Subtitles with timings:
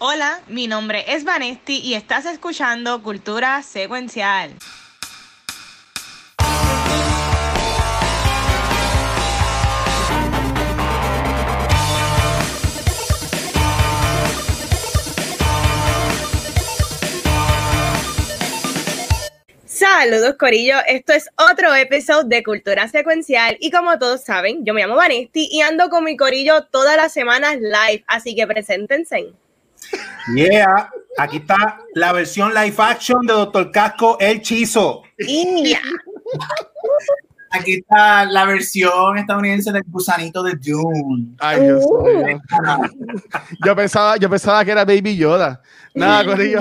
[0.00, 4.54] Hola, mi nombre es Vanesti y estás escuchando Cultura Secuencial.
[19.66, 24.82] Saludos Corillo, esto es otro episodio de Cultura Secuencial y como todos saben, yo me
[24.82, 29.34] llamo Vanesti y ando con mi Corillo todas las semanas live, así que preséntense.
[30.34, 35.02] Yeah, aquí está la versión live action de Doctor Casco, El Chizo.
[37.50, 41.34] Aquí está la versión estadounidense del gusanito de Dune.
[41.38, 42.40] Ay, Dios mío.
[43.64, 45.62] Yo pensaba, yo pensaba que era Baby Yoda.
[45.94, 46.60] Nada, Corillo.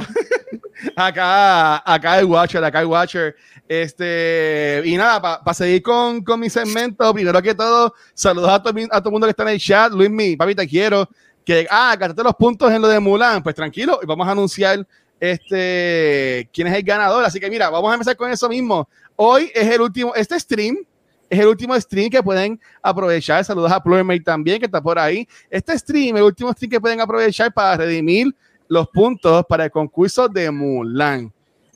[0.95, 3.35] acá, acá el Watcher, acá el Watcher.
[3.67, 8.73] Este, y nada, para seguir con, con, mi segmento, primero que todo, saludos a todo,
[8.89, 9.91] a todo el mundo que está en el chat.
[9.91, 11.09] Luismi, papi, te quiero.
[11.47, 13.41] Que, ah, gastaste los puntos en lo de Mulan.
[13.41, 14.85] Pues tranquilo, y vamos a anunciar
[15.17, 17.23] este, quién es el ganador.
[17.23, 18.89] Así que mira, vamos a empezar con eso mismo.
[19.15, 20.75] Hoy es el último, este stream
[21.29, 23.45] es el último stream que pueden aprovechar.
[23.45, 25.25] Saludos a Plurmate también, que está por ahí.
[25.49, 28.35] Este stream, el último stream que pueden aprovechar para redimir
[28.67, 31.31] los puntos para el concurso de Mulan.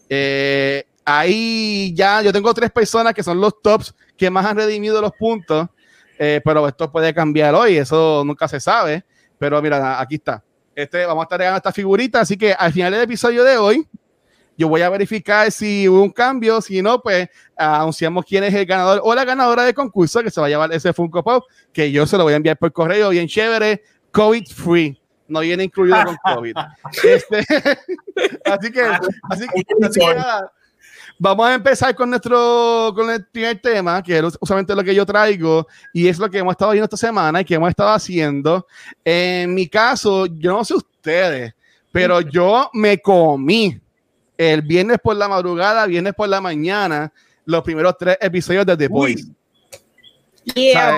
[0.09, 4.99] Eh, ahí ya, yo tengo tres personas que son los tops que más han redimido
[4.99, 5.69] los puntos,
[6.19, 9.05] eh, pero esto puede cambiar hoy, eso nunca se sabe.
[9.41, 10.43] Pero mira, aquí está.
[10.75, 13.87] Este, vamos a estar regando esta figurita, así que al final del episodio de hoy,
[14.55, 18.67] yo voy a verificar si hubo un cambio, si no, pues anunciamos quién es el
[18.67, 21.91] ganador o la ganadora del concurso que se va a llevar ese Funko Pop, que
[21.91, 23.81] yo se lo voy a enviar por correo bien chévere,
[24.11, 25.01] COVID free.
[25.27, 26.53] No viene incluido con COVID.
[27.03, 27.39] Este,
[28.45, 30.51] así que, así que, así que nada,
[31.21, 35.05] vamos a empezar con nuestro con el primer tema, que es usualmente lo que yo
[35.05, 38.65] traigo, y es lo que hemos estado viendo esta semana y que hemos estado haciendo.
[39.05, 41.53] En mi caso, yo no sé ustedes,
[41.91, 43.79] pero yo me comí
[44.35, 47.13] el viernes por la madrugada, viernes por la mañana,
[47.45, 49.27] los primeros tres episodios de The Boys.
[50.55, 50.97] Yeah,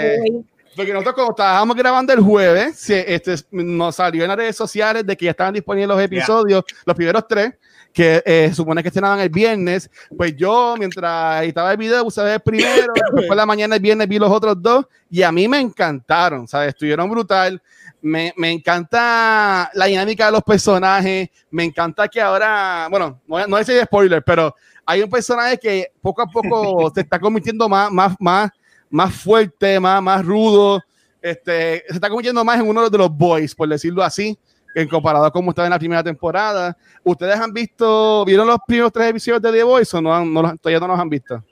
[0.74, 5.18] porque nosotros como estábamos grabando el jueves, este, nos salió en las redes sociales de
[5.18, 7.54] que ya estaban disponibles los episodios, los primeros tres,
[7.94, 9.90] que eh, supone que estrenaban el viernes.
[10.18, 14.08] Pues yo, mientras estaba el video, puse el primero, después por la mañana el viernes
[14.08, 16.70] vi los otros dos y a mí me encantaron, ¿sabes?
[16.70, 17.62] Estuvieron brutal.
[18.02, 21.30] Me, me, encanta la dinámica de los personajes.
[21.52, 24.54] Me encanta que ahora, bueno, no, no es spoiler, pero
[24.86, 28.52] hay un personaje que poco a poco se está convirtiendo más, más, más
[28.94, 30.80] más fuerte, más, más rudo.
[31.20, 34.38] Este, se está convirtiendo más en uno de los boys, por decirlo así,
[34.74, 36.76] en comparado a cómo estaba en la primera temporada.
[37.04, 40.80] ¿Ustedes han visto, vieron los primeros tres episodios de The Boys o no, no todavía
[40.80, 41.44] no los han visto?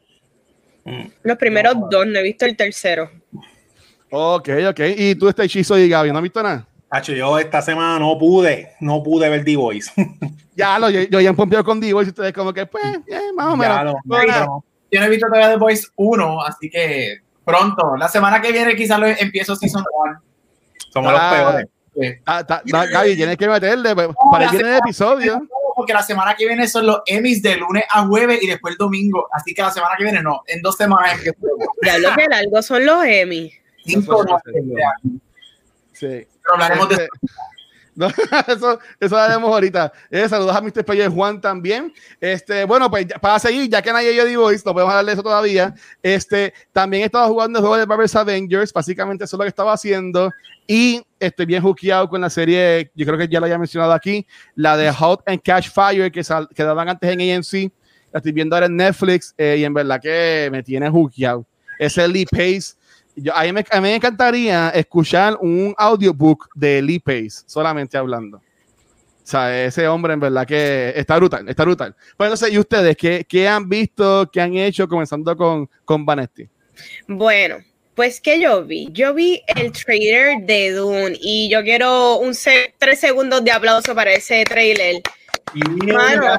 [1.23, 3.09] Los primeros dos, no he visto el tercero.
[4.09, 4.79] Ok, ok.
[4.97, 6.67] ¿Y tú, este hechizo y Gaby, no has visto nada?
[6.89, 9.91] Hacho, yo esta semana no pude, no pude ver The Voice.
[10.55, 12.83] ya, lo, yo, yo ya he con The Voice y ustedes como que, pues,
[13.35, 13.95] más o menos.
[14.05, 17.95] yo no he visto todavía The Voice 1, así que pronto.
[17.95, 20.21] La semana que viene quizás lo empiezo Season 1.
[20.91, 21.65] Somos los peores.
[22.25, 25.47] Ah, Gaby, tienes que meterle pues, para el el episodio.
[25.75, 28.77] Porque la semana que viene son los Emmys de lunes a jueves y después el
[28.77, 29.27] domingo.
[29.31, 31.19] Así que la semana que viene no, en dos semanas
[31.83, 33.53] Ya lo que largo son los Emmys.
[33.85, 34.25] Cinco
[35.93, 36.27] Sí.
[36.43, 37.09] Pero hablaremos de Este,
[38.07, 38.07] no,
[38.47, 39.91] eso, eso haremos ahorita.
[40.09, 40.83] Eh, saludos a Mr.
[40.85, 41.93] Player Juan también.
[42.19, 45.23] Este, bueno, pues para seguir, ya que nadie yo digo no podemos hablar de eso
[45.23, 45.73] todavía.
[46.01, 49.49] Este, también he estado jugando el juego de Marvel's Avengers, básicamente eso es lo que
[49.49, 50.31] estaba haciendo.
[50.67, 54.25] Y estoy bien hookeado con la serie, yo creo que ya lo había mencionado aquí,
[54.55, 57.71] la de Hot and Catch Fire, que, sal- que daban antes en AMC.
[58.13, 61.45] La estoy viendo ahora en Netflix eh, y en verdad que me tiene hookeado.
[61.79, 62.73] Es el Lee Pace.
[63.15, 67.97] Yo, a, mí me, a mí me encantaría escuchar un audiobook de Lee Pace, solamente
[67.97, 68.37] hablando.
[68.37, 68.41] O
[69.31, 71.95] sea, ese hombre en verdad que está brutal, está brutal.
[72.17, 76.47] Pues entonces, ¿y ustedes qué, qué han visto, qué han hecho, comenzando con, con Vanesti?
[77.07, 77.57] Bueno,
[77.95, 82.73] pues que yo vi, yo vi el trailer de Dune y yo quiero un se-
[82.79, 85.01] tres segundos de aplauso para ese trailer.
[85.53, 86.37] Mano,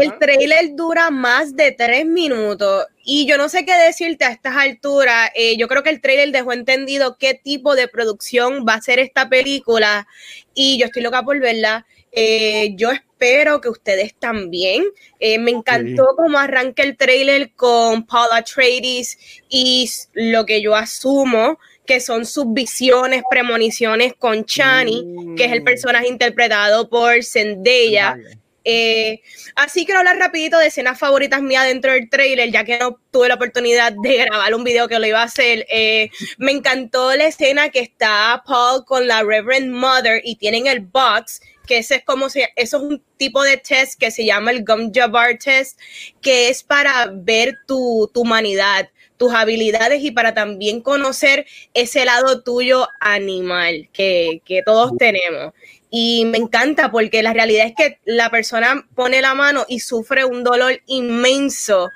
[0.00, 4.54] el trailer dura más de tres minutos y yo no sé qué decirte a estas
[4.56, 5.30] alturas.
[5.34, 9.00] Eh, yo creo que el trailer dejó entendido qué tipo de producción va a ser
[9.00, 10.06] esta película
[10.54, 11.84] y yo estoy loca por verla.
[12.12, 14.84] Eh, yo espero que ustedes también.
[15.18, 19.18] Eh, me encantó cómo arranca el trailer con Paula Atreides
[19.48, 25.62] y lo que yo asumo que son sus visiones, premoniciones con Chani, que es el
[25.62, 25.64] Mm.
[25.64, 28.16] personaje interpretado por Zendaya.
[28.64, 29.22] Eh,
[29.56, 33.28] así quiero hablar rapidito de escenas favoritas mías dentro del trailer, ya que no tuve
[33.28, 35.66] la oportunidad de grabar un video que lo iba a hacer.
[35.70, 40.80] Eh, me encantó la escena que está Paul con la Reverend Mother y tienen el
[40.80, 41.40] box
[41.70, 44.64] que ese es como se, eso es un tipo de test que se llama el
[44.64, 45.78] Gum Jabbar Test,
[46.20, 52.42] que es para ver tu, tu humanidad, tus habilidades y para también conocer ese lado
[52.42, 55.54] tuyo animal que, que todos tenemos.
[55.90, 60.24] Y me encanta porque la realidad es que la persona pone la mano y sufre
[60.24, 61.88] un dolor inmenso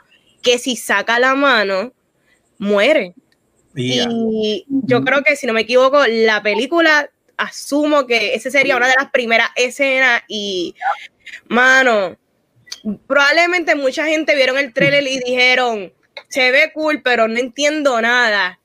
[0.43, 1.93] que si saca la mano,
[2.59, 3.15] muere.
[3.77, 8.89] Y yo creo que, si no me equivoco, la película, asumo que esa sería una
[8.89, 10.75] de las primeras escenas y,
[11.49, 12.17] mano,
[13.07, 15.93] probablemente mucha gente vieron el trailer y dijeron,
[16.29, 18.61] se ve cool, pero no entiendo nada.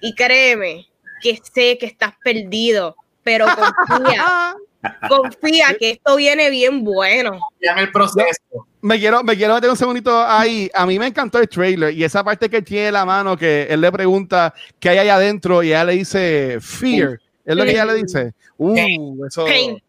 [0.00, 0.86] Y créeme
[1.22, 2.96] que sé que estás perdido,
[3.26, 4.54] pero confía.
[5.08, 7.40] confía que esto viene bien bueno.
[7.60, 8.68] Ya en el proceso.
[8.80, 10.70] Me quiero, me quiero meter un segundito ahí.
[10.72, 13.80] A mí me encantó el trailer y esa parte que tiene la mano que él
[13.80, 17.18] le pregunta qué hay allá adentro y ella le dice fear.
[17.44, 18.32] Es lo que ella le dice.
[18.58, 19.44] Uh, eso.
[19.44, 19.82] Pain.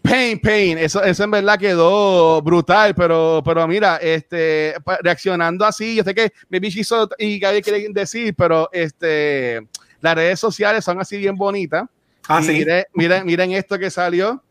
[0.00, 0.78] Pain, pain.
[0.78, 6.32] Eso, eso en verdad quedó brutal, pero, pero mira, este, reaccionando así, yo sé que
[6.48, 9.60] Baby Shizo y Gaby quieren decir, pero este,
[10.00, 11.88] las redes sociales son así bien bonitas.
[12.28, 14.42] Ah, miren, miren, miren esto que salió.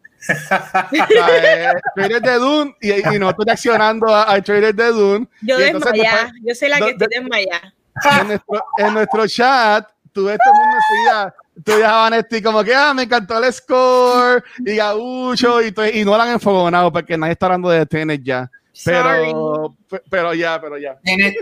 [1.95, 5.27] trailer de Dune y, y no estoy reaccionando al trailer de Dune.
[5.41, 7.73] Yo desmayá, yo sé la que estoy desmayada.
[8.19, 12.63] En nuestro, en nuestro chat, tú ves todo el mundo decía, tú ya Vanetti como
[12.63, 17.17] que, ah, me encantó el score y Gaucho y, y no lo han enfogonado porque
[17.17, 18.49] nadie está hablando de Tenet ya.
[18.85, 19.75] Pero,
[20.09, 20.97] pero ya, pero ya.
[21.03, 21.35] Tenet,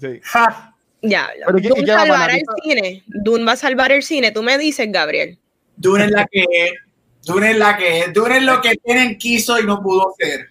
[0.00, 0.20] Sí.
[1.02, 3.02] Ya, Dune salvará el cine.
[3.06, 4.30] Dune va a salvar el cine.
[4.30, 5.38] Tú me dices, Gabriel.
[5.76, 6.72] Dune es la que es.
[7.24, 8.12] Dune es la que es.
[8.12, 10.48] Dune es lo que tienen quiso y no pudo ser.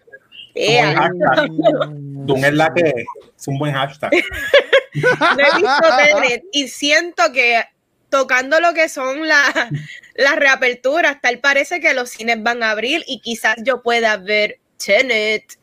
[0.53, 3.05] Dune es la que es.
[3.37, 4.11] Es un buen hashtag.
[4.93, 7.63] he visto y siento que
[8.09, 13.21] tocando lo que son las reaperturas, tal parece que los cines van a abrir y
[13.21, 15.57] quizás yo pueda ver Tenet.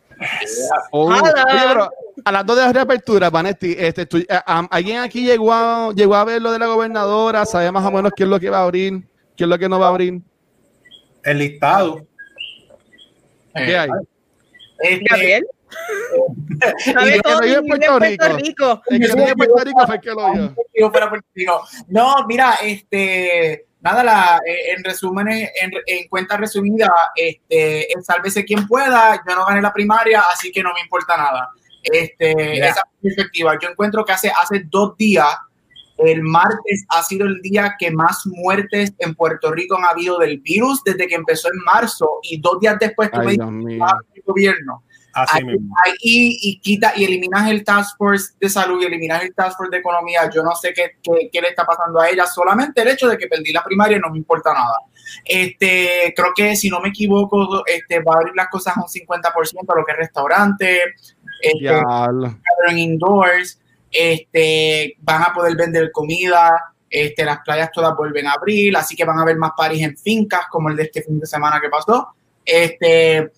[0.90, 1.12] Oh,
[2.28, 6.52] hablando de las reaperturas, Vanetti, este, eh, ¿alguien aquí llegó a, llegó a ver lo
[6.52, 7.44] de la gobernadora?
[7.44, 9.02] ¿Sabe más o menos qué es lo que va a abrir?
[9.36, 10.20] ¿Qué es lo que no va a abrir?
[11.24, 12.06] El listado.
[13.54, 13.88] ¿Qué hay?
[14.80, 15.42] Este,
[16.92, 18.82] ¿Sabe todo en Puerto Rico.
[18.86, 20.32] El que vive en Puerto Rico fue el que lo
[21.34, 21.62] vio.
[21.88, 28.66] No, mira, este nada, la, eh, en resumen, en, en, cuenta resumida, este, sálvese quien
[28.66, 31.50] pueda, yo no gané la primaria, así que no me importa nada.
[31.92, 33.58] Este, Esa perspectiva.
[33.60, 35.36] Yo encuentro que hace, hace dos días,
[35.98, 40.38] el martes ha sido el día que más muertes en Puerto Rico han habido del
[40.38, 44.84] virus desde que empezó en marzo y dos días después tuve el gobierno.
[45.12, 45.38] Así
[45.84, 49.70] ahí, y quita y eliminas el Task Force de Salud y eliminas el Task Force
[49.70, 50.30] de Economía.
[50.32, 52.26] Yo no sé qué, qué, qué, le está pasando a ella.
[52.26, 54.78] Solamente el hecho de que perdí la primaria no me importa nada.
[55.24, 58.86] Este, creo que si no me equivoco, este, va a abrir las cosas a un
[58.86, 59.32] 50%
[59.68, 60.80] a lo que es restaurante,
[61.40, 61.82] este,
[62.68, 66.50] en indoors, este, van a poder vender comida,
[66.90, 69.96] este, las playas todas vuelven a abrir, así que van a haber más paris en
[69.96, 72.08] fincas como el de este fin de semana que pasó.
[72.44, 73.30] Este,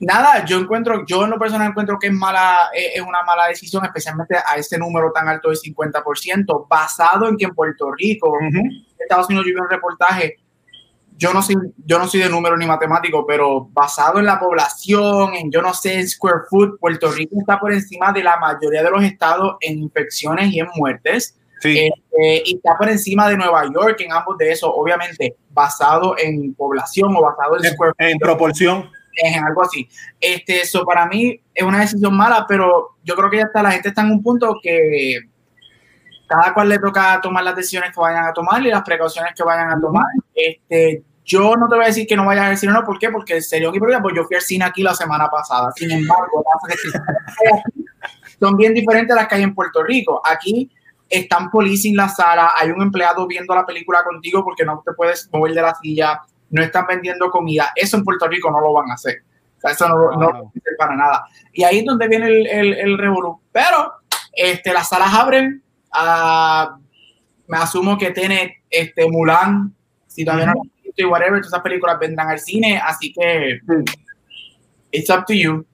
[0.00, 3.46] nada, yo encuentro, yo en lo personal encuentro que es mala, eh, es una mala
[3.46, 8.38] decisión, especialmente a ese número tan alto de 50%, basado en que en Puerto Rico,
[8.98, 10.36] Estados Unidos, yo vi un reportaje,
[11.16, 15.34] yo no soy, yo no soy de número ni matemático, pero basado en la población,
[15.34, 18.82] en yo no sé, en square foot, Puerto Rico está por encima de la mayoría
[18.82, 21.38] de los estados en infecciones y en muertes.
[21.60, 21.88] Sí.
[21.88, 26.54] Este, y está por encima de Nueva York en ambos de esos, obviamente, basado en
[26.54, 28.10] población o basado en, square foot.
[28.10, 29.88] En proporción en algo así.
[30.20, 33.72] Este, eso para mí es una decisión mala, pero yo creo que ya está, la
[33.72, 35.20] gente está en un punto que
[36.26, 39.42] cada cual le toca tomar las decisiones que vayan a tomar y las precauciones que
[39.42, 40.06] vayan a tomar.
[40.34, 43.10] Este, yo no te voy a decir que no vayas al cine, no, ¿por qué?
[43.10, 45.72] Porque serio mi problema, pues yo fui al cine aquí la semana pasada.
[45.74, 46.44] Sin embargo,
[48.38, 50.22] son bien diferentes a las que hay en Puerto Rico.
[50.24, 50.70] Aquí
[51.10, 55.28] están policing la sala, hay un empleado viendo la película contigo porque no te puedes
[55.32, 57.72] mover de la silla, no están vendiendo comida.
[57.74, 59.24] Eso en Puerto Rico no lo van a hacer.
[59.56, 61.24] O sea, eso no, no lo para nada.
[61.52, 63.40] Y ahí es donde viene el, el, el revolú.
[63.50, 63.94] Pero
[64.32, 65.62] este, las salas abren.
[65.92, 66.76] Uh,
[67.48, 69.74] me asumo que tiene este, Mulan,
[70.06, 72.78] si todavía no lo visto y whatever, todas esas películas vendrán al cine.
[72.78, 73.60] Así que,
[74.92, 75.66] it's up to you.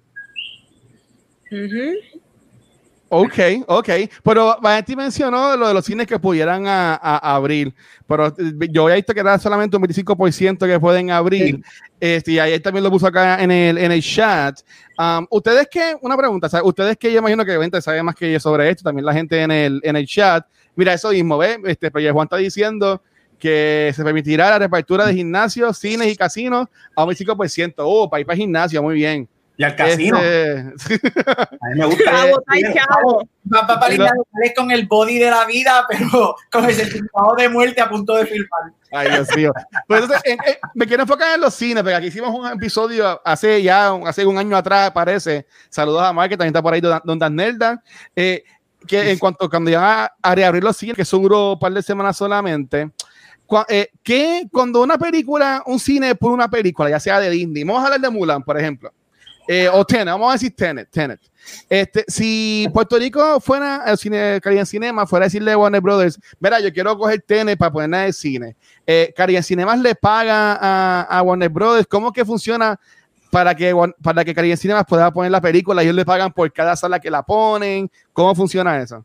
[3.14, 3.88] Ok, ok.
[4.22, 7.74] Pero Vanetti mencionó lo de los cines que pudieran a, abrir,
[8.06, 11.62] pero eh, yo había visto que era solamente un 25% que pueden abrir.
[12.00, 14.60] Este, y ahí también lo puso acá en el, en el chat.
[14.98, 18.40] Um, ustedes que, una pregunta, ustedes que yo imagino que obviamente saben más que yo
[18.40, 20.46] sobre esto, también la gente en el, en el chat.
[20.74, 21.58] Mira, eso mismo, ¿ves?
[21.66, 23.02] Este, pues Juan está diciendo
[23.42, 27.74] que se permitirá la reapertura de gimnasios, cines y casinos a un 25%.
[27.78, 29.28] Oh, para ir para gimnasio, muy bien.
[29.56, 30.16] Y al casino.
[30.16, 31.10] Este...
[31.26, 32.12] a mí me gusta.
[33.52, 34.12] Va para
[34.54, 38.26] con el body de la vida, pero con el certificado de muerte a punto de
[38.26, 38.72] filmar.
[38.92, 39.52] Ay, Dios mío.
[39.88, 43.20] Pues entonces, eh, eh, me quiero enfocar en los cines, porque aquí hicimos un episodio
[43.24, 45.46] hace ya, hace un año atrás, parece.
[45.68, 47.82] Saludos a Mark, que también está por ahí, Don Dan Nelda.
[48.14, 48.44] Eh,
[48.86, 52.16] que en cuanto cuando ya a, reabrir los cines, que son un par de semanas
[52.16, 52.90] solamente,
[53.68, 57.82] eh, que cuando una película, un cine por una película, ya sea de Disney, vamos
[57.82, 58.92] a hablar de Mulan, por ejemplo,
[59.48, 61.20] eh, o Tenet, vamos a decir Tenet, Tenet.
[61.68, 66.18] Este, si Puerto Rico fuera el cine Caribbean Cinema, fuera a decirle a Warner Brothers,
[66.38, 68.56] mira, yo quiero coger Tenet para ponerla en el cine.
[68.86, 72.78] Eh, Caribbean Cinemas le paga a, a, Warner Brothers, ¿cómo que funciona
[73.30, 75.82] para que, para que Caribbean Cinemas pueda poner la película?
[75.82, 77.90] Ellos le pagan por cada sala que la ponen.
[78.12, 79.04] ¿Cómo funciona eso?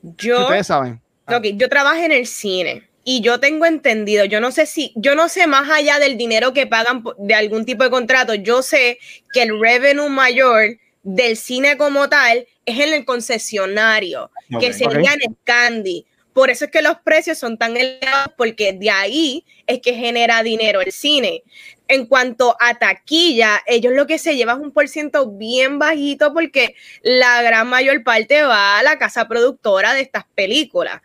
[0.00, 1.00] Yo, ustedes saben.
[1.26, 5.14] Okay, yo trabajo en el cine y yo tengo entendido, yo no sé si, yo
[5.14, 8.98] no sé más allá del dinero que pagan de algún tipo de contrato, yo sé
[9.32, 14.30] que el revenue mayor del cine como tal es en el concesionario,
[14.60, 16.06] que sería en el Candy.
[16.32, 20.42] Por eso es que los precios son tan elevados, porque de ahí es que genera
[20.42, 21.42] dinero el cine.
[21.88, 26.32] En cuanto a taquilla, ellos lo que se llevan es un por ciento bien bajito
[26.32, 31.02] porque la gran mayor parte va a la casa productora de estas películas.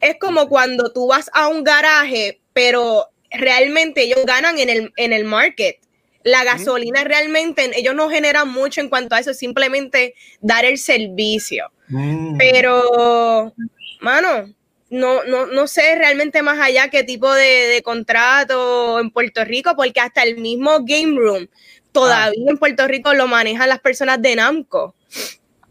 [0.00, 5.12] Es como cuando tú vas a un garaje, pero realmente ellos ganan en el, en
[5.12, 5.78] el market.
[6.24, 11.70] La gasolina realmente, ellos no generan mucho en cuanto a eso, simplemente dar el servicio.
[11.88, 12.36] Mm.
[12.36, 13.54] Pero,
[14.00, 14.52] mano,
[14.90, 20.00] no, no, no sé realmente más allá qué tipo de, contrato en Puerto Rico, porque
[20.00, 21.48] hasta el mismo Game Room
[21.92, 22.50] todavía ah.
[22.50, 24.94] en Puerto Rico lo manejan las personas de Namco.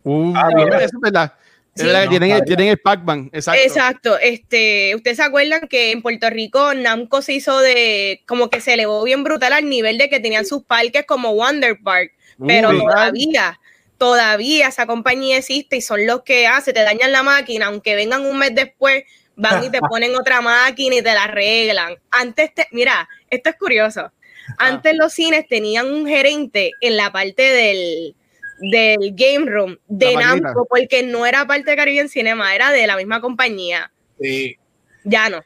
[0.04, 0.50] Uh, ah,
[0.82, 1.34] es verdad.
[1.78, 3.62] Tienen, el Pac-Man, exacto.
[3.62, 4.20] Exacto.
[4.20, 8.74] Este, Ustedes se acuerdan que en Puerto Rico Namco se hizo de, como que se
[8.74, 12.12] elevó bien brutal al nivel de que tenían sus parques como Wonder Park,
[12.46, 13.60] pero todavía
[13.98, 18.26] todavía esa compañía existe y son los que hacen, te dañan la máquina, aunque vengan
[18.26, 19.04] un mes después,
[19.36, 21.96] van y te ponen otra máquina y te la arreglan.
[22.12, 24.12] Antes, te, mira, esto es curioso.
[24.60, 28.16] Antes los cines tenían un gerente en la parte del,
[28.60, 32.96] del game room de Namco, porque no era parte de Caribbean Cinema, era de la
[32.98, 33.92] misma compañía.
[34.20, 34.58] Sí.
[35.04, 35.44] Ya no.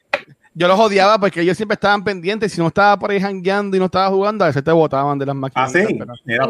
[0.53, 2.51] Yo los odiaba porque ellos siempre estaban pendientes.
[2.51, 5.25] Si no estaba por ahí jangueando y no estaba jugando, a veces te botaban de
[5.25, 5.73] las máquinas.
[5.73, 5.99] Ah, sí.
[6.25, 6.45] Mira,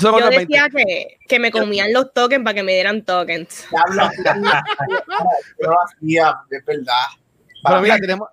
[0.00, 3.66] yo decía que, que, me comían los tokens para que me dieran tokens.
[5.60, 7.06] Yo hacía, es verdad.
[7.64, 8.28] Pero mira, tenemos,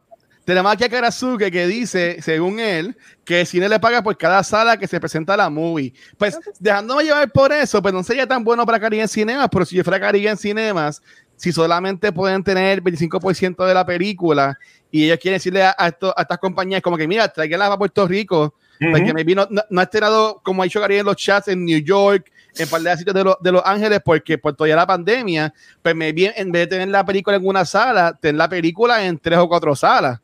[0.45, 4.43] tenemos aquí a Karazuke que dice, según él, que el cine le paga por cada
[4.43, 5.93] sala que se presenta la movie.
[6.17, 9.65] Pues dejándome llevar por eso, pues no sería tan bueno para Caribe en Cinemas, pero
[9.65, 11.01] si yo fuera Caribe en Cinemas,
[11.35, 14.57] si solamente pueden tener 25% de la película
[14.91, 18.07] y ellos quieren decirle a, a, a estas compañías como que, mira, tráiganla a Puerto
[18.07, 18.53] Rico,
[18.91, 21.65] porque me vino, no, no ha estrenado, como ha dicho Gary en los chats, en
[21.65, 25.53] New York, en par de sitios de, de, Los Ángeles, porque por todavía la pandemia,
[25.81, 29.05] pues me viene, en vez de tener la película en una sala, tener la película
[29.05, 30.19] en tres o cuatro salas.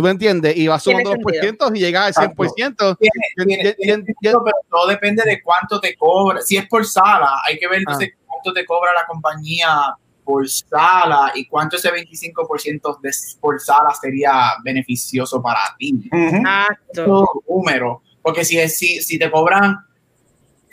[0.00, 0.56] ¿Tú me entiendes?
[0.56, 2.96] Y va sumando los por y llega al 100%.
[2.98, 6.40] pero todo depende de cuánto te cobra.
[6.40, 7.98] Si es por sala, hay que ver ah.
[8.26, 13.10] cuánto te cobra la compañía por sala y cuánto ese 25% de
[13.42, 16.08] por sala sería beneficioso para ti.
[16.10, 17.42] Exacto.
[17.46, 18.00] Número.
[18.22, 19.84] Porque si, si, si te cobran,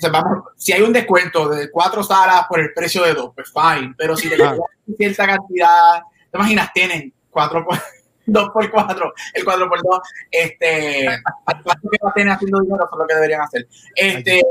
[0.10, 3.94] vamos, si hay un descuento de cuatro salas por el precio de dos, pues fine.
[3.98, 4.62] Pero si te cobran
[4.98, 7.66] cierta cantidad, te imaginas, tienen cuatro
[8.28, 10.00] por, dos por cuatro, el cuatro por dos,
[10.32, 11.08] este,
[11.44, 12.86] ¿cuánto que va a tener haciendo dinero?
[12.86, 13.68] Eso es lo que deberían hacer.
[13.96, 14.42] Este,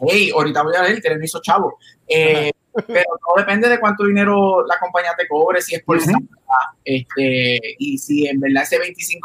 [0.00, 1.74] hey, ahorita voy a ver, tienen esos chavos.
[2.06, 2.50] Eh,
[2.86, 6.18] pero todo depende de cuánto dinero la compañía te cobre, si es por sala,
[6.84, 9.20] este, y si en verdad ese 25%,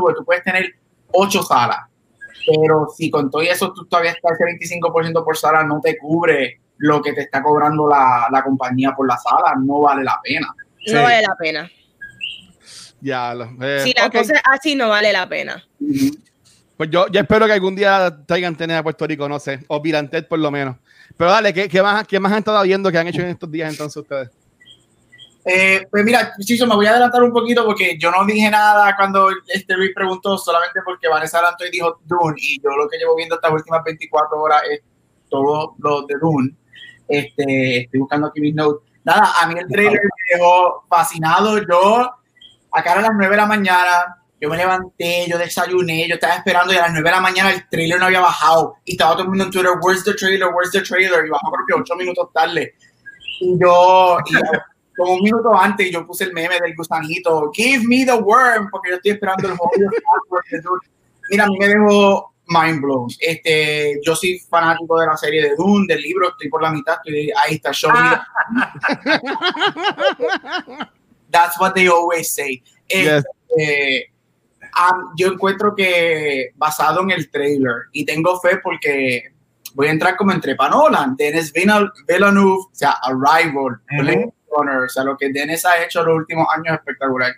[0.00, 0.74] porque tú puedes tener
[1.12, 1.86] ocho salas,
[2.46, 6.60] pero si con todo eso tú todavía estás ese 25% por sala, no te cubre
[6.78, 10.54] lo que te está cobrando la, la compañía por la sala, no vale la pena.
[10.92, 11.70] No vale la pena.
[13.00, 15.64] Ya, eh, si la cosa es así, no vale la pena.
[16.76, 19.80] Pues yo, yo espero que algún día traigan tener a Puerto Rico, no sé, o
[19.80, 20.76] Virantet por lo menos.
[21.16, 23.50] Pero dale, ¿qué, qué, más, ¿qué más han estado viendo que han hecho en estos
[23.50, 24.30] días entonces ustedes?
[25.44, 28.94] Eh, pues mira, Chicho, me voy a adelantar un poquito porque yo no dije nada
[28.96, 32.98] cuando este Luis preguntó, solamente porque Vanessa adelantó y dijo Dune, y yo lo que
[32.98, 34.82] llevo viendo estas últimas 24 horas es
[35.30, 36.54] todo lo de Dune.
[37.08, 38.86] Este, estoy buscando aquí mis notes.
[39.04, 41.58] Nada, a mí el trailer me dejó fascinado.
[41.66, 42.10] Yo,
[42.78, 46.72] acá a las 9 de la mañana, yo me levanté, yo desayuné, yo estaba esperando
[46.72, 48.76] y a las 9 de la mañana el trailer no había bajado.
[48.84, 51.26] Y estaba todo el mundo en Twitter, where's the trailer, where's the trailer?
[51.26, 52.74] Y bajó creo que 8 minutos tarde.
[53.40, 54.18] Y yo,
[54.96, 58.90] como un minuto antes yo puse el meme del gusanito, give me the worm, porque
[58.90, 59.90] yo estoy esperando el juego.
[61.30, 63.08] Mira, a mí me dejó mind blown.
[63.20, 66.96] Este, yo soy fanático de la serie de Dune, del libro, estoy por la mitad,
[67.04, 67.98] estoy, ahí está, show me.
[71.30, 72.62] That's what they always say.
[72.88, 74.10] Este,
[74.78, 79.32] um, yo encuentro que basado en el trailer, y tengo fe porque
[79.74, 83.80] voy a entrar como entre Panolan, Dennis Villeneuve, o sea, Arrival,
[84.50, 87.32] o sea, lo que Dennis ha hecho los últimos años espectacular.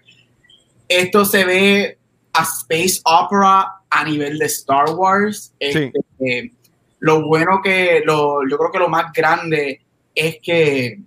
[0.88, 1.98] Esto se ve
[2.32, 5.52] a space opera a nivel de Star Wars.
[5.58, 6.52] Este, eh,
[7.00, 9.82] lo bueno que, lo, yo creo que lo más grande
[10.14, 11.00] es que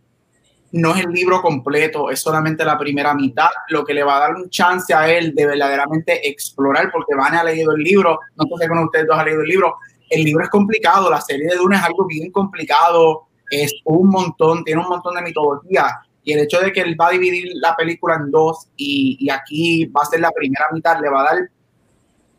[0.74, 4.20] no es el libro completo, es solamente la primera mitad, lo que le va a
[4.22, 8.58] dar un chance a él de verdaderamente explorar, porque Van ha leído el libro, no
[8.58, 9.78] sé con ustedes dos ha leído el libro,
[10.10, 14.64] el libro es complicado, la serie de Dune es algo bien complicado, es un montón,
[14.64, 17.76] tiene un montón de mitología, y el hecho de que él va a dividir la
[17.76, 21.36] película en dos y, y aquí va a ser la primera mitad, le va a
[21.36, 21.50] dar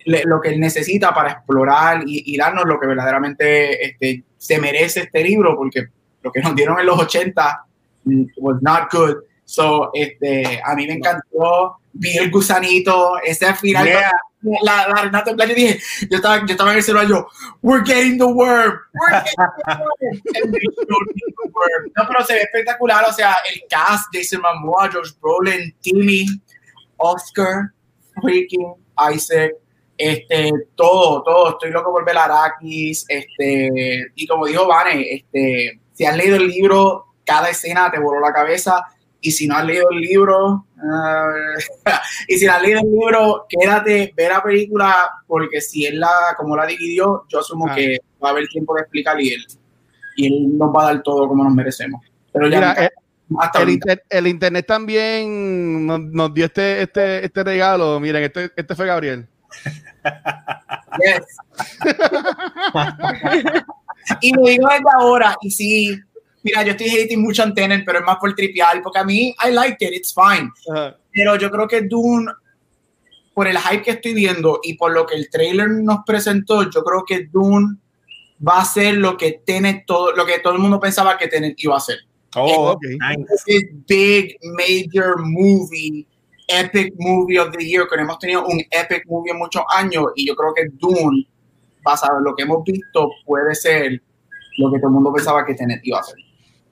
[0.05, 5.23] lo que él necesita para explorar y, darnos lo que verdaderamente este, se merece este
[5.23, 5.87] libro, porque
[6.23, 7.74] lo que nos dieron en los 80 mm,
[8.37, 9.17] was not good.
[9.45, 13.89] So, este, a mí me encantó, vi el gusanito, ese final,
[14.63, 15.81] la, la Renata en plan, yo dije,
[16.11, 17.27] yo estaba, yo estaba en el celular, yo,
[17.63, 21.91] we're getting the worm, we're getting the worm.
[21.97, 26.27] No, pero se ve espectacular, o sea, el cast, Jason Momoa, George Brolin, Timmy,
[26.97, 27.71] Oscar,
[28.21, 28.75] freaking
[29.13, 29.53] Isaac,
[29.97, 36.05] este, todo, todo, estoy loco por ver Arrakis, este, y como dijo Vane, este, si
[36.05, 38.85] has leído el libro, cada escena te voló la cabeza,
[39.21, 41.59] y si no has leído el libro, uh,
[42.29, 46.35] y si no has leído el libro, quédate, ver la película, porque si él la,
[46.37, 47.75] como la dividió, yo asumo ah.
[47.75, 49.47] que va a haber tiempo de explicar y él,
[50.17, 52.03] y él nos va a dar todo como nos merecemos.
[52.33, 52.91] Pero ya eh,
[54.11, 57.99] el, internet también nos, dio este, este, este regalo.
[58.01, 59.27] Miren, este, este fue Gabriel.
[61.01, 61.25] Yes.
[64.21, 65.99] y lo digo desde ahora, y sí,
[66.45, 69.51] mira, yo estoy hating mucho antena, pero es más por tripial, porque a mí, I
[69.51, 70.51] like it, it's fine.
[71.13, 72.31] Pero yo creo que Dune,
[73.33, 76.85] por el hype que estoy viendo y por lo que el trailer nos presentó, yo
[76.85, 77.79] creo que Dune
[78.47, 81.55] va a ser lo que tiene todo, lo que todo el mundo pensaba que Tenet
[81.59, 81.99] iba a ser.
[82.37, 82.99] Oh, okay.
[83.87, 86.05] big major movie
[86.49, 90.27] epic movie of the year, que hemos tenido un epic movie en muchos años y
[90.27, 91.27] yo creo que Dune,
[91.83, 94.03] basado en lo que hemos visto, puede ser
[94.59, 96.17] lo que todo el mundo pensaba que Tenet iba a ser.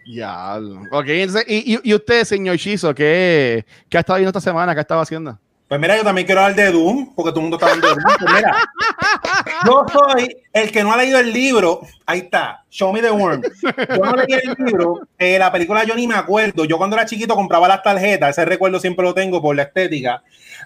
[0.07, 0.59] Ya,
[0.91, 1.07] ok.
[1.47, 4.75] y, y, usted, señor Shizo, ¿qué, ¿qué ha estado viendo esta semana?
[4.75, 5.38] ¿Qué ha estado haciendo?
[5.69, 7.95] Pues mira, yo también quiero hablar de Doom, porque todo el mundo está hablando de
[7.95, 8.17] Doom.
[8.19, 8.57] Pues mira,
[9.67, 11.81] yo soy el que no ha leído el libro.
[12.05, 13.43] Ahí está, Show Me the Worm.
[13.63, 15.07] Yo no leí el libro.
[15.19, 16.65] Eh, la película yo ni me acuerdo.
[16.65, 18.31] Yo cuando era chiquito compraba las tarjetas.
[18.31, 20.23] Ese recuerdo siempre lo tengo por la estética.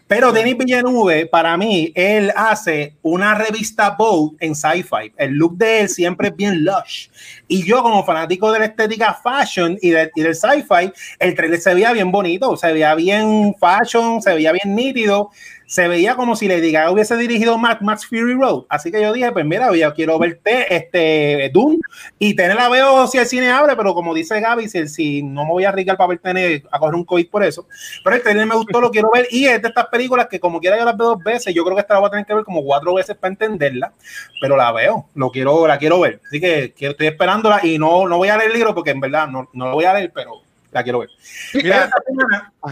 [0.07, 5.13] Pero Denis Villeneuve, para mí, él hace una revista Vogue en sci-fi.
[5.17, 7.09] El look de él siempre es bien lush.
[7.49, 11.61] Y yo, como fanático de la estética fashion y, de, y del sci-fi, el trailer
[11.61, 15.33] se veía bien bonito, se veía bien fashion, se veía bien nítido
[15.67, 18.65] se veía como si Lady Gaga hubiese dirigido Max, Max Fury Road.
[18.69, 21.79] Así que yo dije, pues mira, yo quiero verte este Doom
[22.19, 25.45] y tener la veo si el cine abre, pero como dice Gaby, si, si no
[25.45, 27.67] me voy a arriesgar para ver tener a coger un COVID por eso.
[28.05, 30.61] Pero el trailer me gustó, lo quiero ver y es de estas películas que como
[30.61, 32.35] quiera yo las veo dos veces, yo creo que esta la voy a tener que
[32.35, 33.93] ver como cuatro veces para entenderla,
[34.41, 36.21] pero la veo, lo quiero, la quiero ver.
[36.27, 39.27] Así que, estoy esperándola y no, no voy a leer el libro porque en verdad
[39.27, 41.09] no, no lo voy a leer, pero la quiero ver.
[41.55, 41.91] Mira,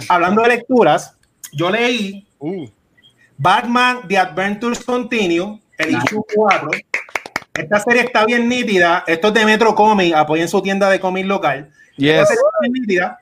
[0.08, 1.16] hablando de lecturas,
[1.52, 2.66] yo leí uh.
[3.44, 6.70] Batman The Adventures Continue, el issue 4.
[7.52, 9.04] Esta serie está bien nítida.
[9.06, 11.70] Esto es de Metro Comics, apoyen su tienda de cómic local.
[11.98, 12.26] Yes.
[12.62, 13.18] bien nítida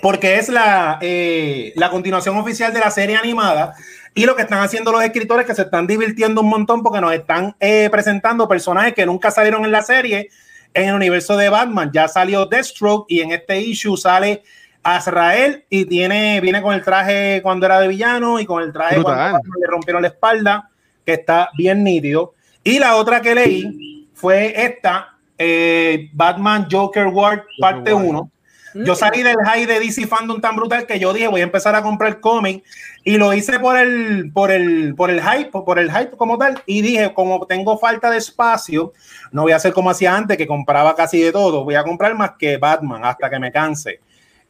[0.00, 3.74] porque es la, eh, la continuación oficial de la serie animada.
[4.14, 7.12] Y lo que están haciendo los escritores que se están divirtiendo un montón porque nos
[7.12, 10.28] están eh, presentando personajes que nunca salieron en la serie
[10.74, 11.90] en el universo de Batman.
[11.92, 14.44] Ya salió Deathstroke y en este issue sale
[14.84, 19.02] Azrael y tiene, viene con el traje cuando era de villano y con el traje
[19.02, 20.70] cuando le rompieron la espalda,
[21.04, 22.34] que está bien nítido.
[22.62, 28.30] Y la otra que leí fue esta, eh, Batman Joker War parte 1.
[28.74, 28.96] Yo mm.
[28.96, 31.82] salí del high de DC Fandom tan brutal que yo dije voy a empezar a
[31.82, 32.64] comprar cómic
[33.04, 36.60] y lo hice por el, por el, por el hype, por el hype como tal
[36.66, 38.92] y dije como tengo falta de espacio,
[39.30, 42.16] no voy a hacer como hacía antes que compraba casi de todo, voy a comprar
[42.16, 44.00] más que Batman hasta que me canse.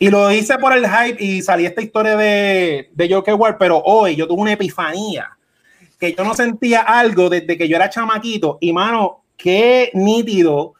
[0.04, 3.78] Y lo hice por el hype y salí esta historia de, de Joker War, pero
[3.78, 5.30] hoy yo tuve una epifanía
[5.98, 8.58] que yo no sentía algo desde que yo era chamaquito.
[8.60, 10.74] Y mano, qué nítido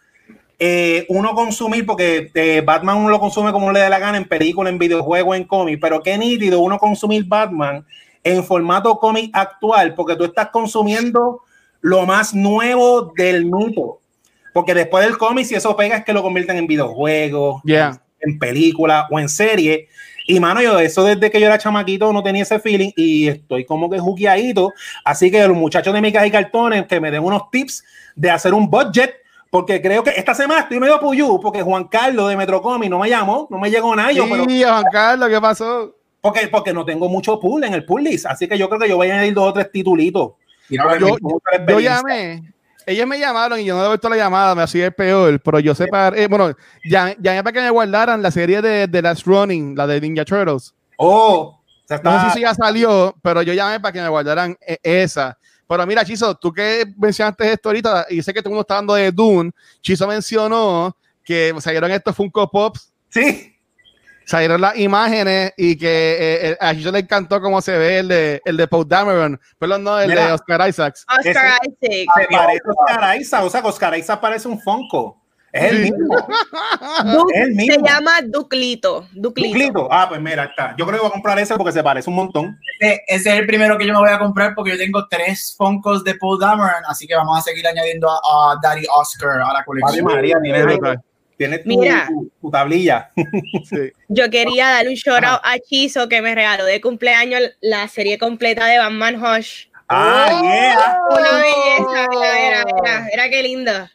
[0.58, 4.28] eh, uno consumir, porque eh, Batman uno lo consume como le dé la gana en
[4.28, 7.82] película, en videojuego, en cómic, pero qué nítido uno consumir Batman
[8.22, 11.40] en formato cómic actual, porque tú estás consumiendo
[11.80, 14.00] lo más nuevo del mito.
[14.52, 17.62] Porque después del cómic, si eso pega, es que lo convierten en videojuegos,
[18.24, 19.88] en película o en serie.
[20.26, 23.64] Y mano, yo eso desde que yo era chamaquito no tenía ese feeling y estoy
[23.64, 24.72] como que juqueadito.
[25.04, 27.84] Así que los muchachos de Micas y Cartones que me den unos tips
[28.16, 29.14] de hacer un budget
[29.54, 33.08] porque creo que esta semana estoy medio puyú, porque Juan Carlos de Metrocomi no me
[33.08, 34.10] llamó, no me llegó nada.
[34.10, 35.94] Sí, Juan Carlos, ¿qué pasó?
[36.20, 38.88] Porque, porque no tengo mucho pool en el pool list, así que yo creo que
[38.88, 40.32] yo voy a añadir dos o tres titulitos.
[40.68, 41.18] yo,
[41.68, 42.42] yo, llamé,
[42.86, 45.60] ellos me llamaron y yo no he visto la llamada, me hacía el peor, pero
[45.60, 49.26] yo sé para, eh, bueno, llamé para que me guardaran la serie de, de Last
[49.26, 50.74] Running, la de Ninja Turtles.
[50.96, 51.60] Oh,
[52.02, 55.38] no sé si ya salió, pero yo llamé para que me guardaran eh, esa.
[55.66, 58.74] Pero mira, Chizo, tú que mencionaste esto ahorita, y sé que todo el mundo está
[58.74, 62.92] hablando de Dune, Chizo mencionó que salieron estos Funko Pops.
[63.08, 63.53] Sí.
[64.26, 68.08] Salieron las imágenes y que eh, eh, a Chizo le encantó cómo se ve el
[68.08, 71.04] de, el de Paul Dameron, pero no el de Oscar Isaacs.
[71.08, 71.78] Oscar Isaacs.
[71.80, 75.24] Se parece Oscar Isaacs, o sea, Oscar Isaacs parece un Funko.
[75.54, 76.16] Es el mismo.
[77.56, 79.06] Se llama Duclito.
[79.12, 79.86] Duclito.
[79.88, 80.74] Ah, pues mira, está.
[80.76, 82.58] Yo creo que voy a comprar ese porque se parece un montón.
[82.80, 86.02] Ese, es el primero que yo me voy a comprar porque yo tengo tres Funkos
[86.02, 90.04] de Paul Dameron, así que vamos a seguir añadiendo a, Daddy Oscar a la colección.
[90.06, 90.40] María,
[91.36, 92.08] tiene, tu, Mira,
[92.40, 93.10] tu, tablilla.
[94.08, 98.18] Yo quería darle un shout out a Chizo que me regaló de cumpleaños la serie
[98.18, 99.66] completa de Batman Hush.
[99.88, 100.98] Ah, yeah.
[101.10, 103.92] Una belleza, mira, mira, mira, qué linda.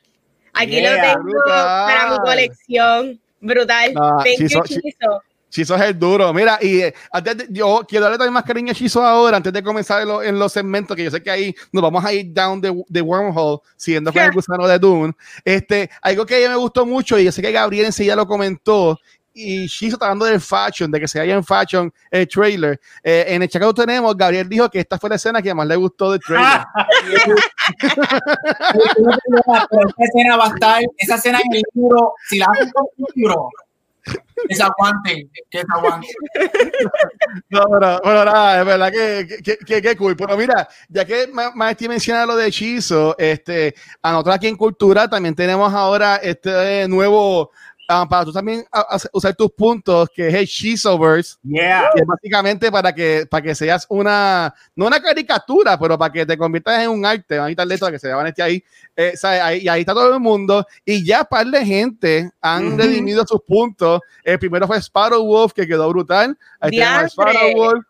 [0.54, 3.20] Aquí lo tengo para mi colección.
[3.42, 3.94] Brutal.
[4.24, 5.24] Chizo, Chizo.
[5.52, 6.34] Es el duro.
[6.34, 9.64] Mira, y eh, antes yo quiero darle también más cariño a Chizo ahora, antes de
[9.64, 13.02] comenzar en, los segmentos, que yo sé que ahí nos vamos a ir down the,
[13.02, 15.14] wormhole, siguiendo con el gusano de Dune.
[15.44, 18.28] Este, algo que a ella me gustó mucho, y yo sé que Gabriel enseguida lo
[18.28, 18.98] comentó,
[19.34, 22.80] y Shizo está hablando del fashion, de que se haya en fashion el trailer.
[23.04, 25.76] Eh, en el checkout tenemos, Gabriel dijo que esta fue la escena que más le
[25.76, 26.62] gustó del trailer.
[27.80, 28.04] esa
[29.98, 33.50] escena va a estar, esa escena en el libro, si la hacen con un libro,
[34.48, 36.10] que se aguanten, que se aguanten.
[37.50, 40.16] No, pero, bueno, nada, es verdad que, que, que, cool.
[40.16, 45.08] Pero mira, ya que Maestri menciona lo de hechizo, este, a nosotros aquí en Cultura
[45.08, 47.52] también tenemos ahora este nuevo
[47.92, 48.64] Ah, para tú también
[49.14, 51.38] usar tus puntos, que es el Shizoverse.
[51.42, 51.90] Yeah.
[51.96, 56.38] Que básicamente para que, para que seas una, no una caricatura, pero para que te
[56.38, 57.40] conviertas en un arte.
[57.40, 58.64] Ahí está el que se van este ahí.
[58.96, 59.62] Eh, ahí.
[59.64, 60.64] Y ahí está todo el mundo.
[60.86, 64.02] Y ya par de gente han redimido sus puntos.
[64.24, 66.38] El primero fue Sparrow Wolf, que quedó brutal.
[66.60, 67.86] Ahí tenemos a Sparrow Wolf.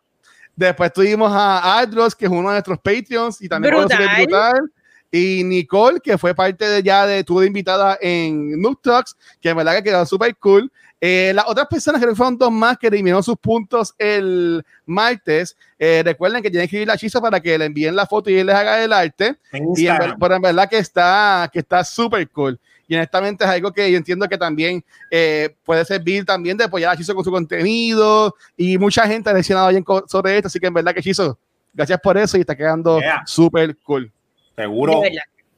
[0.56, 4.08] Después tuvimos a Adros, que es uno de nuestros Patreons, y también brutal.
[4.16, 4.72] brutal
[5.12, 9.58] y Nicole, que fue parte de ya de, tu invitada en Noob Talks, que en
[9.58, 10.72] verdad que quedó súper cool.
[11.02, 16.02] Eh, las otras personas que fueron dos más que eliminaron sus puntos el martes, eh,
[16.04, 18.48] recuerden que tienen que ir la hechizo para que le envíen la foto y él
[18.48, 19.38] les haga el arte.
[19.76, 22.60] Y en, pero en verdad que está que está súper cool.
[22.86, 26.94] Y honestamente es algo que yo entiendo que también eh, puede servir también de apoyar
[26.94, 28.36] a Chizo con su contenido.
[28.58, 31.38] Y mucha gente ha mencionado bien sobre esto, así que en verdad que Chizo,
[31.74, 34.12] gracias por eso y está quedando súper cool.
[34.60, 35.02] Seguro.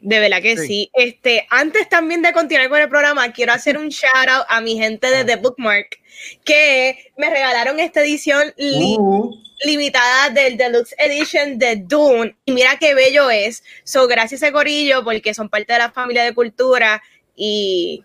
[0.01, 0.89] De verdad, que sí.
[0.93, 4.77] Este, antes también de continuar con el programa, quiero hacer un shout out a mi
[4.77, 5.25] gente de ah.
[5.25, 5.99] The Bookmark
[6.43, 9.35] que me regalaron esta edición uh.
[9.63, 12.35] limitada del Deluxe Edition de Dune.
[12.45, 13.63] Y mira qué bello es.
[13.83, 17.01] So, gracias a Corillo porque son parte de la familia de cultura
[17.35, 18.03] y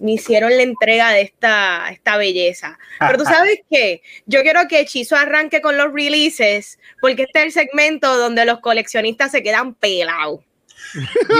[0.00, 2.78] me hicieron la entrega de esta, esta belleza.
[2.98, 7.44] Pero tú sabes qué, yo quiero que Chizo arranque con los releases, porque este es
[7.46, 10.40] el segmento donde los coleccionistas se quedan pelados.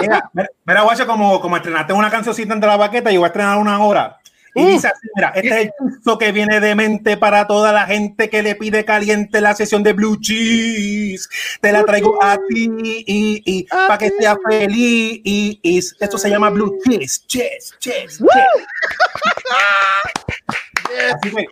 [0.00, 0.30] Mira,
[0.64, 3.82] mira, guacho, como, como estrenaste una cancioncita entre la baqueta, yo voy a estrenar una
[3.82, 4.19] hora.
[4.54, 7.86] Y dice así, mira, este es el chuzo que viene de mente para toda la
[7.86, 11.28] gente que le pide caliente la sesión de Blue Cheese.
[11.60, 15.20] Te la traigo a ti y, y para que sea feliz.
[15.24, 17.26] Y, y, esto se llama Blue Cheese.
[17.26, 18.24] Cheese, cheese, cheese.
[21.14, 21.46] Así que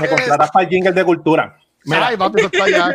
[0.00, 1.56] me contratas para el jingle de cultura.
[1.90, 2.94] Ay, papi, está allá.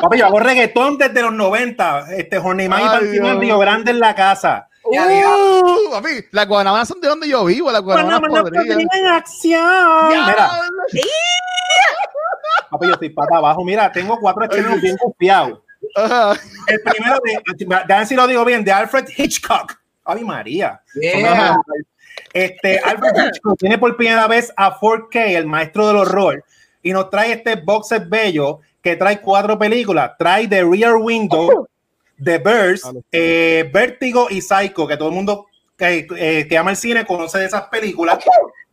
[0.00, 2.14] papi, yo hago reggaetón desde los 90.
[2.16, 4.68] Este, Jorney y en Río Grande en la casa.
[4.92, 8.80] Uh, papi, las guanabanas son de donde yo vivo, las guanabanas podrían.
[8.80, 10.08] en acción.
[10.08, 10.50] Mira.
[12.70, 13.64] papi, yo estoy para abajo.
[13.64, 15.60] Mira, tengo cuatro estrenos bien confiados.
[16.68, 19.74] El primero de, de, si lo digo bien, de Alfred Hitchcock.
[20.04, 20.80] Ay, María.
[22.32, 26.44] Este, Alfred Hitchcock tiene por primera vez a 4K, el maestro del horror,
[26.82, 30.12] y nos trae este box set bello que trae cuatro películas.
[30.18, 31.68] Trae The Rear Window,
[32.22, 36.76] The Birds, eh, Vértigo y Psycho, que todo el mundo que, eh, que ama el
[36.76, 38.18] cine conoce de esas películas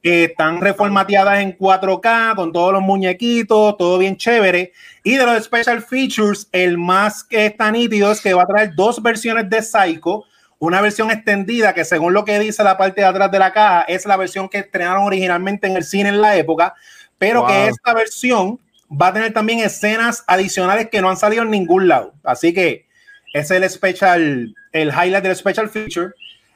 [0.02, 4.72] que están reformateadas en 4K con todos los muñequitos, todo bien chévere.
[5.04, 8.76] Y de los special features, el más que está nítido es que va a traer
[8.76, 10.24] dos versiones de Psycho.
[10.60, 13.84] Una versión extendida que según lo que dice la parte de atrás de la caja
[13.84, 16.76] es la versión que estrenaron originalmente en el cine en la época,
[17.18, 18.60] pero que esta versión
[18.90, 22.14] va a tener también escenas adicionales que no han salido en ningún lado.
[22.24, 22.89] Así que
[23.34, 26.12] es el special, el highlight del special feature.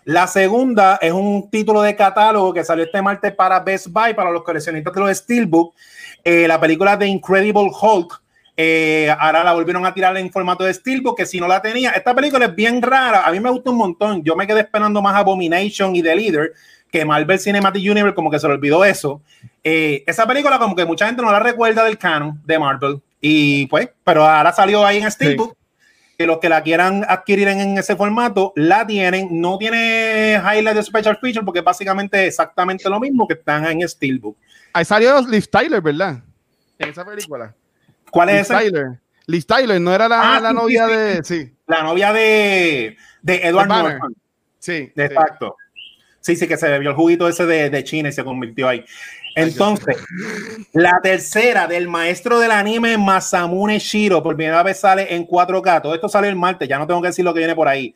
[0.05, 4.31] La segunda es un título de catálogo que salió este martes para Best Buy, para
[4.31, 5.73] los coleccionistas de los Steelbook.
[6.23, 8.21] Eh, la película de Incredible Hulk.
[8.55, 11.91] Eh, ahora la volvieron a tirar en formato de Steelbook, que si no la tenía.
[11.91, 13.25] Esta película es bien rara.
[13.25, 14.23] A mí me gusta un montón.
[14.23, 16.53] Yo me quedé esperando más Abomination y The Leader,
[16.91, 19.21] que Marvel Cinematic Universe como que se le olvidó eso.
[19.63, 23.01] Eh, esa película como que mucha gente no la recuerda del canon de Marvel.
[23.21, 25.55] Y pues, pero ahora salió ahí en Steelbook
[26.23, 29.27] que los que la quieran adquirir en, ese formato la tienen.
[29.29, 34.37] No tiene highlight de special feature porque básicamente exactamente lo mismo que están en Steelbook.
[34.71, 36.23] Ahí salió Liv Tyler, ¿verdad?
[36.79, 37.53] En esa película.
[38.09, 38.59] ¿Cuál es esa?
[38.59, 38.99] Tyler.
[39.27, 41.23] Liv Tyler, no era la, ah, novia de.
[41.25, 41.53] Sí.
[41.67, 44.15] La novia de, de Edward Norton.
[44.59, 44.93] Sí.
[44.95, 45.57] De facto.
[46.21, 48.85] Sí, sí, que se bebió el juguito ese de, de China y se convirtió ahí.
[49.35, 49.97] Entonces,
[50.73, 55.81] la tercera del maestro del anime Masamune Shiro, por primera vez sale en 4K.
[55.81, 57.93] Todo esto sale el martes, ya no tengo que decir lo que viene por ahí.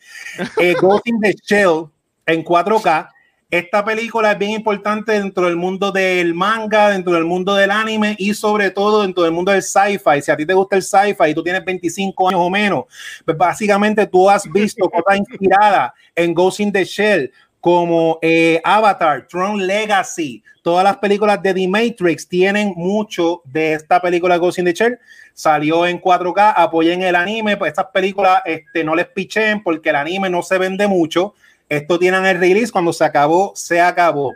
[0.57, 1.85] Eh, Ghost in the Shell
[2.25, 3.09] en 4K.
[3.49, 8.13] Esta película es bien importante dentro del mundo del manga, dentro del mundo del anime
[8.19, 10.21] y sobre todo dentro del mundo del sci-fi.
[10.21, 12.83] Si a ti te gusta el sci-fi y tú tienes 25 años o menos,
[13.23, 19.27] pues básicamente tú has visto cosas inspirada en Ghost in the Shell como eh, Avatar,
[19.27, 24.65] Tron Legacy, todas las películas de The Matrix tienen mucho de esta película Ghost in
[24.65, 24.99] the Shell.
[25.33, 29.95] Salió en 4K, apoyen el anime, pues estas películas este, no les pichen porque el
[29.95, 31.33] anime no se vende mucho.
[31.69, 34.33] Esto tienen el release, cuando se acabó, se acabó.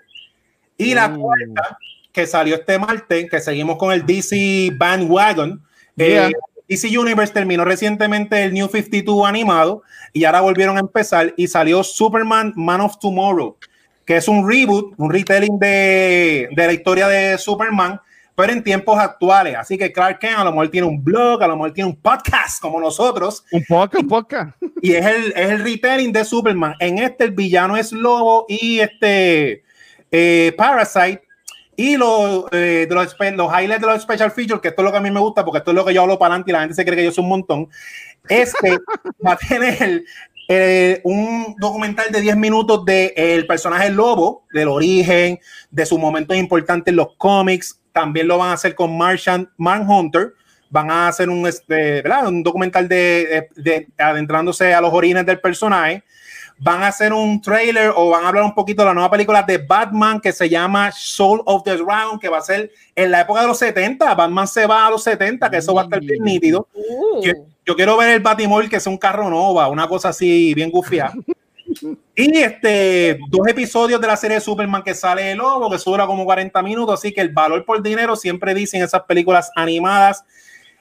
[0.78, 1.20] Y la mm.
[1.20, 1.78] cuarta,
[2.12, 5.64] que salió este martes, que seguimos con el DC Bandwagon.
[5.98, 6.32] Eh,
[6.72, 11.84] DC Universe terminó recientemente el New 52 animado y ahora volvieron a empezar y salió
[11.84, 13.58] Superman Man of Tomorrow,
[14.06, 18.00] que es un reboot, un retelling de, de la historia de Superman,
[18.36, 19.58] pero en tiempos actuales.
[19.58, 21.98] Así que Clark Kent a lo mejor tiene un blog, a lo mejor tiene un
[21.98, 23.44] podcast como nosotros.
[23.52, 24.64] Un podcast, un podcast.
[24.82, 26.76] Y es el, es el retelling de Superman.
[26.80, 29.66] En este el villano es Lobo y este
[30.10, 31.22] eh, Parasite
[31.76, 34.92] y los, eh, de los, los, highlights de los special features, que esto es lo
[34.92, 36.54] que a mí me gusta, porque esto es lo que yo hablo para adelante y
[36.54, 37.70] la gente se cree que yo soy un montón.
[38.28, 38.78] Este
[39.26, 40.04] va a tener
[40.48, 45.98] eh, un documental de 10 minutos del de, el personaje Lobo, del origen, de sus
[45.98, 47.80] momentos importantes en los cómics.
[47.94, 50.34] También lo van a hacer con Martian Manhunter.
[50.70, 56.04] Van a hacer un, este, un documental de, de, adentrándose a los orígenes del personaje
[56.64, 59.42] van a hacer un trailer o van a hablar un poquito de la nueva película
[59.42, 63.22] de Batman que se llama Soul of the Round, que va a ser en la
[63.22, 64.14] época de los 70.
[64.14, 66.68] Batman se va a los 70, que eso va a estar bien nítido.
[66.74, 67.24] Uh.
[67.66, 71.12] Yo, quiero ver el Batimóvil que es un carro nova, una cosa así bien gufia.
[72.16, 76.06] y este, dos episodios de la serie de Superman que sale el lobo, que dura
[76.06, 80.24] como 40 minutos, así que el valor por dinero siempre dicen esas películas animadas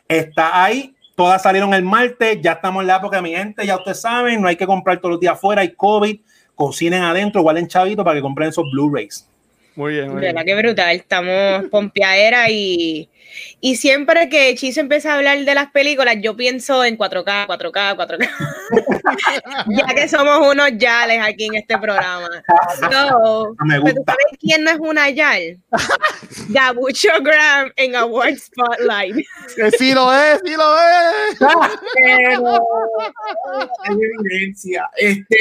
[0.06, 4.00] está ahí Todas salieron el martes, ya estamos en la época, mi gente, ya ustedes
[4.00, 6.18] saben, no hay que comprar todos los días afuera, hay COVID,
[6.54, 9.28] cocinen adentro, guarden chavito para que compren esos Blu-rays.
[9.76, 10.34] Muy bien, muy bien.
[10.46, 13.06] Qué brutal, estamos pompeadera y
[13.60, 17.96] y siempre que Chizo empieza a hablar de las películas, yo pienso en 4K, 4K,
[17.96, 18.28] 4K.
[19.68, 22.28] ya que somos unos yales aquí en este programa.
[22.90, 23.54] No,
[24.06, 25.58] sabes quién no es una yal?
[26.48, 29.16] Gabucho Graham en Award Spotlight.
[29.54, 31.38] Que sí lo es, sí lo es.
[31.94, 32.58] Pero,
[33.90, 34.88] evidencia.
[34.96, 35.36] Este,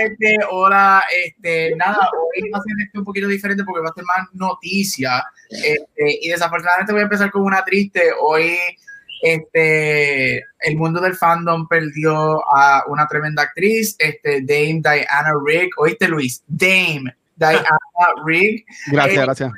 [0.00, 4.04] este, hola, este, nada, hoy va a ser un poquito diferente porque va a ser
[4.04, 5.24] más noticia.
[5.50, 8.10] Este, y desafortunadamente voy a empezar con una triste.
[8.20, 8.56] Hoy
[9.22, 15.70] este, el mundo del fandom perdió a una tremenda actriz, este, Dame Diana Rigg.
[15.76, 16.42] ¿Oíste, Luis?
[16.46, 17.64] Dame Diana
[18.26, 18.64] Rigg.
[18.86, 19.52] Gracias, eh, gracias.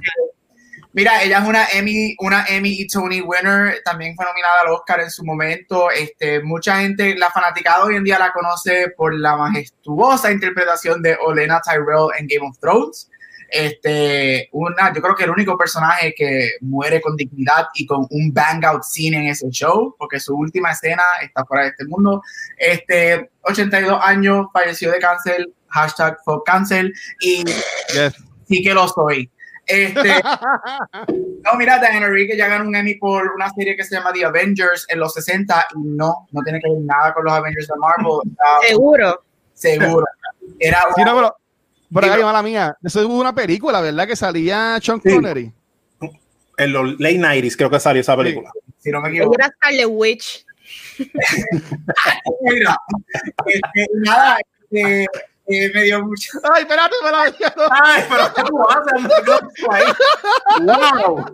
[0.94, 5.00] Mira, ella es una Emmy, una Emmy y Tony winner, también fue nominada al Oscar
[5.00, 5.90] en su momento.
[5.90, 11.16] Este, mucha gente, la fanaticada hoy en día la conoce por la majestuosa interpretación de
[11.24, 13.08] Olena Tyrell en Game of Thrones.
[13.52, 18.32] Este, una, yo creo que el único personaje que muere con dignidad y con un
[18.32, 22.22] bang out scene en ese show, porque su última escena está fuera de este mundo.
[22.56, 27.44] Este, 82 años, falleció de cáncer, hashtag for cancel, y
[28.48, 29.30] sí que lo soy.
[29.66, 30.22] Este,
[31.44, 34.24] no, mira, Diana Rigg ya ganó un Emmy por una serie que se llama The
[34.24, 37.74] Avengers en los 60 y no, no tiene que ver nada con los Avengers de
[37.78, 38.34] Marvel.
[38.66, 39.22] Seguro.
[39.52, 40.06] Seguro.
[40.58, 41.36] Era sí, no, pero,
[41.92, 44.06] por acá, mala mía, eso hubo una película, ¿verdad?
[44.06, 45.52] Que salía Sean Connery.
[46.58, 48.50] En los late 90s creo que salió esa película.
[48.54, 48.72] Sí.
[48.78, 49.34] Si no me equivoco.
[49.38, 50.46] Era Scarlet Witch.
[52.42, 52.76] Mira,
[53.46, 54.38] este, nada,
[54.70, 55.06] este,
[55.46, 56.30] eh, me dio mucho.
[56.54, 57.60] Ay, espérate, espérate.
[57.82, 59.96] Ay, pero ¿qué tú haces?
[60.62, 61.24] wow.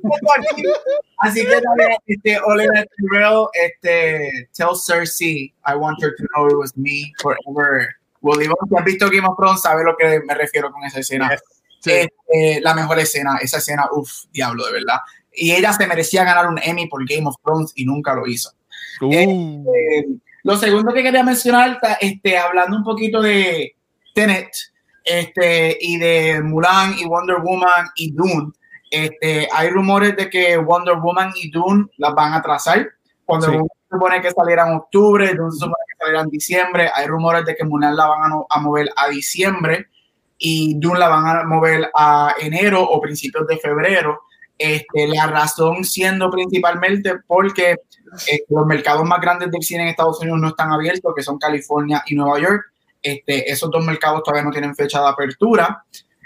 [1.18, 1.60] Así que
[2.06, 7.97] este, Olivia Tyrell, este, tell Cersei, I want her to know it was me forever.
[8.20, 11.30] Well, si has visto Game of Thrones, sabes lo que me refiero con esa escena.
[11.80, 11.92] Sí.
[11.92, 14.98] Este, la mejor escena, esa escena, uff, diablo, de verdad.
[15.32, 18.50] Y ella se merecía ganar un Emmy por Game of Thrones y nunca lo hizo.
[19.00, 19.12] Uh.
[19.12, 20.08] Este,
[20.42, 23.76] lo segundo que quería mencionar, este, hablando un poquito de
[24.14, 24.50] Tenet
[25.04, 28.52] este, y de Mulan y Wonder Woman y Dune,
[28.90, 32.88] este, hay rumores de que Wonder Woman y Dune las van a trazar.
[33.24, 33.52] Cuando sí.
[33.52, 33.58] se
[33.90, 36.90] supone que saliera en octubre, Dune se supone que saliera en diciembre.
[36.94, 39.86] Hay rumores de que Mulan la van a, a mover a diciembre
[40.38, 44.22] y Dune la van a mover a enero o principios de febrero.
[44.56, 47.76] Este, la razón siendo principalmente porque
[48.26, 51.38] eh, los mercados más grandes del cine en Estados Unidos no están abiertos, que son
[51.38, 52.62] California y Nueva York.
[53.00, 55.84] Este, esos dos mercados todavía no tienen fecha de apertura.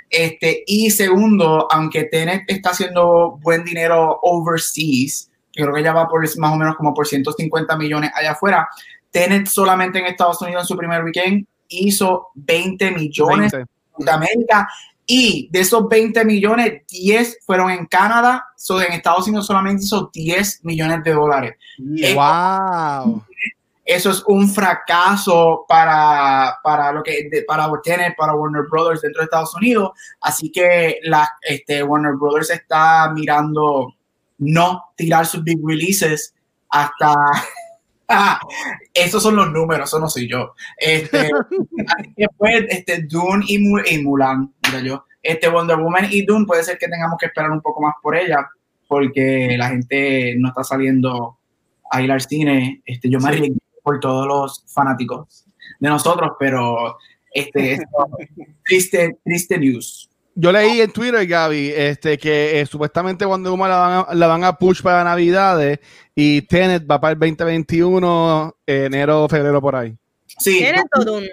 [0.09, 6.09] Este, y segundo, aunque Tenet está haciendo buen dinero overseas, yo creo que ya va
[6.09, 8.69] por más o menos como por 150 millones allá afuera,
[9.11, 13.71] Tenet solamente en Estados Unidos en su primer weekend hizo 20 millones 20.
[13.99, 14.69] de América
[15.07, 20.11] y de esos 20 millones, 10 fueron en Canadá, so en Estados Unidos solamente hizo
[20.13, 21.57] 10 millones de dólares.
[21.79, 23.25] ¡Wow!
[23.85, 29.25] Eso es un fracaso para, para lo que para Tenet, para Warner Brothers dentro de
[29.25, 29.91] Estados Unidos.
[30.21, 33.93] Así que la, este, Warner Brothers está mirando
[34.43, 36.35] no tirar sus big releases
[36.69, 37.15] hasta
[38.15, 38.39] Ah,
[38.93, 40.55] esos son los números, eso no soy yo.
[40.77, 41.31] Este,
[42.17, 45.07] después, este, Dune y, y Mulan, mira yo.
[45.23, 48.15] Este Wonder Woman y Dune puede ser que tengamos que esperar un poco más por
[48.15, 48.47] ella,
[48.87, 51.39] porque la gente no está saliendo
[51.91, 52.83] a ir al cine.
[52.85, 53.29] Este, yo me sí.
[53.29, 55.47] arriesgué por todos los fanáticos
[55.81, 56.99] de nosotros, pero
[57.33, 58.11] este, esto,
[58.65, 60.11] triste, triste news.
[60.35, 64.27] Yo leí en Twitter, Gaby, este, que eh, supuestamente Wonder Woman la van, a, la
[64.27, 65.79] van a push para Navidades
[66.15, 69.95] y Tenet va para el 2021, enero, febrero, por ahí.
[70.39, 70.61] Sí.
[70.61, 71.31] ¿Tenet o Dune?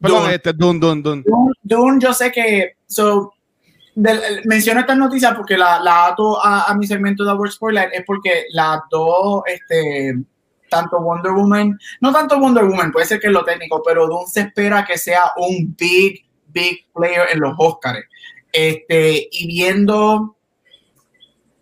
[0.00, 0.34] Perdón, Dune.
[0.34, 1.22] este, Dune, Dune, Dune.
[1.24, 3.32] Dune, Dune yo sé que, so,
[3.94, 7.90] de, menciono estas noticias porque la, la ato a, a, mi segmento de Word Spoiler,
[7.92, 10.16] es porque las dos, este,
[10.68, 14.26] tanto Wonder Woman, no tanto Wonder Woman, puede ser que es lo técnico, pero Dune
[14.26, 18.04] se espera que sea un big, big player en los Oscars.
[18.52, 20.36] Este, y viendo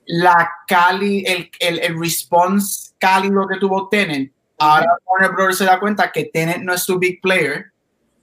[0.07, 5.79] la cali, el, el, el response cálido que tuvo Tenet, ahora Warner Brothers se da
[5.79, 7.67] cuenta que Tenet no es su big player,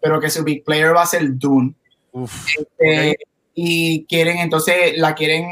[0.01, 1.73] pero que su big player va a ser Dune.
[2.11, 3.15] Uf, este, okay.
[3.59, 5.47] Y quieren, entonces, la quieren,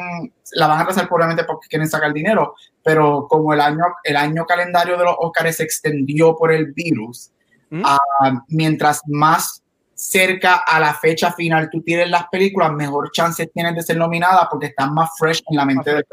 [0.54, 4.46] la van a pasar probablemente porque quieren sacar dinero, pero como el año, el año
[4.46, 7.32] calendario de los Oscars se extendió por el virus,
[7.72, 7.82] ¿Mm?
[7.82, 9.64] uh, mientras más
[10.10, 14.48] cerca a la fecha final tú tienes las películas, mejor chances tienes de ser nominada
[14.50, 16.04] porque están más fresh en la mente de uh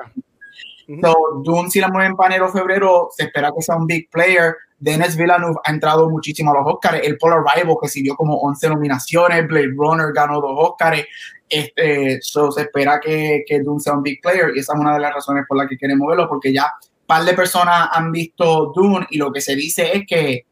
[0.89, 1.01] -huh.
[1.03, 4.57] so, Dune, si la mueven para enero febrero, se espera que sea un big player.
[4.79, 7.01] Denis Villeneuve ha entrado muchísimo a los Oscars.
[7.05, 9.47] El Paul Arrival recibió como 11 nominaciones.
[9.47, 11.05] Blade Runner ganó dos Oscars.
[11.49, 14.95] Este, so, se espera que, que Dune sea un big player y esa es una
[14.95, 18.11] de las razones por las que queremos verlo porque ya un par de personas han
[18.11, 20.47] visto Dune y lo que se dice es que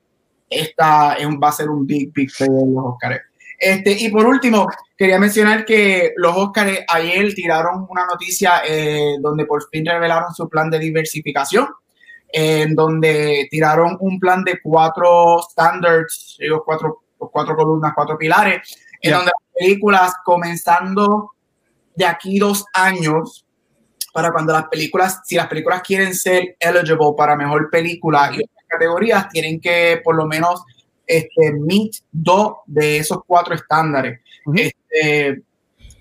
[0.50, 3.29] esta es un, va a ser un big, big player en los Oscars.
[3.62, 9.44] Este, y por último, quería mencionar que los Oscars ayer tiraron una noticia eh, donde
[9.44, 11.68] por fin revelaron su plan de diversificación,
[12.32, 19.10] en donde tiraron un plan de cuatro standards, los cuatro, cuatro columnas, cuatro pilares, yeah.
[19.10, 21.32] en donde las películas comenzando
[21.94, 23.44] de aquí dos años,
[24.14, 28.64] para cuando las películas, si las películas quieren ser eligible para mejor película y otras
[28.66, 30.64] categorías, tienen que por lo menos
[31.10, 34.20] este, meet dos de esos cuatro estándares.
[34.46, 34.60] Uh -huh.
[34.60, 35.42] este,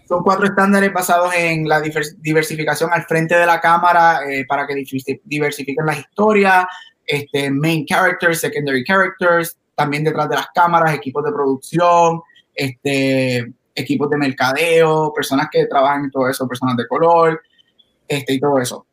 [0.07, 4.83] son cuatro estándares basados en la diversificación al frente de la cámara eh, para que
[5.23, 6.65] diversifiquen las historias,
[7.05, 12.21] este, main characters, secondary characters, también detrás de las cámaras, equipos de producción,
[12.53, 17.41] este, equipos de mercadeo, personas que trabajan en todo eso, personas de color,
[18.07, 18.85] este, y todo eso.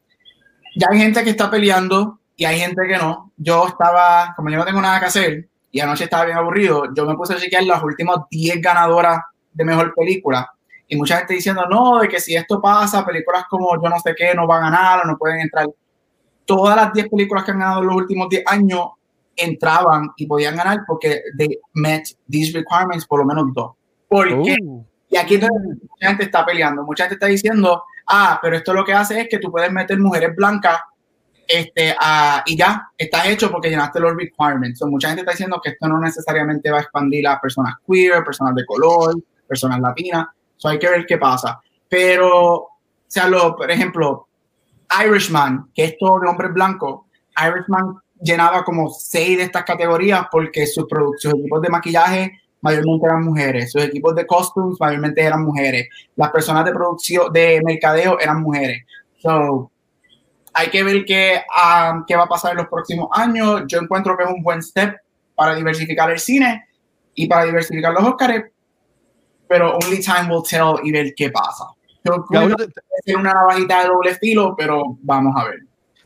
[0.77, 3.33] Ya hay gente que está peleando y hay gente que no.
[3.37, 7.07] Yo estaba, como yo no tengo nada que hacer, y anoche estaba bien aburrido, yo
[7.07, 9.21] me puse a chequear las últimas 10 ganadoras
[9.53, 10.51] de mejor película
[10.89, 14.15] y mucha gente diciendo, no, de que si esto pasa, películas como yo no sé
[14.17, 15.67] qué no van a ganar o no pueden entrar.
[16.45, 18.91] Todas las 10 películas que han ganado en los últimos 10 años
[19.35, 23.73] entraban y podían ganar porque they met these requirements por lo menos dos.
[24.09, 24.85] Porque, uh.
[25.11, 28.93] y aquí mucha gente está peleando, mucha gente está diciendo, ah, pero esto lo que
[28.93, 30.81] hace es que tú puedes meter mujeres blancas
[31.47, 31.95] este,
[32.47, 34.83] y ya, está hecho porque llenaste los requirements.
[34.85, 38.55] mucha gente está diciendo que esto no necesariamente va a expandir a personas queer, personas
[38.55, 39.17] de color,
[39.47, 40.27] personas latinas.
[40.57, 41.61] So hay que ver qué pasa.
[41.89, 42.71] Pero, o
[43.07, 44.29] sea, lo, por ejemplo,
[45.05, 47.03] Irishman, que es todo de hombres blancos,
[47.37, 50.87] Irishman llenaba como seis de estas categorías porque sus,
[51.19, 56.31] sus equipos de maquillaje mayormente eran mujeres, sus equipos de costumes mayormente eran mujeres, las
[56.31, 58.85] personas de producción, de mercadeo eran mujeres.
[59.19, 59.71] So,
[60.59, 63.65] hay que ver qué, um, qué va a pasar en los próximos años.
[63.67, 64.97] Yo encuentro que es un buen step
[65.35, 66.67] para diversificar el cine
[67.15, 68.45] y para diversificar los Oscars,
[69.47, 71.67] pero only time will tell y ver qué pasa.
[72.05, 72.65] Yo creo que
[73.05, 75.59] es una navajita de doble filo, pero vamos a ver.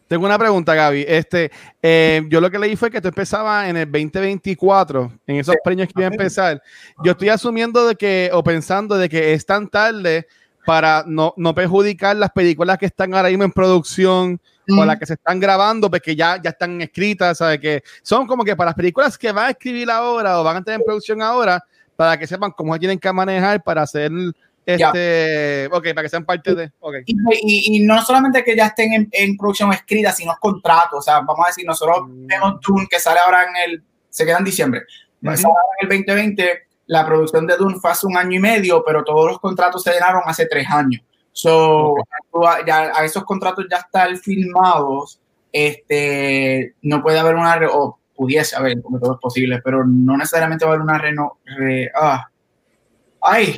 [0.09, 1.05] Tengo una pregunta, Gaby.
[1.07, 5.55] Este, eh, yo lo que leí fue que tú empezabas en el 2024, en esos
[5.62, 6.61] premios que iba a empezar.
[7.05, 10.26] Yo estoy asumiendo de que, o pensando de que es tan tarde
[10.66, 15.06] para no, no perjudicar las películas que están ahora mismo en producción o las que
[15.06, 17.58] se están grabando, porque ya, ya están escritas, ¿sabes?
[17.58, 20.62] Que son como que para las películas que van a escribir ahora o van a
[20.62, 21.61] tener en producción ahora,
[21.96, 24.12] para que sepan cómo se tienen que manejar para hacer
[24.64, 26.70] este, ok, para que sean parte de.
[26.78, 27.02] Okay.
[27.06, 30.98] Y, no solamente que ya estén en, producción escrita, sino contratos.
[30.98, 32.26] O sea, vamos a decir, nosotros mm.
[32.26, 33.82] vemos Dune que sale ahora en el.
[34.08, 34.82] Se queda en diciembre.
[35.22, 36.70] en el 2020.
[36.91, 39.93] La producción de Dune fue hace un año y medio, pero todos los contratos se
[39.93, 41.01] llenaron hace tres años.
[41.30, 41.95] So,
[42.66, 45.20] ya, a esos contratos ya están filmados.
[45.53, 47.61] Este, no puede haber una.
[47.70, 51.38] O pudiese haber, como todo es posible, pero no necesariamente va a haber una reno.
[51.95, 52.26] ah.
[53.22, 53.57] Ay,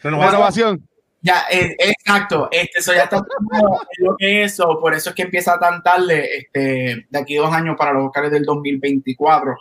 [0.00, 0.88] Renovación.
[1.20, 2.48] Ya, eh, exacto.
[2.52, 3.16] Este, eso ya está
[3.98, 7.74] lo que eso, por eso es que empieza tan tarde, este, de aquí dos años
[7.76, 9.56] para los locales del 2024.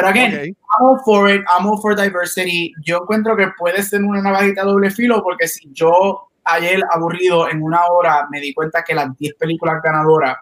[0.00, 2.72] Pero again, I'm all for it, I'm all for diversity.
[2.82, 7.62] Yo encuentro que puede ser una navajita doble filo, porque si yo ayer aburrido en
[7.62, 10.38] una hora me di cuenta que las 10 películas ganadoras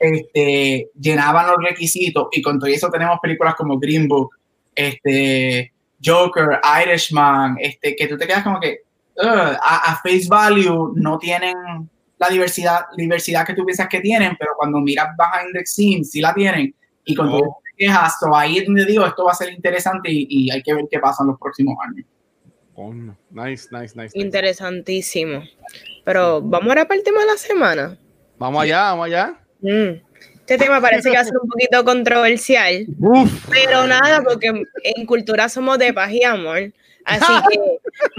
[0.00, 4.30] este, llenaban los requisitos y con todo eso tenemos películas como Green Book,
[4.74, 5.72] este,
[6.04, 8.80] Joker, Irishman, este, que tú te quedas como que
[9.16, 11.54] a, face value no tienen
[12.18, 15.10] la diversidad, diversidad que tú piensas que tienen, pero cuando miras
[15.52, 17.60] the scenes sí la tienen y cuando oh.
[17.62, 20.84] te quejas, ahí es donde digo, esto va a ser interesante y, hay que ver
[20.90, 22.06] qué pasa en los próximos años.
[22.74, 24.18] Oh, nice, nice, nice.
[24.18, 25.42] Interesantísimo.
[26.04, 27.98] Pero vamos a para el tema de la semana.
[28.38, 29.40] Vamos allá, vamos allá.
[29.60, 30.00] Mm.
[30.40, 32.86] Este tema parece que va a ser un poquito controversial,
[33.50, 34.48] pero nada, porque
[34.82, 36.70] en cultura somos de paz y amor.
[37.06, 37.58] Así que,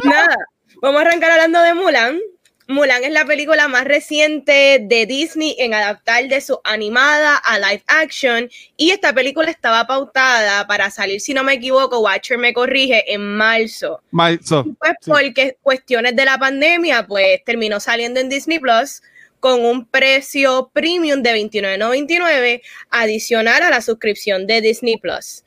[0.08, 0.36] nada,
[0.82, 2.20] vamos a arrancar hablando de Mulan.
[2.68, 7.84] Mulan es la película más reciente de Disney en adaptar de su animada a live
[7.88, 13.14] action y esta película estaba pautada para salir, si no me equivoco, Watcher me corrige,
[13.14, 14.02] en marzo.
[14.10, 14.66] Marzo.
[14.80, 19.04] Pues porque cuestiones de la pandemia, pues terminó saliendo en Disney Plus
[19.40, 25.44] con un precio premium de $29.99 adicional a la suscripción de Disney Plus.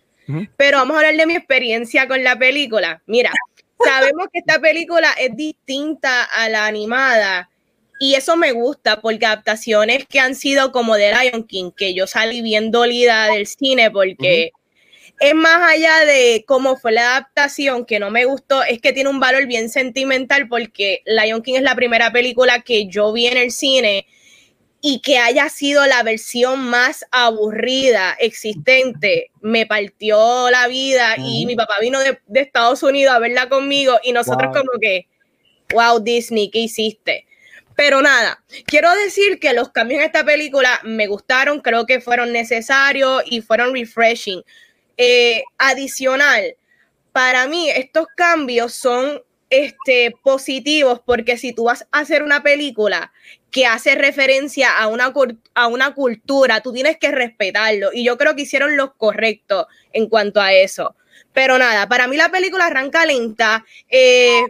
[0.56, 3.02] Pero vamos a hablar de mi experiencia con la película.
[3.06, 3.32] Mira,
[3.82, 7.48] sabemos que esta película es distinta a la animada
[8.00, 12.06] y eso me gusta porque adaptaciones que han sido como de Lion King, que yo
[12.06, 14.52] salí bien dolida del cine porque
[15.20, 19.10] es más allá de cómo fue la adaptación, que no me gustó, es que tiene
[19.10, 23.36] un valor bien sentimental porque Lion King es la primera película que yo vi en
[23.36, 24.06] el cine
[24.80, 31.56] y que haya sido la versión más aburrida existente, me partió la vida y mi
[31.56, 35.08] papá vino de, Estados Unidos a verla conmigo y nosotros como que,
[35.74, 37.26] wow, Disney, ¿qué hiciste?
[37.74, 42.32] Pero nada, quiero decir que los cambios en esta película me gustaron, creo que fueron
[42.32, 44.42] necesarios y fueron refreshing.
[44.96, 46.56] Eh, adicional,
[47.12, 53.12] para mí estos cambios son este, positivos porque si tú vas a hacer una película
[53.50, 55.12] que hace referencia a una,
[55.54, 57.90] a una cultura, tú tienes que respetarlo.
[57.92, 60.96] Y yo creo que hicieron lo correcto en cuanto a eso.
[61.32, 63.64] Pero nada, para mí la película arranca lenta.
[63.88, 64.42] Eh,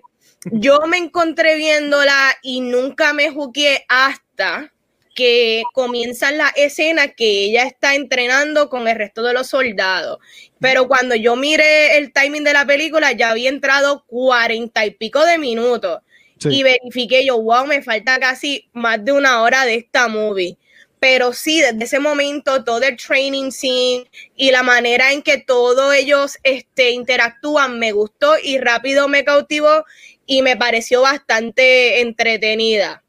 [0.45, 4.73] yo me encontré viéndola y nunca me jugué hasta
[5.15, 10.19] que comienzan la escena que ella está entrenando con el resto de los soldados.
[10.61, 15.25] Pero cuando yo miré el timing de la película, ya había entrado cuarenta y pico
[15.27, 16.03] de minutos.
[16.45, 20.57] Y verifiqué yo, wow, me falta casi más de una hora de esta movie.
[21.01, 25.95] Pero sí, desde ese momento, todo el training scene y la manera en que todos
[25.95, 29.85] ellos este, interactúan me gustó y rápido me cautivó
[30.27, 33.03] y me pareció bastante entretenida.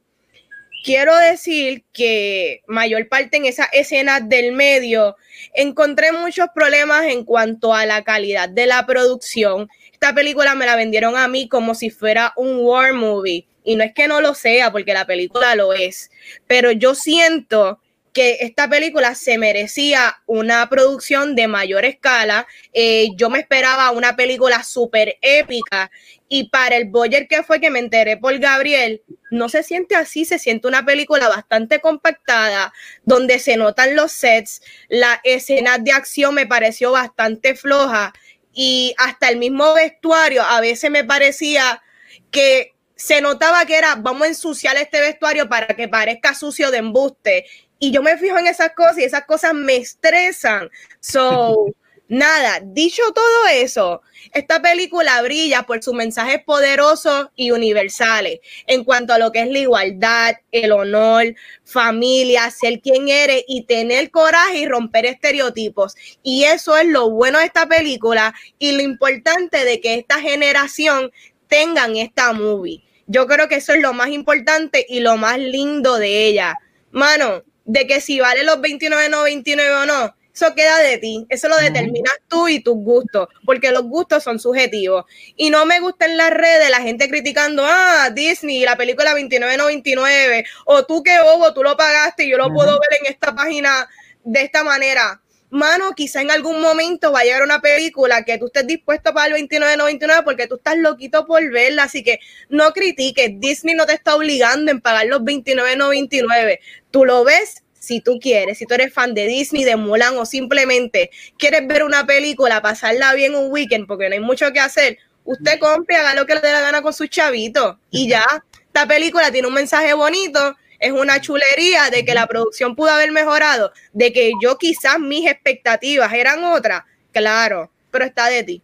[0.85, 5.17] quiero decir que mayor parte en esa escena del medio
[5.53, 9.69] encontré muchos problemas en cuanto a la calidad de la producción.
[10.01, 13.45] Esta película me la vendieron a mí como si fuera un war movie.
[13.65, 16.09] Y no es que no lo sea, porque la película lo es.
[16.47, 17.81] Pero yo siento
[18.13, 22.47] que esta película se merecía una producción de mayor escala.
[22.71, 25.91] Eh, yo me esperaba una película súper épica
[26.29, 30.25] y para el Boyer que fue que me enteré por Gabriel, no se siente así,
[30.25, 32.71] se siente una película bastante compactada,
[33.03, 38.13] donde se notan los sets, la escena de acción me pareció bastante floja
[38.61, 41.81] y hasta el mismo vestuario a veces me parecía
[42.29, 46.79] que se notaba que era, vamos a ensuciar este vestuario para que parezca sucio de
[46.79, 47.45] embuste
[47.79, 50.69] y yo me fijo en esas cosas y esas cosas me estresan.
[50.99, 51.67] So,
[52.09, 54.01] nada, dicho todo eso,
[54.33, 59.49] esta película brilla por sus mensajes poderosos y universales en cuanto a lo que es
[59.49, 65.95] la igualdad, el honor, familia, ser quien eres y tener coraje y romper estereotipos.
[66.21, 71.11] Y eso es lo bueno de esta película y lo importante de que esta generación
[71.47, 72.83] tengan esta movie.
[73.07, 76.55] Yo creo que eso es lo más importante y lo más lindo de ella.
[76.91, 81.57] Mano, de que si vale los 29.99 o no, eso queda de ti, eso lo
[81.57, 85.05] determinas tú y tus gustos, porque los gustos son subjetivos.
[85.35, 90.45] Y no me gusta en las redes la gente criticando, ah, Disney, la película 29.99,
[90.65, 93.89] o tú qué bobo, tú lo pagaste y yo lo puedo ver en esta página
[94.23, 95.21] de esta manera.
[95.51, 99.13] Mano, quizá en algún momento va a llegar una película que tú estés dispuesto a
[99.13, 102.19] pagar 29.99 porque tú estás loquito por verla, así que
[102.49, 106.59] no critiques, Disney no te está obligando en pagar los 29.99
[106.91, 110.25] tú lo ves si tú quieres, si tú eres fan de Disney, de Mulan o
[110.25, 114.97] simplemente quieres ver una película, pasarla bien un weekend porque no hay mucho que hacer,
[115.23, 118.25] usted compre, haga lo que le dé la gana con sus chavitos y ya.
[118.65, 123.11] Esta película tiene un mensaje bonito, es una chulería de que la producción pudo haber
[123.11, 128.63] mejorado, de que yo quizás mis expectativas eran otras, claro, pero está de ti.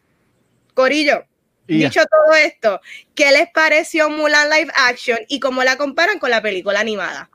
[0.73, 1.25] Corillo,
[1.67, 2.81] dicho todo esto,
[3.15, 7.29] ¿qué les pareció Mulan Live Action y cómo la comparan con la película animada?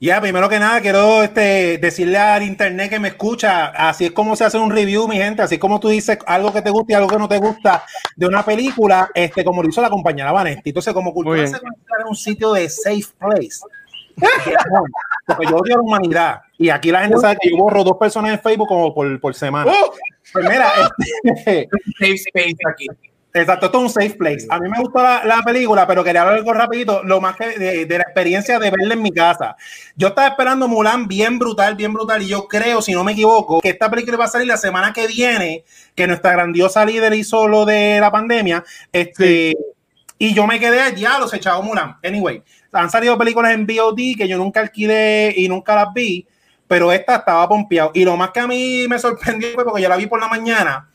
[0.00, 4.36] Ya, primero que nada, quiero este, decirle al internet que me escucha, así es como
[4.36, 6.94] se hace un review, mi gente, así como tú dices algo que te gusta y
[6.94, 7.84] algo que no te gusta
[8.14, 10.70] de una película, este, como lo hizo la compañera Vanetti.
[10.70, 13.60] Entonces, como cultura se en un sitio de safe place.
[15.26, 16.40] Porque yo odio a la humanidad.
[16.58, 19.34] Y aquí la gente sabe que yo borro dos personas en Facebook como por, por
[19.34, 19.70] semana.
[19.70, 19.94] ¡Oh!
[20.32, 20.68] Pues mira,
[21.24, 21.68] este,
[21.98, 22.86] safe space aquí.
[23.40, 24.46] Exacto, esto es un safe place.
[24.50, 27.86] A mí me gustó la, película, pero quería hablar algo rapidito, lo más que de,
[27.98, 29.56] la experiencia de verla en mi casa.
[29.94, 33.60] Yo estaba esperando Mulan bien brutal, bien brutal, y yo creo, si no me equivoco,
[33.60, 35.64] que esta película va a salir la semana que viene,
[35.94, 39.56] que nuestra grandiosa líder hizo lo de la pandemia, este,
[40.18, 41.96] y yo me quedé, diablo, se echaba Mulan.
[42.02, 46.26] Anyway, han salido películas en VOD que yo nunca alquilé y nunca las vi,
[46.66, 47.92] pero esta estaba pompeado.
[47.94, 50.28] Y lo más que a mí me sorprendió fue porque yo la vi por la
[50.28, 50.88] mañana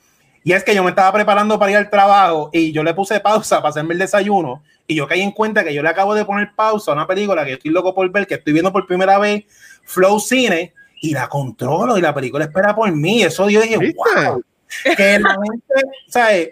[0.43, 3.19] y es que yo me estaba preparando para ir al trabajo y yo le puse
[3.19, 6.25] pausa para hacerme el desayuno y yo caí en cuenta que yo le acabo de
[6.25, 8.85] poner pausa a una película que yo estoy loco por ver, que estoy viendo por
[8.85, 9.45] primera vez,
[9.85, 13.23] Flow Cine, y la controlo y la película espera por mí.
[13.23, 14.41] Eso yo dije, wow.
[14.95, 15.73] Que la gente,
[16.07, 16.49] ¿sabes?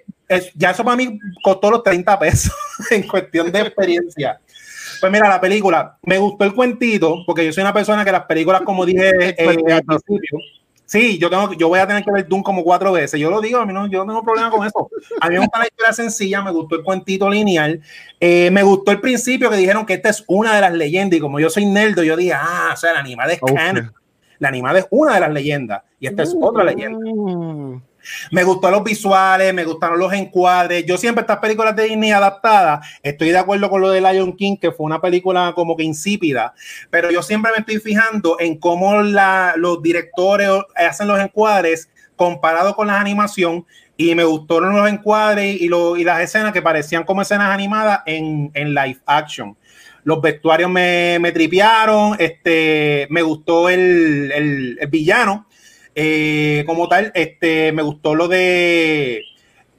[0.55, 2.53] ya eso para mí costó los 30 pesos
[2.91, 4.39] en cuestión de experiencia.
[4.99, 8.25] Pues mira, la película, me gustó el cuentito, porque yo soy una persona que las
[8.25, 10.39] películas, como dije eh, al principio,
[10.91, 13.17] Sí, yo tengo, yo voy a tener que ver Doom como cuatro veces.
[13.17, 14.89] Yo lo digo, a mí no, yo no tengo problema con eso.
[15.21, 17.79] A mí me gusta la historia sencilla, me gustó el cuentito lineal,
[18.19, 21.21] eh, me gustó el principio que dijeron que esta es una de las leyendas y
[21.21, 23.93] como yo soy nerdo, yo dije, ah, o sea, la animada es canon.
[24.39, 26.99] La animada es una de las leyendas y esta es otra leyenda.
[28.31, 30.85] Me gustaron los visuales, me gustaron los encuadres.
[30.85, 34.57] Yo siempre estas películas de Disney adaptadas, estoy de acuerdo con lo de Lion King,
[34.57, 36.53] que fue una película como que insípida,
[36.89, 42.75] pero yo siempre me estoy fijando en cómo la, los directores hacen los encuadres comparado
[42.75, 43.65] con la animación
[43.97, 48.51] y me gustaron los encuadres y, y las escenas que parecían como escenas animadas en,
[48.53, 49.55] en live action
[50.03, 54.31] los vestuarios me, me tripearon, este, me gustó el,
[54.79, 55.47] el, villano,
[55.95, 59.23] eh, como tal, este, me gustó lo de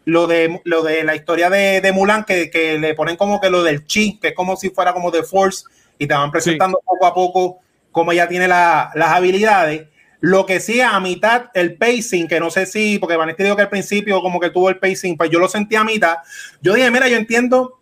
[0.04, 3.86] lo de lo de la historia de, Mulan, que, le ponen como que lo del
[3.86, 5.64] chi, que es como si fuera como de Force,
[5.98, 7.60] y te van presentando poco a poco
[7.92, 9.88] cómo ella tiene las habilidades.
[10.20, 13.62] Lo que sí, a mitad, el pacing, que no sé si, porque Vanessa dijo que
[13.62, 16.18] al principio como que tuvo el pacing, pues yo lo sentí a mitad.
[16.60, 17.81] Yo dije, mira, yo entiendo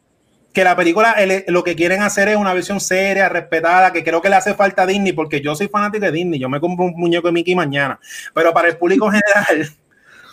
[0.52, 1.16] que la película
[1.48, 4.82] lo que quieren hacer es una versión seria, respetada, que creo que le hace falta
[4.82, 7.54] a Disney, porque yo soy fanático de Disney, yo me compro un muñeco de Mickey
[7.54, 8.00] mañana,
[8.34, 9.70] pero para el público general,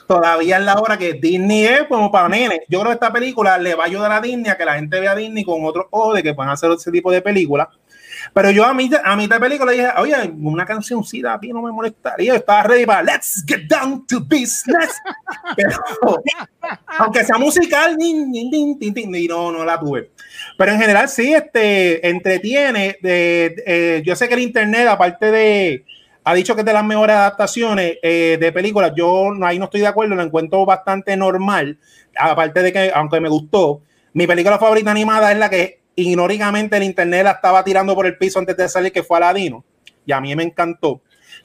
[0.07, 2.61] todavía es la hora que Disney es como para nenes.
[2.67, 4.99] Yo creo que esta película le va a ayudar a Disney a que la gente
[4.99, 7.67] vea a Disney con otros ojos de que puedan hacer ese tipo de películas.
[8.33, 11.49] Pero yo a mí a mitad de película dije, oye, una canción sí, a mí
[11.49, 12.27] no me molestaría.
[12.27, 14.91] Yo estaba ready para Let's get down to business.
[15.55, 15.77] Pero,
[16.99, 20.11] aunque sea musical, y no, no la tuve.
[20.57, 22.97] Pero en general sí, este, entretiene.
[23.01, 25.85] De, eh, yo sé que el internet, aparte de,
[26.23, 28.91] ha dicho que es de las mejores adaptaciones eh, de películas.
[28.95, 31.79] Yo ahí no estoy de acuerdo, lo encuentro bastante normal.
[32.17, 33.81] Aparte de que, aunque me gustó,
[34.13, 38.17] mi película favorita animada es la que ignóricamente el internet la estaba tirando por el
[38.17, 39.65] piso antes de salir, que fue Aladino.
[40.05, 41.01] Y a mí me encantó.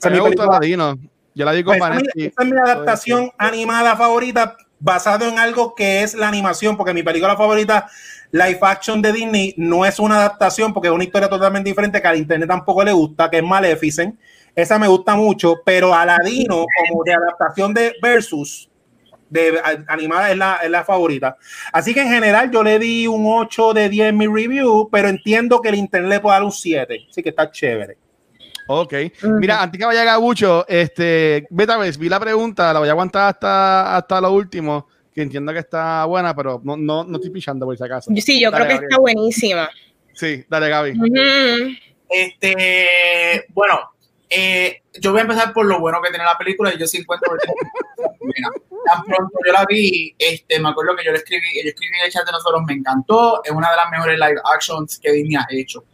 [0.09, 0.97] Me gusta Aladino.
[1.35, 6.03] Yo la digo pues, para Esa es mi adaptación animada favorita basado en algo que
[6.03, 7.89] es la animación, porque mi película favorita
[8.33, 12.09] live action de Disney no es una adaptación porque es una historia totalmente diferente que
[12.09, 14.19] al internet tampoco le gusta, que es Maleficent.
[14.55, 18.69] Esa me gusta mucho, pero Aladino como de adaptación de Versus
[19.33, 21.37] de animada es la, es la favorita.
[21.73, 25.09] Así que en general yo le di un 8 de 10 en mi review, pero
[25.09, 27.97] entiendo que el internet le puede dar un 7, así que está chévere.
[28.69, 28.95] Ok.
[29.23, 33.31] Mira, antes que vaya Gabucho, este, beta vez, vi la pregunta, la voy a aguantar
[33.31, 37.67] hasta, hasta lo último, que entiendo que está buena, pero no, no, no estoy pichando
[37.67, 38.11] por si acaso.
[38.17, 39.69] Sí, yo creo que está buenísima.
[40.13, 41.79] Sí, dale, Gaby.
[42.09, 43.93] Este, bueno,
[44.35, 46.99] eh, yo voy a empezar por lo bueno que tiene la película y yo sí
[46.99, 47.33] encuentro
[48.85, 52.07] Tan pronto yo la vi, este, me acuerdo que yo le escribí, yo escribí en
[52.07, 55.37] el chat de nosotros, me encantó, es una de las mejores live actions que Disney
[55.37, 55.85] ha hecho.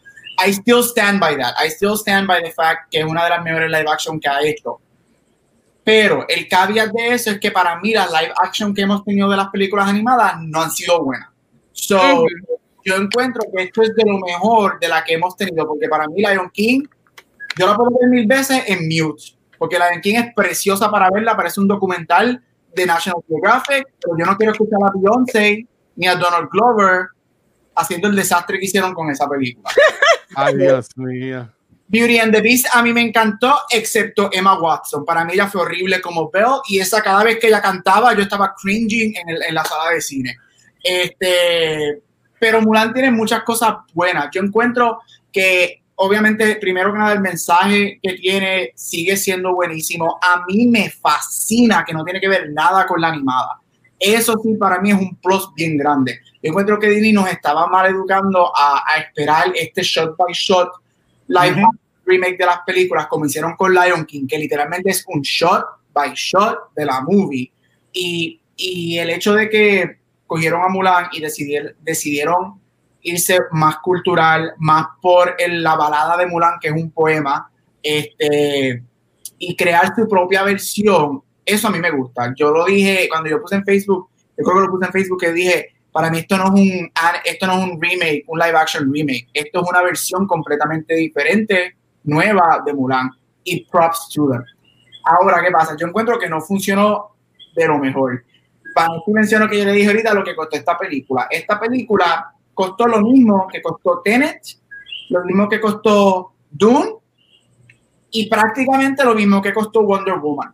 [0.44, 1.54] I still stand by that.
[1.58, 4.28] I still stand by the fact que es una de las mejores live action que
[4.28, 4.80] ha hecho.
[5.82, 9.28] Pero el caveat de eso es que para mí las live action que hemos tenido
[9.28, 11.28] de las películas animadas no han sido buenas.
[11.72, 12.26] So,
[12.84, 16.06] yo encuentro que esto es de lo mejor de la que hemos tenido, porque para
[16.06, 16.82] mí Lion King,
[17.56, 21.36] yo la puedo ver mil veces en mute, porque Lion King es preciosa para verla,
[21.36, 22.42] parece un documental
[22.74, 25.66] de National Geographic, pero yo no quiero escuchar a Beyoncé
[25.96, 27.08] ni a Donald Glover
[27.74, 29.70] haciendo el desastre que hicieron con esa película.
[30.36, 31.48] Ay, Dios mío.
[31.88, 35.04] Beauty and the Beast a mí me encantó, excepto Emma Watson.
[35.04, 38.22] Para mí ella fue horrible como Belle y esa cada vez que ella cantaba yo
[38.22, 40.36] estaba cringing en, el, en la sala de cine.
[40.82, 42.02] Este,
[42.38, 44.28] pero Mulan tiene muchas cosas buenas.
[44.32, 45.00] Yo encuentro
[45.32, 50.18] que obviamente, primero que nada, el mensaje que tiene sigue siendo buenísimo.
[50.22, 53.60] A mí me fascina que no tiene que ver nada con la animada.
[53.98, 56.20] Eso sí, para mí es un plus bien grande.
[56.40, 60.70] Yo encuentro que Disney nos estaba mal educando a, esperar este shot by shot
[61.26, 61.60] live
[62.04, 66.12] remake de las películas, como hicieron con Lion King, que literalmente es un shot by
[66.14, 67.50] shot de la movie.
[67.92, 72.60] Y, y el hecho de que cogieron a Mulan y decidieron, decidieron
[73.02, 77.50] irse más cultural, más por la balada de Mulan, que es un poema,
[77.82, 78.82] este,
[79.38, 82.32] y crear su propia versión, eso a mí me gusta.
[82.36, 85.20] Yo lo dije cuando yo puse en Facebook, yo creo que lo puse en Facebook,
[85.20, 86.92] que dije, para mí esto no es un,
[87.24, 91.76] esto no es un remake, un live action remake, esto es una versión completamente diferente,
[92.04, 93.10] nueva de Mulan,
[93.44, 94.44] y props to them.
[95.04, 95.74] Ahora, ¿qué pasa?
[95.78, 97.16] Yo encuentro que no funcionó
[97.54, 98.24] de lo mejor.
[98.74, 101.26] Para no menciono que yo le dije ahorita lo que costó esta película.
[101.30, 104.40] Esta película costó lo mismo que costó Tenet,
[105.10, 106.92] lo mismo que costó Dune
[108.10, 110.52] y prácticamente lo mismo que costó Wonder Woman.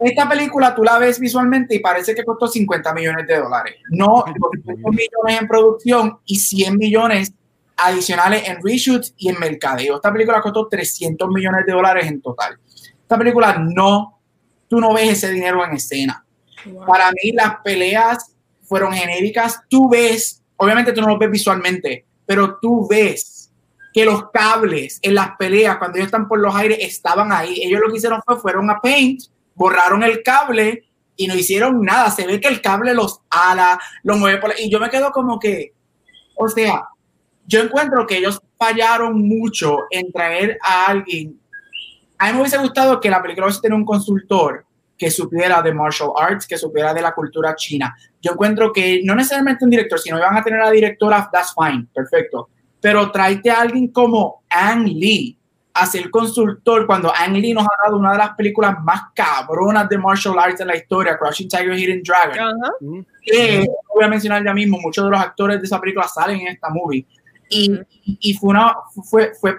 [0.00, 3.76] Esta película tú la ves visualmente y parece que costó 50 millones de dólares.
[3.90, 4.24] No,
[4.64, 7.32] 200 millones en producción y 100 millones
[7.76, 9.94] adicionales en reshoots y en mercadeo.
[9.94, 12.58] Esta película costó 300 millones de dólares en total.
[13.02, 14.18] Esta película no,
[14.66, 16.26] tú no ves ese dinero en escena.
[16.84, 18.34] Para mí las peleas
[18.64, 19.60] fueron genéricas.
[19.68, 23.52] Tú ves obviamente tú no lo ves visualmente, pero tú ves
[23.92, 27.60] que los cables en las peleas, cuando ellos están por los aires, estaban ahí.
[27.62, 29.22] Ellos lo que hicieron fue, fueron a Paint,
[29.54, 30.84] borraron el cable
[31.16, 32.10] y no hicieron nada.
[32.10, 35.38] Se ve que el cable los ala, los mueve por Y yo me quedo como
[35.38, 35.74] que,
[36.36, 36.88] o sea,
[37.46, 41.38] yo encuentro que ellos fallaron mucho en traer a alguien.
[42.18, 44.66] A mí me hubiese gustado que la película hubiese tenido un consultor
[44.96, 47.94] que supiera de martial arts, que supiera de la cultura china.
[48.20, 51.54] Yo encuentro que no necesariamente un director, sino van a tener a la directora, that's
[51.54, 52.48] fine, perfecto.
[52.80, 55.38] Pero tráete a alguien como Ang Lee
[55.74, 59.88] a ser consultor cuando Ang Lee nos ha dado una de las películas más cabronas
[59.88, 63.04] de martial arts en la historia, Crushing Tiger, Hidden Dragon.
[63.22, 66.48] Que voy a mencionar ya mismo, muchos de los actores de esa película salen en
[66.48, 67.04] esta movie.
[67.50, 68.74] Y, y fue, una,
[69.10, 69.56] fue, fue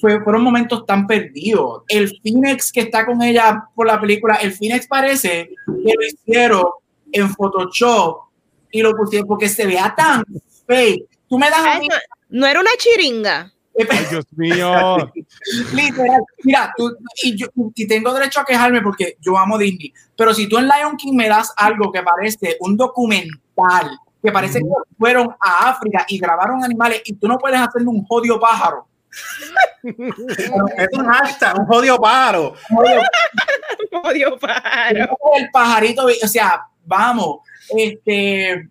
[0.00, 1.82] fue, fueron momentos tan perdidos.
[1.88, 6.64] El Phoenix que está con ella por la película, el Phoenix parece que lo hicieron
[7.12, 8.26] en Photoshop
[8.70, 10.24] y lo pusieron porque se vea tan
[10.66, 11.04] fake.
[11.28, 11.88] Tú me das a mí...
[12.28, 13.52] no, era una chiringa.
[13.90, 14.96] Ay, Dios mío.
[15.74, 16.22] Literal.
[16.44, 20.48] Mira, tú, y, yo, y tengo derecho a quejarme porque yo amo Disney, pero si
[20.48, 24.66] tú en Lion King me das algo que parece un documental, que parece que
[24.98, 28.86] fueron a África y grabaron animales y tú no puedes hacerme un jodido pájaro,
[29.82, 32.54] es un hashtag, un jodido paro.
[32.70, 35.18] un jodido paro.
[35.36, 37.38] El pajarito, o sea, vamos,
[37.68, 38.68] este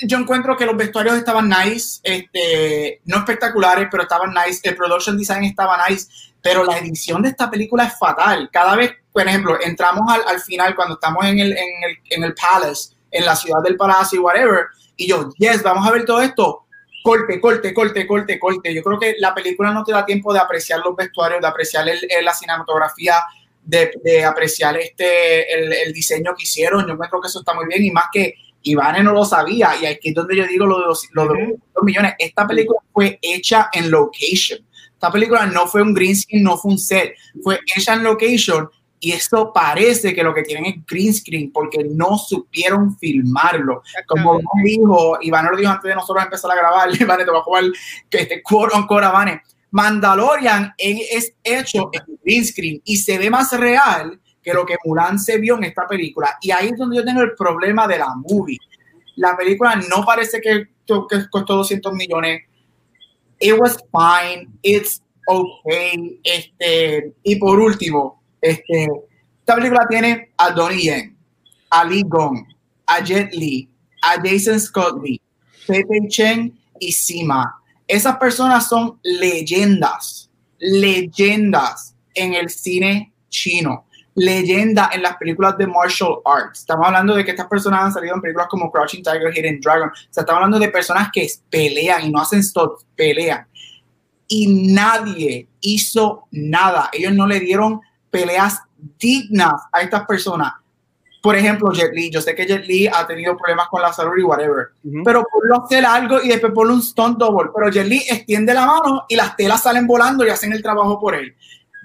[0.00, 4.60] yo encuentro que los vestuarios estaban nice, este, no espectaculares, pero estaban nice.
[4.62, 6.06] El production design estaba nice,
[6.40, 8.48] pero la edición de esta película es fatal.
[8.52, 12.24] Cada vez, por ejemplo, entramos al, al final cuando estamos en el, en, el, en
[12.24, 16.04] el palace, en la ciudad del palacio y whatever, y yo, yes, vamos a ver
[16.04, 16.66] todo esto.
[17.08, 18.74] Corte, corte, corte, corte, corte.
[18.74, 21.88] Yo creo que la película no te da tiempo de apreciar los vestuarios, de apreciar
[21.88, 23.14] el, la cinematografía,
[23.64, 26.86] de, de apreciar este, el, el diseño que hicieron.
[26.86, 29.86] Yo creo que eso está muy bien y más que Iván no lo sabía y
[29.86, 32.12] aquí es donde yo digo lo de los, lo de los millones.
[32.18, 34.60] Esta película fue hecha en location.
[34.92, 38.68] Esta película no fue un green screen, no fue un set, fue hecha en location
[39.00, 43.82] y esto parece que lo que tienen es green screen porque no supieron filmarlo.
[44.06, 47.42] Como dijo, Iván lo dijo antes de nosotros empezar a grabar, Iván te va a
[47.42, 47.64] jugar
[48.10, 49.06] que este quote on quote,
[49.70, 55.18] Mandalorian es hecho en green screen y se ve más real que lo que Mulan
[55.18, 56.38] se vio en esta película.
[56.40, 58.58] Y ahí es donde yo tengo el problema de la movie.
[59.16, 62.42] La película no parece que, que costó 200 millones.
[63.40, 64.48] It was fine.
[64.62, 66.20] It's okay.
[66.24, 68.88] Este, y por último, este,
[69.40, 71.16] esta película tiene a Donnie Yen,
[71.70, 72.44] a Lee Gong,
[72.86, 73.68] a Jet Li,
[74.02, 75.20] a Jason Scott Lee,
[75.66, 77.60] Pepe Chen y Sima.
[77.86, 83.86] Esas personas son leyendas, leyendas en el cine chino
[84.18, 86.60] leyenda en las películas de martial arts.
[86.60, 89.88] Estamos hablando de que estas personas han salido en películas como Crouching Tiger, Hidden Dragon.
[89.88, 93.46] O estamos hablando de personas que pelean y no hacen stop, pelean.
[94.26, 96.90] Y nadie hizo nada.
[96.92, 97.80] Ellos no le dieron
[98.10, 98.62] peleas
[98.98, 100.52] dignas a estas personas.
[101.20, 102.10] Por ejemplo, Jet Li.
[102.10, 104.68] Yo sé que Jet Li ha tenido problemas con la salud y whatever.
[105.04, 107.50] Pero por lo hacer algo y después ponle un stunt double.
[107.54, 111.00] Pero Jet Li extiende la mano y las telas salen volando y hacen el trabajo
[111.00, 111.34] por él.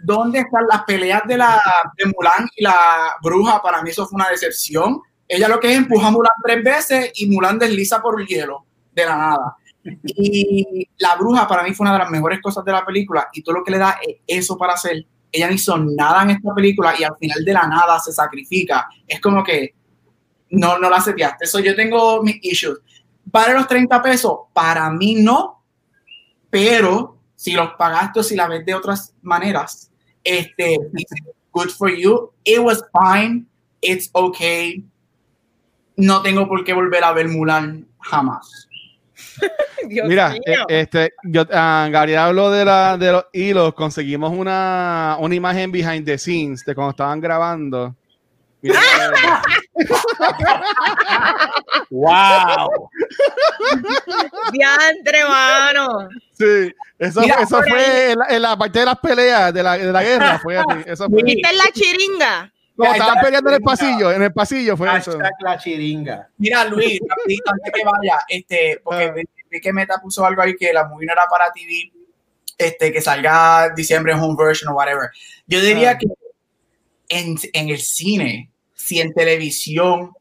[0.03, 1.61] ¿Dónde están las peleas de, la,
[1.97, 3.61] de Mulan y la bruja?
[3.61, 5.01] Para mí eso fue una decepción.
[5.27, 8.65] Ella lo que es empuja a Mulan tres veces y Mulan desliza por el hielo
[8.93, 9.57] de la nada.
[10.05, 13.41] Y la bruja para mí fue una de las mejores cosas de la película y
[13.41, 13.97] todo lo que le da
[14.27, 15.05] eso para hacer.
[15.33, 18.87] Ella no hizo nada en esta película y al final de la nada se sacrifica.
[19.07, 19.73] Es como que
[20.51, 21.45] no, no la seteaste.
[21.45, 22.79] Eso yo tengo mis issues.
[23.31, 24.41] ¿Para los 30 pesos?
[24.53, 25.63] Para mí no,
[26.51, 29.91] pero si los pagaste o si la ves de otras maneras,
[30.23, 30.77] este,
[31.51, 32.31] good for you.
[32.43, 33.47] It was fine.
[33.81, 34.85] It's okay.
[35.97, 38.69] No tengo por qué volver a ver Mulan jamás.
[39.87, 41.45] Mira, eh, este, yo, uh,
[41.91, 43.73] Gabriel habló de, la, de los hilos.
[43.73, 47.95] Conseguimos una, una imagen behind the scenes de cuando estaban grabando.
[51.89, 52.89] ¡Wow!
[54.51, 56.09] Diantre, mano.
[56.31, 60.39] Sí, eso, eso fue en la, parte de las peleas de la, de la guerra.
[60.39, 61.23] Fue así, eso fue.
[61.23, 62.53] ¿Viste en la chiringa?
[62.75, 65.17] No, estaban peleando en el pasillo, en el pasillo fue eso.
[65.39, 66.29] la chiringa.
[66.37, 66.99] Mira, Luis,
[67.45, 69.13] antes que vaya, este, porque ah.
[69.49, 71.91] vi que Meta puso algo ahí que la movie no era para TV,
[72.57, 75.09] este, que salga diciembre home version o whatever.
[75.45, 75.97] Yo diría ah.
[75.97, 76.07] que
[77.09, 80.11] en, en el cine, si en televisión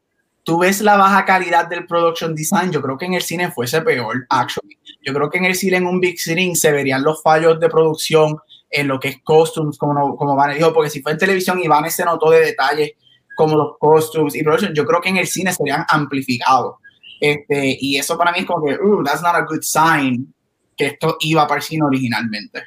[0.43, 3.81] tú ves la baja calidad del production design, yo creo que en el cine fuese
[3.81, 4.77] peor, actually.
[5.01, 7.69] Yo creo que en el cine, en un big screen, se verían los fallos de
[7.69, 8.37] producción
[8.73, 11.89] en lo que es costumes, como, como Vane dijo, porque si fue en televisión, Iván
[11.91, 12.93] se notó de detalles
[13.35, 16.75] como los costumes y production, yo creo que en el cine serían amplificados.
[17.21, 20.33] Este, y eso para mí es como que, uh, that's not a good sign
[20.75, 22.63] que esto iba para el cine originalmente.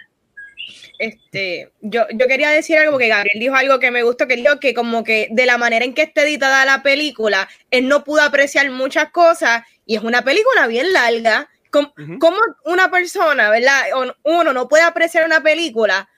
[0.98, 4.58] Este, yo, yo quería decir algo porque Gabriel dijo algo que me gustó, que dijo
[4.60, 8.22] que como que de la manera en que está editada la película, él no pudo
[8.22, 11.48] apreciar muchas cosas y es una película bien larga.
[12.18, 13.82] Como, una persona, ¿verdad?
[14.24, 16.08] Uno no puede apreciar una película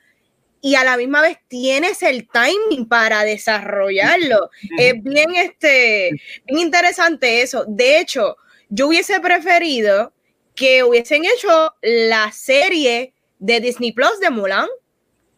[0.60, 4.50] y a la misma vez tienes el timing para desarrollarlo.
[4.78, 6.10] Es bien, este,
[6.46, 7.64] bien interesante eso.
[7.68, 8.36] De hecho,
[8.68, 10.12] yo hubiese preferido
[10.54, 14.68] que hubiesen hecho la serie de Disney Plus de Mulan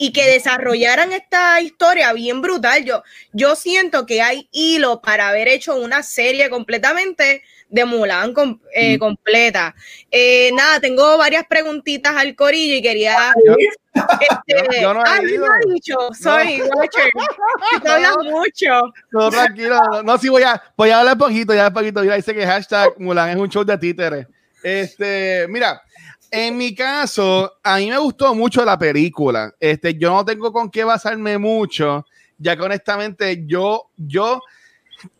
[0.02, 2.82] y que desarrollaran esta historia bien brutal.
[2.86, 3.02] Yo,
[3.34, 8.32] yo siento que hay hilo para haber hecho una serie completamente de Mulan
[8.72, 9.74] eh, completa.
[10.10, 13.34] Eh, nada, tengo varias preguntitas al corillo y quería.
[13.92, 17.10] Este, yo, no he dicho, soy Watcher.
[18.22, 18.92] mucho.
[19.10, 19.80] No, tranquilo.
[20.04, 22.00] No, sí, voy a, voy a hablar poquito, ya poquito.
[22.00, 24.28] Mira, dice que hashtag Mulan es un show de títeres.
[24.62, 25.82] Este, mira,
[26.30, 29.52] en mi caso, a mí me gustó mucho la película.
[29.58, 32.06] Este, yo no tengo con qué basarme mucho,
[32.38, 34.40] ya que honestamente yo, yo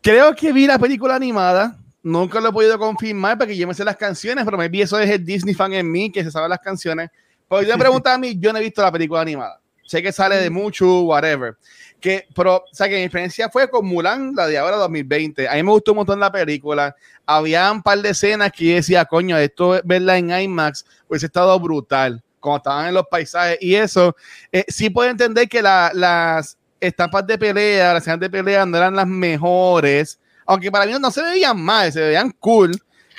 [0.00, 1.76] creo que vi la película animada.
[2.02, 4.98] Nunca lo he podido confirmar porque yo me sé las canciones, pero me vi eso
[4.98, 7.10] es el Disney fan en mí que se sabe las canciones.
[7.48, 9.60] Porque yo me preguntan a mí, yo no he visto la película animada.
[9.84, 11.56] Sé que sale de mucho, whatever.
[12.00, 15.48] Que, pero, o sea, que mi experiencia fue con Mulan, la de ahora 2020.
[15.48, 16.96] A mí me gustó un montón la película.
[17.26, 22.22] Había un par de escenas que decía, coño, esto verla en IMAX hubiese estado brutal,
[22.38, 24.16] como estaban en los paisajes y eso.
[24.50, 28.96] Eh, sí puedo entender que las estampas de pelea, las escenas de pelea no eran
[28.96, 32.72] las mejores, aunque para mí no se veían mal, se veían cool.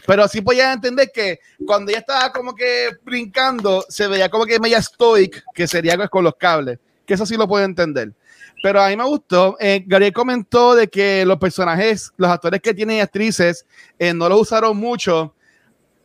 [0.05, 4.59] Pero sí podía entender que cuando ella estaba como que brincando, se veía como que
[4.59, 6.79] media stoic, que sería con los cables.
[7.05, 8.11] Que eso sí lo puedo entender.
[8.61, 9.57] Pero a mí me gustó.
[9.59, 13.65] Eh, Gabriel comentó de que los personajes, los actores que tienen actrices,
[13.97, 15.33] eh, no lo usaron mucho.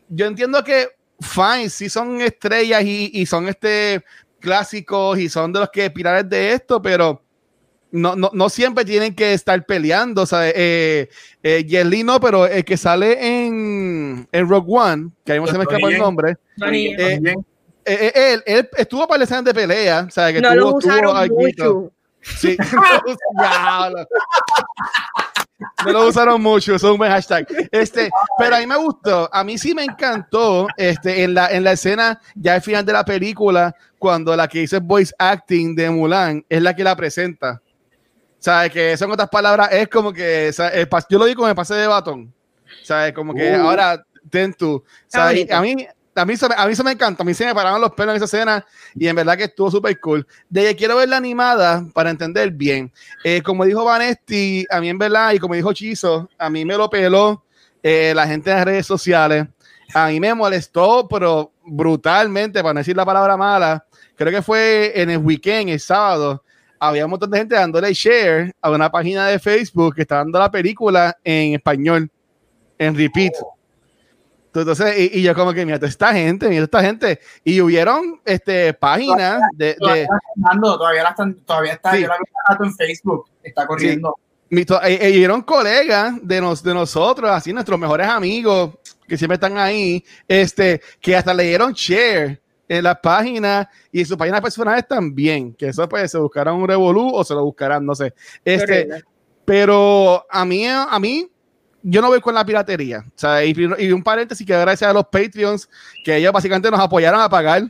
[0.09, 0.89] Yo entiendo que,
[1.21, 4.05] fine, sí son estrellas y, y son este
[4.41, 7.23] clásicos y son de los que pilares de esto, pero
[7.91, 10.23] no, no, no, siempre tienen que estar peleando.
[10.23, 11.09] O sea, eh,
[11.43, 15.65] eh no, pero el que sale en, en Rogue One, que ahí no se me
[15.65, 16.37] escapa el nombre.
[16.63, 17.21] Eh,
[17.85, 20.07] eh, él, él, estuvo para escenas de pelea.
[20.09, 21.93] O sea, que no tuvo, lo usaron mucho.
[22.39, 22.57] Sí,
[25.85, 27.47] no lo usaron mucho, es un buen hashtag.
[27.70, 31.64] Este, pero a mí me gustó, a mí sí me encantó este, en, la, en
[31.64, 35.91] la escena, ya al final de la película, cuando la que dice voice acting de
[35.91, 37.62] Mulan es la que la presenta.
[38.39, 38.70] ¿Sabes?
[38.72, 40.53] Que son otras palabras, es como que,
[41.09, 42.33] yo lo digo como me pasé de batón.
[42.83, 43.12] ¿Sabes?
[43.12, 43.62] Como que uh.
[43.62, 44.85] ahora ten tú.
[45.07, 45.51] ¿sabes?
[45.51, 45.87] A mí,
[46.17, 48.12] a mí, se a mí se me encanta, a mí se me pararon los pelos
[48.12, 50.27] en esa escena y en verdad que estuvo súper cool.
[50.49, 52.93] De quiero verla animada para entender bien.
[53.23, 56.77] Eh, como dijo Vanesti, a mí en verdad, y como dijo Chizo, a mí me
[56.77, 57.45] lo peló
[57.83, 59.47] eh, la gente en las redes sociales.
[59.95, 63.85] A mí me molestó, pero brutalmente, para no decir la palabra mala.
[64.17, 66.43] Creo que fue en el weekend, el sábado,
[66.79, 70.39] había un montón de gente dándole share a una página de Facebook que está dando
[70.39, 72.11] la película en español,
[72.79, 73.35] en repeat.
[74.61, 77.21] Entonces, y, yo como que, mira, esta gente, mira, esta gente.
[77.45, 79.75] Y hubieron este, páginas de...
[79.75, 80.07] Todavía,
[80.61, 84.15] todavía, están, todavía está, yo la vi en Facebook, está corriendo.
[84.17, 84.27] Sí.
[84.49, 90.05] Y, y, colegas de, nos, de nosotros, así nuestros mejores amigos, que siempre están ahí,
[90.29, 95.55] este, que hasta le dieron share en las páginas y en sus páginas personales también,
[95.55, 98.15] que eso pues se buscarán un revolú o se lo buscarán, no sé.
[98.45, 98.89] Este,
[99.45, 101.29] pero a mí, a mí,
[101.89, 103.05] yo no voy con la piratería.
[103.07, 105.68] O sea, y, un paréntesis que gracias a los Patreons,
[106.05, 107.62] que ellos básicamente nos apoyaron a pagar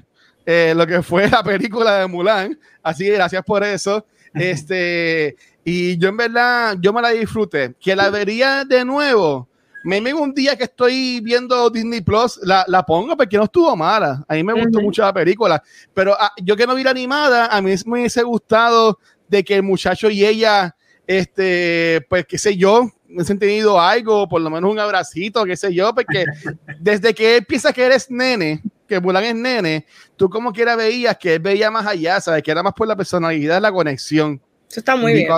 [0.46, 2.58] eh, lo que fue la película de Mulan.
[2.82, 4.06] Así que gracias por eso.
[4.32, 7.74] este, y yo en verdad, yo me la disfruté.
[7.78, 9.48] Que la vería de nuevo
[9.86, 14.24] me un día que estoy viendo Disney Plus, la, la pongo porque no estuvo mala.
[14.26, 15.62] A mí me gustó mucho la película.
[15.94, 18.98] Pero ah, yo que no vi la animada, a mí me hubiese gustado
[19.28, 20.74] de que el muchacho y ella,
[21.06, 25.72] este, pues qué sé yo, han tenido algo, por lo menos un abracito, qué sé
[25.72, 26.24] yo, porque
[26.80, 29.86] desde que él piensa que eres nene, que Mulan es nene,
[30.16, 32.42] tú como quiera veías que él veía más allá, ¿sabes?
[32.42, 34.40] Que era más por la personalidad, la conexión.
[34.68, 35.28] Eso está muy bien.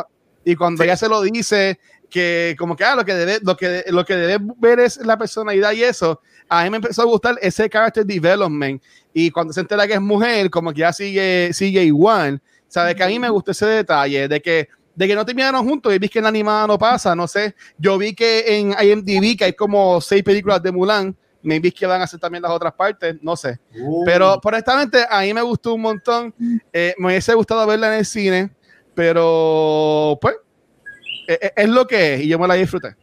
[0.44, 3.84] Y cuando ella se lo dice, que como que ah, lo que debe, lo que
[3.88, 6.20] lo que debe ver es la personalidad y eso.
[6.48, 10.00] A mí me empezó a gustar ese character development y cuando se entera que es
[10.00, 12.40] mujer, como que ya sigue sigue igual.
[12.68, 14.68] Sabe que a mí me gustó ese detalle de que
[14.99, 17.55] de que no terminaron juntos y vi que en la animada no pasa, no sé.
[17.78, 21.86] Yo vi que en IMDb que hay como seis películas de Mulan, me vi que
[21.86, 23.61] van a hacer también las otras partes, no sé.
[23.80, 24.05] Uh.
[24.05, 26.34] Pero honestamente a mí me gustó un montón.
[26.72, 28.51] Eh, me hubiese gustado verla en el cine,
[28.92, 30.34] pero pues
[31.28, 32.96] es, lo que es y yo me la disfruté.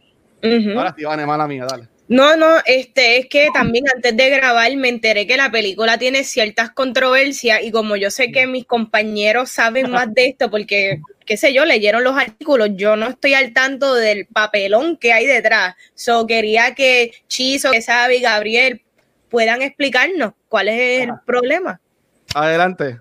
[0.76, 1.88] Ahora sí, Vane, mala mía, dale.
[2.08, 6.22] No, no, este es que también antes de grabar me enteré que la película tiene
[6.22, 11.36] ciertas controversias y como yo sé que mis compañeros saben más de esto porque, qué
[11.36, 15.74] sé yo, leyeron los artículos, yo no estoy al tanto del papelón que hay detrás.
[15.94, 18.82] So quería que Chizo, que sabe y Gabriel
[19.28, 21.80] puedan explicarnos cuál es el problema.
[22.34, 23.00] Adelante.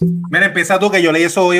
[0.00, 1.58] Mira, empieza tú que yo leí eso hoy.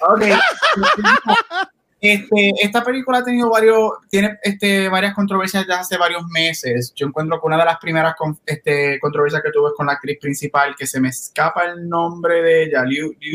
[0.00, 0.22] Ok.
[2.12, 6.92] Este, esta película ha tenido varios, tiene este, varias controversias desde hace varios meses.
[6.94, 10.18] Yo encuentro que una de las primeras este, controversias que tuve es con la actriz
[10.20, 12.84] principal, que se me escapa el nombre de ella.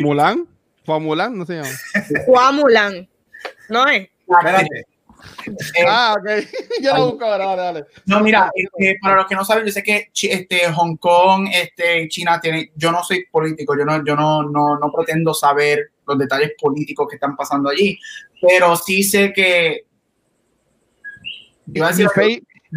[0.01, 0.47] ¿Mulan?
[0.85, 1.37] ¿Juan Mulan?
[1.37, 1.69] No se llama.
[2.25, 3.09] Juan Mulan.
[3.69, 4.09] No es.
[5.73, 6.29] Eh, ah, ok.
[6.81, 7.85] Yo lo busco ahora, dale.
[8.05, 12.07] No, mira, este, para los que no saben, yo sé que este, Hong Kong, este,
[12.07, 12.71] China tiene.
[12.75, 17.07] Yo no soy político, yo no, yo no, no, no pretendo saber los detalles políticos
[17.09, 17.99] que están pasando allí,
[18.41, 19.85] pero sí sé que.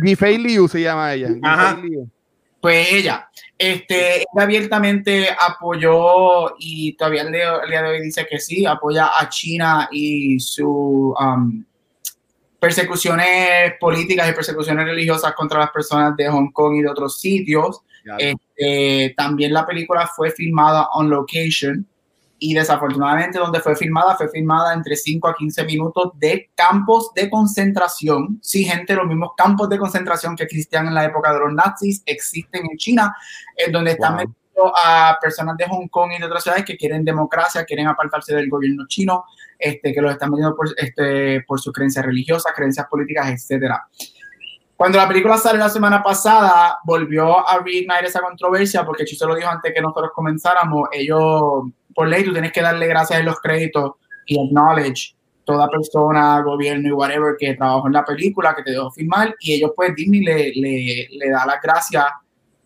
[0.03, 1.29] Gifei Liu se llama ella.
[2.61, 9.11] Pues ella, este, abiertamente apoyó y todavía el día, de hoy dice que sí, apoya
[9.21, 11.63] a China y su um,
[12.59, 17.83] persecuciones políticas y persecuciones religiosas contra las personas de Hong Kong y de otros sitios.
[18.19, 21.87] Este, también la película fue filmada on location
[22.47, 27.31] y desafortunadamente donde fue filmada fue filmada entre 5 a 15 minutos de campos de
[27.31, 28.39] concentración.
[28.43, 32.03] Sí, gente, los mismos campos de concentración que existían en la época de los nazis
[32.05, 33.17] existen en China,
[33.57, 37.03] en donde están metiendo a personas de Hong Kong y de otras ciudades que quieren
[37.03, 39.25] democracia, quieren apartarse del gobierno chino
[39.59, 43.89] este, que los están metiendo por, este, por sus creencias religiosas, creencias políticas, etcétera.
[44.77, 49.37] Cuando la película sale la semana pasada, volvió a reignite esa controversia porque Chiso lo
[49.37, 50.89] dijo antes que nosotros comenzáramos.
[50.93, 51.65] Ellos,
[51.95, 53.93] por ley, tú tienes que darle gracias en los créditos
[54.27, 55.15] y acknowledge
[55.45, 59.35] toda persona, gobierno y whatever que trabajó en la película, que te dejó filmar.
[59.41, 62.07] Y ellos, pues, Disney le, le, le da las gracias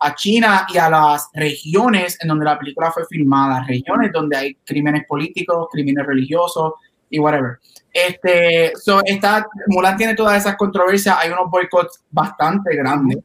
[0.00, 4.54] a China y a las regiones en donde la película fue filmada, regiones donde hay
[4.64, 6.74] crímenes políticos, crímenes religiosos
[7.10, 7.58] y whatever.
[8.06, 13.18] Este, so, esta, Mulan tiene todas esas controversias, hay unos boicots bastante grandes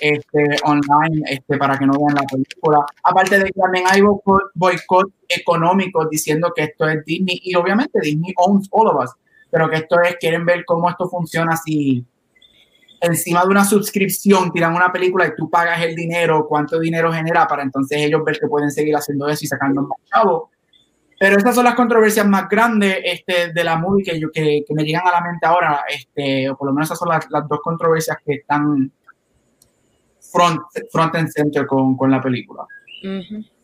[0.00, 2.84] este, online este, para que no vean la película.
[3.04, 4.00] Aparte de que también hay
[4.54, 9.10] boicots económicos diciendo que esto es Disney y obviamente Disney owns all of us,
[9.50, 12.04] pero que esto es, quieren ver cómo esto funciona si
[13.00, 17.46] encima de una suscripción tiran una película y tú pagas el dinero, cuánto dinero genera
[17.46, 20.50] para entonces ellos ver que pueden seguir haciendo eso y sacando más chavos.
[21.20, 24.84] Pero estas son las controversias más grandes este, de la movie que, yo, que, me
[24.84, 28.16] llegan a la mente ahora, este, o por lo menos esas son las, dos controversias
[28.24, 28.90] que están
[30.32, 32.62] front, front and center con, con la película.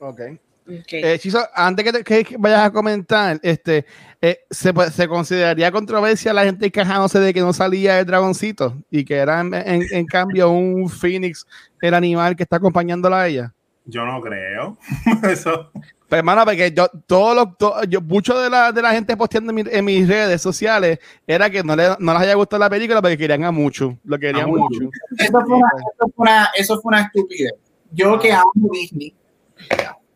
[0.01, 0.21] Ok.
[0.69, 1.03] Okay.
[1.03, 1.21] Eh,
[1.55, 3.87] antes que, que, vayas a comentar, este,
[4.21, 9.03] eh, se, se, consideraría controversia la gente quejándose de que no salía el dragoncito y
[9.05, 11.47] que era en, en, cambio un Phoenix,
[11.81, 13.55] el animal que está acompañándola a ella.
[13.87, 14.77] Yo no creo.
[15.23, 15.71] Eso.
[16.09, 19.85] Pero hermano, porque yo, todo lo, yo, mucho de la, de la gente posteando en,
[19.85, 23.45] mis redes sociales era que no, le, no les haya gustado la película porque querían
[23.45, 23.97] a mucho.
[24.05, 24.89] Lo querían mucho.
[25.19, 27.55] Eso fue, una, eso, fue una, eso fue una estupidez.
[27.91, 29.15] Yo que amo Disney,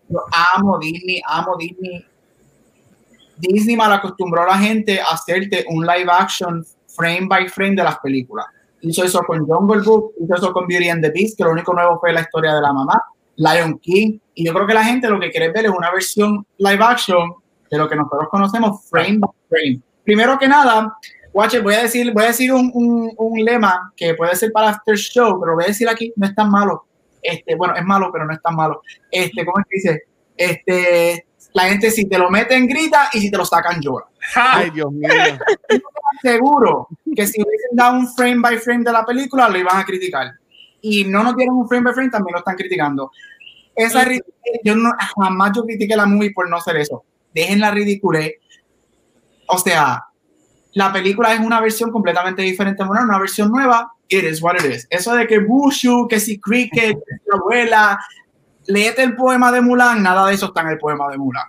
[0.08, 0.20] yo
[0.54, 2.06] amo Disney, amo Disney.
[3.38, 7.84] Disney mal acostumbró a la gente a hacerte un live action frame by frame de
[7.84, 8.46] las películas.
[8.82, 11.72] Hizo eso con Jungle Book, hizo eso con Beauty and the Beast, que lo único
[11.72, 13.02] nuevo fue la historia de la mamá,
[13.40, 14.18] Lion King.
[14.34, 17.32] Y yo creo que la gente lo que quiere ver es una versión live action
[17.70, 19.80] de lo que nosotros conocemos frame by frame.
[20.04, 20.96] Primero que nada,
[21.32, 24.70] Watcher, voy a decir, voy a decir un, un, un, lema que puede ser para
[24.70, 26.84] After Show, pero voy a decir aquí, no es tan malo.
[27.22, 28.82] Este, bueno, es malo, pero no es tan malo.
[29.10, 30.02] Este, ¿cómo es que dice?
[30.36, 34.06] Este, la gente si te lo meten grita y si te lo sacan llora.
[34.34, 35.08] Ay, Dios mío.
[36.22, 39.84] Seguro que si hubiesen dado un frame by frame de la película, lo iban a
[39.84, 40.39] criticar.
[40.82, 43.10] Y no nos dieron un frame by frame, también lo están criticando.
[43.74, 44.06] Esa
[44.64, 47.04] yo no, jamás yo critiqué la movie por no hacer eso.
[47.32, 48.20] Dejen la ridícula.
[49.46, 50.04] O sea,
[50.72, 53.92] la película es una versión completamente diferente, una versión nueva.
[54.08, 54.86] It is what it is.
[54.90, 57.98] Eso de que Bushu, que si Cricket, que si abuela,
[58.66, 61.46] léete el poema de Mulan, nada de eso está en el poema de Mulan.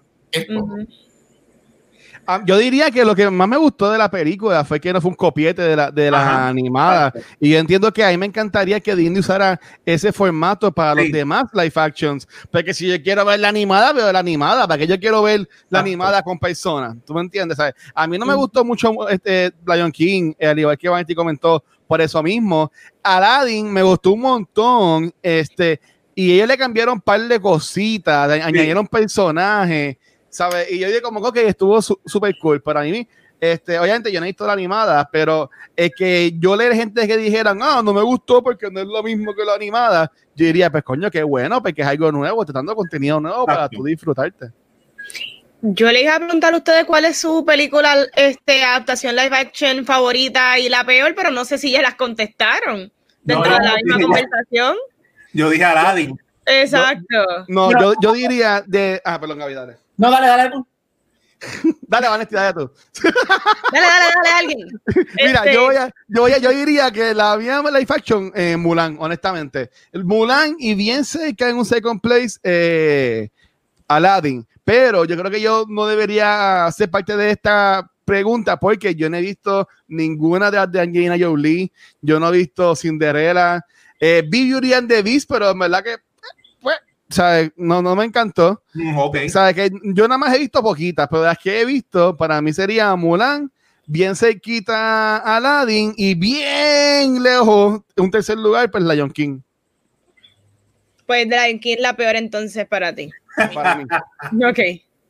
[2.26, 5.02] Ah, yo diría que lo que más me gustó de la película fue que no
[5.02, 7.14] fue un copiete de la, de la animada.
[7.40, 11.12] Y yo entiendo que a mí me encantaría que Disney usara ese formato para los
[11.12, 12.28] demás live actions.
[12.52, 14.68] Porque si yo quiero ver la animada, veo la animada.
[14.68, 16.96] ¿Para que yo quiero ver la animada con personas?
[17.06, 17.58] ¿Tú me entiendes?
[17.94, 22.02] A mí no me gustó mucho este Lion King, al igual que Vanity comentó, por
[22.02, 22.72] eso mismo.
[23.04, 25.14] Aladdin me gustó un montón.
[25.22, 25.80] Este,
[26.16, 29.98] y ellos le cambiron un par de cositas, añadieron personajes,
[30.32, 30.72] ¿sabes?
[30.72, 32.62] Y yo dije como que estuvo súper cool.
[32.62, 33.08] Para mí,
[33.40, 37.18] este, obviamente yo no he visto la animada, pero es que yo leer gente que
[37.18, 40.72] dijeran, ah, no me gustó porque no es lo mismo que la animada, yo diría,
[40.72, 44.52] pues coño, qué bueno, porque es algo nuevo, te dando contenido nuevo para tú disfrutarte.
[45.64, 49.86] Yo le iba a preguntar a ustedes cuál es su película, este, adaptación live action
[49.86, 52.92] favorita y la peor, pero no sé si ya las contestaron
[53.24, 54.76] dentro de la misma conversación.
[55.34, 56.20] Yo dije Aladdin.
[56.46, 57.46] Exacto.
[57.48, 59.02] No, Yo, yo, diría de.
[59.06, 59.78] Ah, perdón, Gaby, dale.
[60.02, 60.68] No, dale, dale tú.
[61.84, 62.72] dale, Vanessa, dale tú.
[63.72, 64.68] dale, dale, dale, alguien.
[65.16, 65.54] Mira, este...
[65.54, 68.98] yo, voy a, yo, voy a, yo diría que la mía live action, eh, Mulan,
[69.00, 69.70] honestamente.
[69.92, 73.30] El Mulan y bien cerca en un second place, eh,
[73.88, 74.48] Aladdin.
[74.64, 79.18] Pero yo creo que yo no debería ser parte de esta pregunta porque yo no
[79.18, 81.72] he visto ninguna de las de Angelina Jolie.
[82.02, 83.64] Yo no he visto Cinderella.
[84.00, 85.98] Eh, vi Beauty and the Beast, pero en verdad que,
[87.12, 87.52] ¿sabes?
[87.56, 88.64] No, no me encantó.
[88.74, 89.30] Mm, okay.
[89.30, 89.54] ¿Sabes?
[89.56, 92.96] Que yo nada más he visto poquitas, pero las que he visto, para mí sería
[92.96, 93.52] Mulan,
[93.86, 99.40] bien cerquita Aladdin y bien lejos, un tercer lugar, pues Lion King.
[101.06, 103.10] Pues Lion King la peor entonces para ti.
[103.54, 103.86] para mí.
[104.50, 104.60] Ok.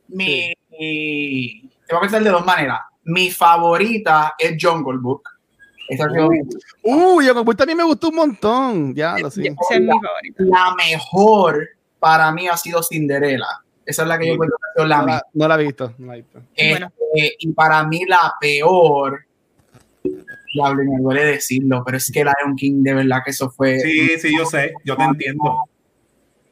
[0.08, 2.80] Mi, mi, te voy a pensar de dos maneras.
[3.04, 5.22] Mi favorita es Jungle Book
[5.88, 6.40] Esa ha sido mi-
[6.82, 8.94] Uy, yo como también me gustó un montón.
[8.94, 9.42] Ya, lo sé.
[9.42, 10.44] Esa es mi favorita.
[10.44, 11.66] La mejor
[12.02, 13.46] para mí ha sido Cinderella.
[13.86, 15.22] Esa es la que yo encuentro que ha sido la No mejor.
[15.22, 15.94] la, no la he visto.
[15.98, 16.42] No la he visto.
[16.70, 16.92] Bueno.
[17.14, 19.24] Este, y para mí la peor,
[20.52, 24.18] diablo, me duele decirlo, pero es que Lion King, de verdad que eso fue, Sí,
[24.18, 25.62] sí, yo sé, yo te entiendo.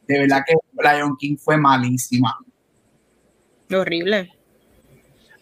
[0.07, 2.37] de verdad que Lion King fue malísima.
[3.73, 4.31] Horrible.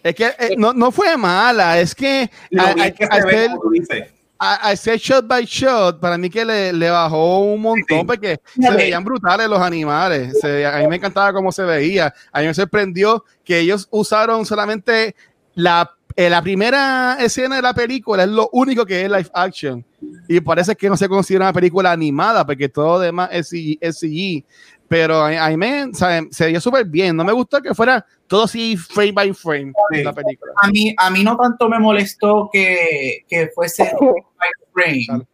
[0.04, 3.16] Es que eh, no, no fue mala, es que Lo a- bien a- que a
[3.22, 4.14] se ve, hacer- como tú dices.
[4.40, 8.06] A- a hacer shot by shot, para mí que le, le bajó un montón Sí.
[8.06, 10.40] porque se veían brutales los animales.
[10.40, 12.14] Se- a mí me encantaba cómo se veía.
[12.32, 15.16] A mí me sorprendió que ellos usaron solamente
[15.56, 19.86] la, eh, la primera escena de la película, es lo único que es live action.
[20.28, 23.78] Y parece que no se considera una película animada porque todo lo demás es CG.
[23.82, 24.46] es CG.
[24.88, 26.32] Pero a, a mí me, ¿saben?
[26.32, 27.16] se veía súper bien.
[27.16, 30.04] No me gustó que fuera todo así frame by frame Sí.
[30.04, 30.52] la película.
[30.64, 33.84] A mí, a mí no tanto me molestó que, que fuese
[34.74, 35.26] frame.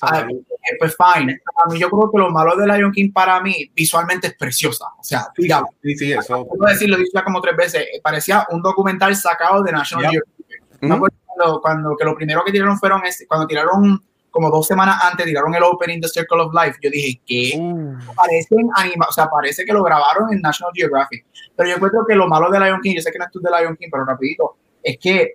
[0.00, 1.40] Ah, eh, pues fine.
[1.56, 4.86] A mí yo creo que lo malo de Lion King para mí visualmente es preciosa.
[4.98, 5.68] O sea, diablo.
[5.82, 6.46] sí, sí, eso.
[6.46, 10.12] puedo decirlo, como tres veces, eh, parecía un documental sacado de National.
[10.12, 11.18] Geographic.
[11.26, 14.00] Cuando, cuando que lo primero que tiraron fueron, este- cuando tiraron
[14.30, 17.58] como dos semanas antes, tiraron el opening de Circle of Life, yo dije, ¿qué?
[17.58, 17.96] Uh.
[18.14, 21.26] Parecen anima, o sea, parece que lo grabaron en National Geographic.
[21.56, 23.40] Pero yo encuentro que lo malo de Lion King, yo sé que no es tú
[23.40, 25.34] de Lion King, pero rapidito, es que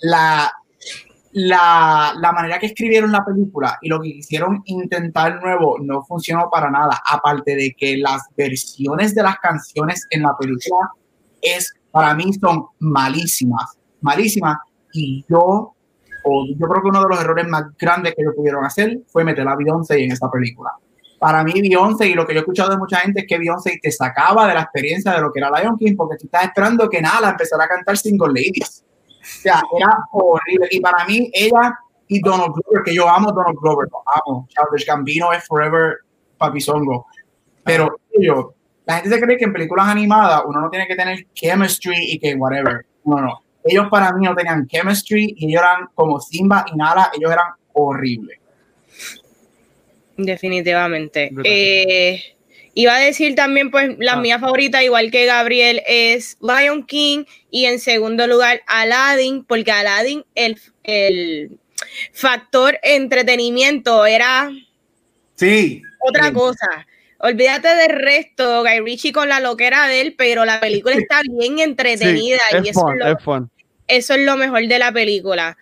[0.00, 0.52] la,
[1.38, 6.48] la, la manera que escribieron la película y lo que quisieron intentar nuevo no funcionó
[6.50, 7.02] para nada.
[7.04, 10.78] Aparte de que las versiones de las canciones en la película
[11.42, 14.56] es, para mí son malísimas, malísimas.
[14.94, 15.74] Y yo,
[16.24, 19.22] o yo creo que uno de los errores más grandes que ellos pudieron hacer fue
[19.22, 20.70] meter a Beyoncé en esa película.
[21.18, 23.78] Para mí, Beyoncé, y lo que yo he escuchado de mucha gente es que Beyoncé
[23.82, 26.88] te sacaba de la experiencia de lo que era Lion King, porque tú estás esperando
[26.88, 28.82] que nada empezara a cantar Single Ladies.
[29.26, 30.68] O sea, era horrible.
[30.70, 34.48] Y para mí, ella y Donald Glover, que yo amo Donald Glover, lo amo.
[34.48, 35.98] Childish Gambino es forever
[36.38, 37.06] papizongo.
[37.64, 38.46] Pero ellos,
[38.84, 42.18] la gente se cree que en películas animadas uno no tiene que tener chemistry y
[42.18, 42.86] que whatever.
[43.04, 43.40] No, no.
[43.64, 47.48] Ellos para mí no tenían chemistry y ellos eran como Simba y Nala, ellos eran
[47.72, 48.38] horribles.
[50.16, 51.30] Definitivamente.
[51.44, 52.35] Eh,
[52.78, 54.20] iba a decir también, pues, la Ah.
[54.20, 60.24] mía favorita, igual que Gabriel, es Lion King y en segundo lugar Aladdin, porque Aladdin,
[60.34, 61.58] el, el
[62.12, 64.50] factor entretenimiento era
[65.36, 65.82] Sí.
[66.00, 66.32] otra Sí.
[66.34, 66.86] cosa.
[67.18, 71.56] Olvídate del resto, Guy Ritchie con la loquera de él, pero la película está bien
[71.56, 73.50] Sí, entretenida y es eso fun, es lo, es fun.
[73.88, 75.56] eso es lo mejor de la película.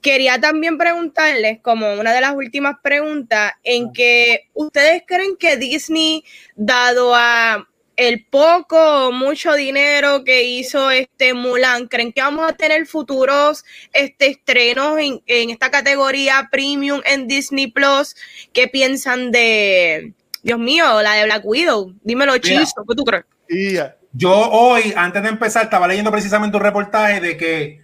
[0.00, 6.24] Quería también preguntarles, como una de las últimas preguntas, en que ustedes creen que Disney,
[6.56, 12.54] dado a el poco o mucho dinero que hizo este Mulan, creen que vamos a
[12.54, 18.16] tener futuros este, estrenos en, en esta categoría premium en Disney Plus?
[18.54, 21.94] ¿Qué piensan de, Dios mío, la de Black Widow?
[22.02, 23.24] Dímelo, Chizo, ¿qué tú crees?
[23.48, 23.96] Ya.
[24.12, 27.80] Yo hoy, antes de empezar, estaba leyendo precisamente un reportaje de que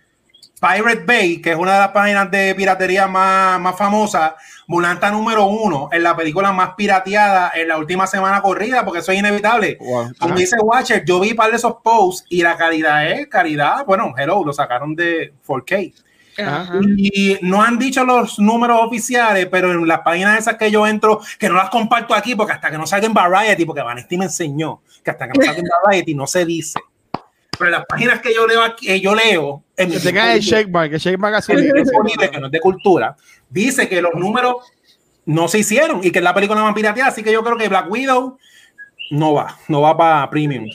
[0.60, 4.32] Pirate Bay, que es una de las páginas de piratería más, más famosas,
[4.92, 9.12] está número uno en la película más pirateada en la última semana corrida, porque eso
[9.12, 9.76] es inevitable.
[9.80, 10.12] Wow.
[10.18, 13.84] Como dice Watcher, yo vi par de esos posts y la calidad es calidad.
[13.84, 15.92] Bueno, hello, lo sacaron de 4K.
[16.38, 16.80] Ajá.
[16.96, 21.20] Y no han dicho los números oficiales, pero en las páginas esas que yo entro,
[21.38, 24.26] que no las comparto aquí, porque hasta que no salga en Variety, porque Vanesti me
[24.26, 26.80] enseñó que hasta que no salga en Variety no se dice.
[27.58, 30.30] Pero en las páginas que yo leo aquí, eh, yo leo, en mi Que tengan
[30.30, 31.42] el shake mark, el shake mark
[32.50, 33.16] de cultura,
[33.48, 34.56] dice que los números
[35.24, 37.68] no se hicieron y que es la película más pirateada, así que yo creo que
[37.68, 38.38] Black Widow
[39.10, 40.66] no va, no va para premium.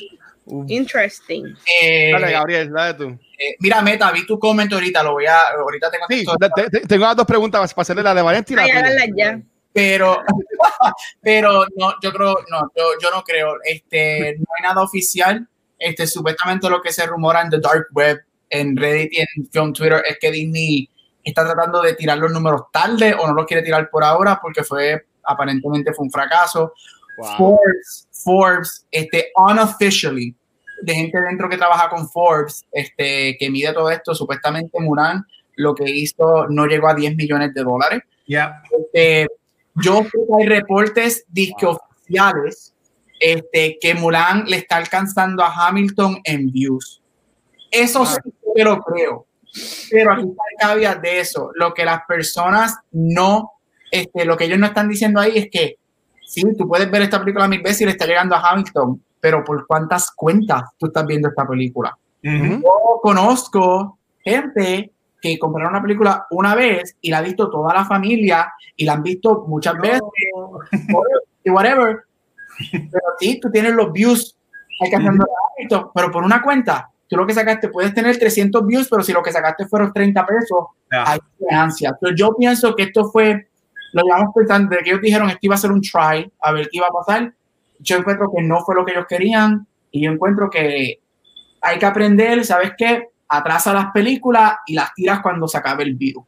[0.67, 1.55] Interesting.
[1.81, 3.03] Eh, Dale, Gabriel, dale tú.
[3.37, 6.25] eh, mira, Meta, vi tu comentario ahorita, lo voy a, ahorita tengo Sí,
[6.55, 9.41] te- te- tengo las dos preguntas para hacerle la de háganlas ya.
[9.71, 10.21] pero,
[11.21, 15.47] pero no, yo creo, no, yo, yo no creo, este, no hay nada oficial,
[15.81, 19.73] este, supuestamente lo que se rumora en the dark web, en Reddit y en Film
[19.73, 20.89] Twitter es que Disney
[21.23, 24.63] está tratando de tirar los números tarde o no los quiere tirar por ahora porque
[24.63, 26.73] fue, aparentemente fue un fracaso.
[27.17, 27.37] Wow.
[27.37, 30.35] Forbes, Forbes, este, unofficially,
[30.83, 35.25] de gente dentro que trabaja con Forbes, este, que mide todo esto, supuestamente Muran
[35.55, 38.01] lo que hizo no llegó a 10 millones de dólares.
[38.27, 39.27] Ya, Este,
[39.75, 42.73] yo sé que hay reportes disque oficiales
[43.21, 47.01] este, que Mulan le está alcanzando a Hamilton en views.
[47.69, 48.17] Eso sí
[48.55, 49.27] que lo creo.
[49.91, 50.23] Pero aquí
[50.57, 51.51] está el de eso.
[51.55, 53.51] Lo que las personas no,
[53.91, 55.77] este, lo que ellos no están diciendo ahí es que
[56.25, 59.43] sí, tú puedes ver esta película mil veces y le está llegando a Hamilton, pero
[59.43, 61.95] ¿por cuántas cuentas tú estás viendo esta película?
[62.23, 64.91] Yo conozco gente
[65.21, 68.93] que compraron una película una vez y la ha visto toda la familia y la
[68.93, 70.01] han visto muchas veces
[71.43, 72.03] y whatever.
[72.71, 74.37] Pero sí, tú tienes los views,
[74.81, 75.25] hay que hacerlo
[75.93, 79.21] pero por una cuenta, tú lo que sacaste puedes tener 300 views, pero si lo
[79.21, 81.89] que sacaste fueron 30 pesos, hay ganancia.
[81.89, 83.49] Entonces yo pienso que esto fue,
[83.93, 86.69] lo llevamos pensando, de que ellos dijeron esto iba a ser un try, a ver
[86.69, 87.33] qué iba a pasar.
[87.79, 90.99] Yo encuentro que no fue lo que ellos querían y yo encuentro que
[91.61, 93.09] hay que aprender, ¿sabes qué?
[93.27, 96.23] Atrasa las películas y las tiras cuando se acabe el virus.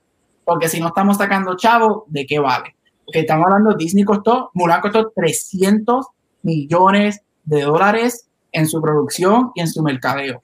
[0.45, 2.76] Porque si no estamos sacando chavo, ¿de qué vale?
[3.05, 6.07] Porque estamos hablando, Disney costó, Mulan costó 300
[6.44, 10.44] millones de dólares en su producción y en su mercadeo.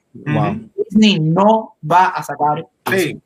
[0.76, 2.66] Disney no va a sacar.
[2.90, 3.20] Sí.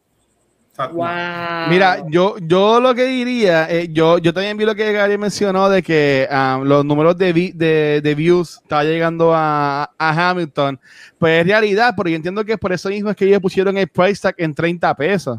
[1.68, 5.68] Mira, yo, yo lo que diría, eh, yo, yo también vi lo que Gary mencionó
[5.68, 10.80] de que um, los números de, de, de, views estaban llegando a, a, Hamilton.
[11.16, 13.86] Pues es realidad, porque yo entiendo que por eso mismo es que ellos pusieron el
[13.86, 15.38] price tag en 30 pesos.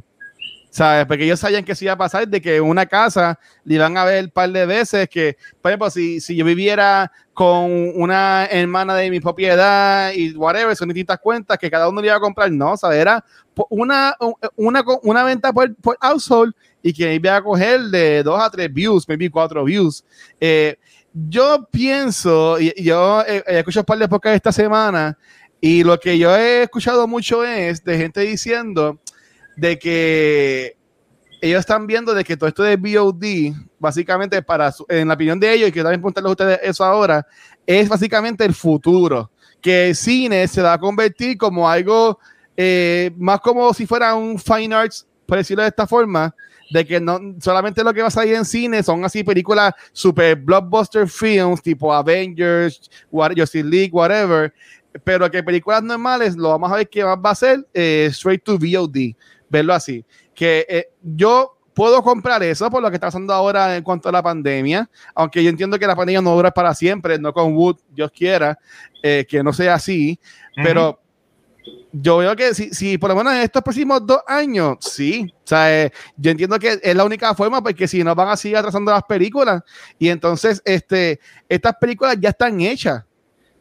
[0.75, 1.05] ¿Sabes?
[1.05, 4.03] Porque ellos sabían que se iba a pasar de que una casa le iban a
[4.03, 8.93] ver un par de veces que, por ejemplo, si, si yo viviera con una hermana
[8.95, 12.51] de mi propiedad y whatever, son distintas cuentas que cada uno le iba a comprar,
[12.51, 12.99] no, ¿sabes?
[12.99, 13.23] Era
[13.69, 14.17] una,
[14.57, 16.53] una, una venta por, por household
[16.83, 20.03] y que iba a coger de dos a tres views, maybe cuatro views.
[20.41, 20.77] Eh,
[21.13, 25.17] yo pienso, y yo he, escuchado un par de podcasts esta semana,
[25.61, 28.99] y lo que yo he escuchado mucho es de gente diciendo
[29.55, 30.77] de que
[31.41, 35.53] ellos están viendo de que todo esto de VOD, básicamente, para en la opinión de
[35.53, 37.25] ellos, y que también preguntarles a ustedes eso ahora,
[37.65, 39.31] es básicamente el futuro.
[39.61, 42.19] Que el cine se va a convertir como algo
[42.57, 46.33] eh, más como si fuera un fine arts, por decirlo de esta forma,
[46.71, 50.35] de que no solamente lo que va a salir en cine son así películas super
[50.35, 54.53] blockbuster films tipo Avengers, Justice League, whatever,
[55.03, 58.57] pero que películas normales lo vamos a ver que va a ser eh, straight to
[58.57, 59.15] VOD
[59.49, 60.05] verlo así.
[60.33, 64.11] Que eh, yo puedo comprar eso por lo que está pasando ahora en cuanto a
[64.11, 67.77] la pandemia, aunque yo entiendo que la pandemia no dura para siempre, no con Wood,
[67.89, 68.57] Dios quiera,
[69.03, 70.19] eh, que no sea así,
[70.55, 71.01] pero
[71.91, 75.47] yo veo que si, si, por lo menos en estos próximos dos años, sí, o
[75.47, 78.57] sea, eh, yo entiendo que es la única forma porque si no van a seguir
[78.57, 79.61] atrasando las películas
[79.99, 83.03] y entonces este, estas películas ya están hechas.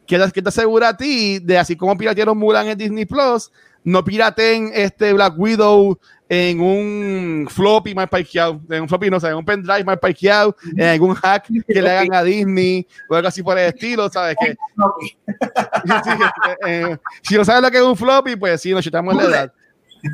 [0.07, 3.51] Que te asegura a ti de así como piratearon Mulan en Disney Plus,
[3.85, 5.99] no piraten este Black Widow
[6.29, 10.57] en un floppy mal parqueado, en un floppy, no sé, en un pendrive mal parqueado,
[10.77, 14.37] en algún hack que le hagan a Disney o algo así por el estilo, ¿sabes?
[14.41, 14.57] Que,
[16.67, 19.53] eh, si no sabes lo que es un floppy, pues sí, nos chutamos la edad.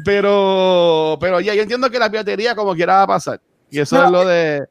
[0.05, 3.41] Pero, pero ya, yo entiendo que la piratería como quiera va a pasar.
[3.71, 4.67] Y eso es lo de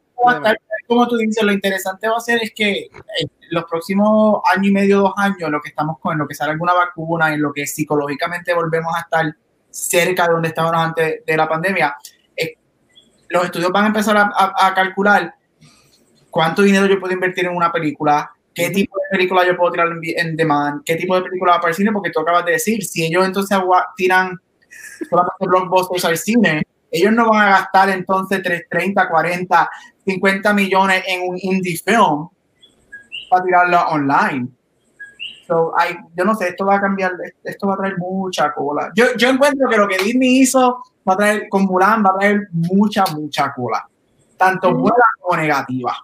[0.89, 2.89] como tú dices, lo interesante va a ser es que
[3.19, 6.51] en los próximos año y medio, dos años, lo que estamos con, lo que sale
[6.51, 9.35] alguna vacuna, en lo que psicológicamente volvemos a estar
[9.69, 11.95] cerca de donde estábamos antes de la pandemia,
[13.29, 15.33] los estudios van a empezar a, calcular
[16.29, 19.89] cuánto dinero yo puedo invertir en una película, qué tipo de película yo puedo tirar
[20.01, 22.53] en, demand, qué tipo de película va a para el cine, porque tú acabas de
[22.53, 23.57] decir, si ellos entonces
[23.95, 24.37] tiran
[25.09, 29.69] solamente blockbusters al cine, ellos no van a gastar entonces 30, 40,
[30.05, 32.29] 50 millones en un indie film
[33.29, 34.47] para tirarlo online.
[35.47, 35.73] So,
[36.15, 37.13] yo no sé, esto va a cambiar,
[37.43, 38.91] esto va a traer mucha cola.
[38.95, 42.19] Yo, yo encuentro que lo que Disney hizo va a traer con Mulan, va a
[42.19, 43.87] traer mucha, mucha cola.
[44.37, 44.77] Tanto mm.
[44.79, 45.97] buena como negativa.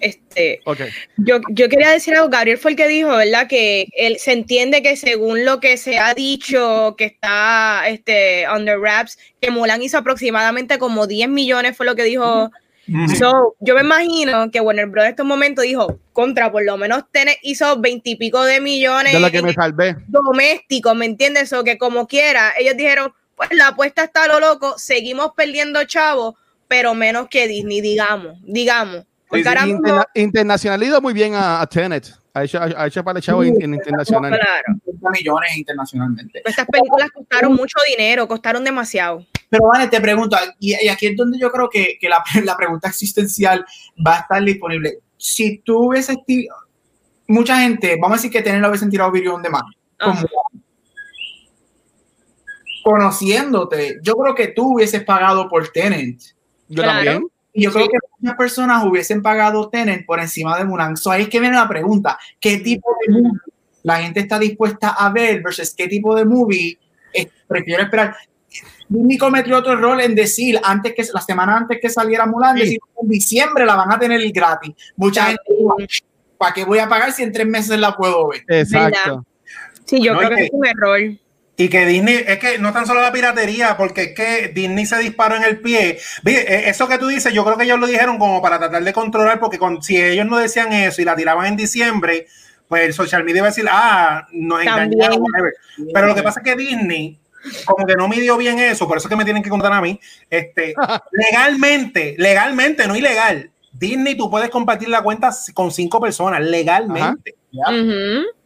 [0.00, 0.60] Este,
[1.16, 3.48] yo, yo quería decir algo, Gabriel fue el que dijo, ¿verdad?
[3.48, 8.78] Que él se entiende que según lo que se ha dicho, que está este, under
[8.78, 12.50] wraps, que Mulan hizo aproximadamente como 10 millones, fue lo que dijo.
[12.86, 15.04] yo me imagino que Warner Bros.
[15.04, 17.04] en estos momentos dijo, contra, por lo menos
[17.42, 19.96] hizo 20 y pico de millones de lo que me salvé.
[20.06, 21.52] domésticos, ¿me entiendes?
[21.52, 25.84] O que como quiera, ellos dijeron, pues la apuesta está a lo loco, seguimos perdiendo
[25.84, 26.34] chavos,
[26.66, 29.07] pero menos que Disney, digamos, digamos.
[29.30, 32.14] Interna internacionalizado muy bien a, Tenet.
[32.32, 34.38] Ha hecho, ha hecho para el chavo en internacional.
[34.38, 35.10] Claro.
[35.12, 36.42] millones internacionalmente.
[36.44, 39.26] Estas películas costaron mucho dinero, costaron demasiado.
[39.50, 42.88] Pero vale, te pregunto, y, aquí es donde yo creo que, que la, la, pregunta
[42.88, 43.64] existencial
[44.06, 44.98] va a estar disponible.
[45.16, 46.16] Si tú hubieses
[47.26, 49.68] mucha gente, vamos a decir que Tenet lo hubiesen tirado video de mano.
[52.84, 56.20] Conociéndote, yo creo que tú hubieses pagado por Tenet.
[56.68, 57.24] Yo también.
[57.58, 60.96] Y yo creo que muchas personas hubiesen pagado Tenet por encima de Mulan.
[60.96, 63.40] So ahí es que viene la pregunta, ¿qué tipo de movie
[63.82, 66.78] la gente está dispuesta a ver versus qué tipo de movie
[67.48, 68.14] prefiero esperar?
[68.88, 72.78] Disney cometió otro error en decir antes que la semana antes que saliera Mulan, decir
[73.02, 74.72] en diciembre la van a tener gratis.
[74.94, 75.42] Mucha gente
[76.38, 78.44] ¿para qué voy a pagar si en tres meses la puedo ver?
[78.46, 79.26] Exacto.
[79.84, 81.00] Sí, yo creo que, es un error.
[81.60, 84.96] Y que Disney, es que no tan solo la piratería, porque es que Disney se
[84.98, 85.98] disparó en el pie.
[86.24, 88.92] E, eso que tú dices, yo creo que ellos lo dijeron como para tratar de
[88.92, 92.28] controlar, porque con, si ellos no decían eso y la tiraban en diciembre,
[92.68, 95.20] pues el social media iba a decir, ah, nos engañaron,
[95.92, 97.18] Pero lo que pasa es que Disney,
[97.64, 99.80] como que no midió bien eso, por eso es que me tienen que contar a
[99.80, 99.98] mí,
[100.30, 100.76] este,
[101.10, 103.50] legalmente, legalmente, no ilegal.
[103.72, 107.34] Disney, tú puedes compartir la cuenta con cinco personas, legalmente.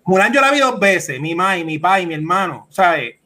[0.04, 3.16] Mulan yo la vi dos veces, mi mamá y mi papá y mi hermano, ¿sabes?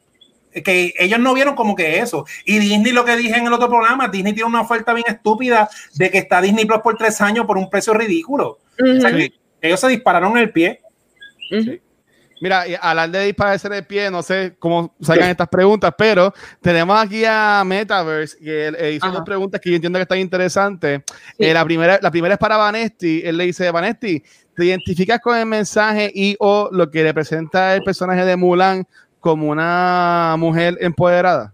[0.51, 2.25] Que ellos no vieron como que eso.
[2.45, 5.69] Y Disney, lo que dije en el otro programa, Disney tiene una oferta bien estúpida
[5.95, 8.59] de que está Disney Plus por tres años por un precio ridículo.
[9.61, 10.81] ellos se dispararon el pie.
[12.39, 17.23] Mira, hablando de dispararse el pie, no sé cómo salgan estas preguntas, pero tenemos aquí
[17.25, 21.01] a Metaverse, que él, hizo dos preguntas que yo entiendo que están interesantes.
[21.37, 23.21] Eh, la, primera, la primera es para Vanesti.
[23.23, 24.23] Él le dice, Vanesti,
[24.57, 28.87] ¿Te identificas con el mensaje y o lo que representa el personaje de Mulan
[29.19, 31.53] como una mujer empoderada?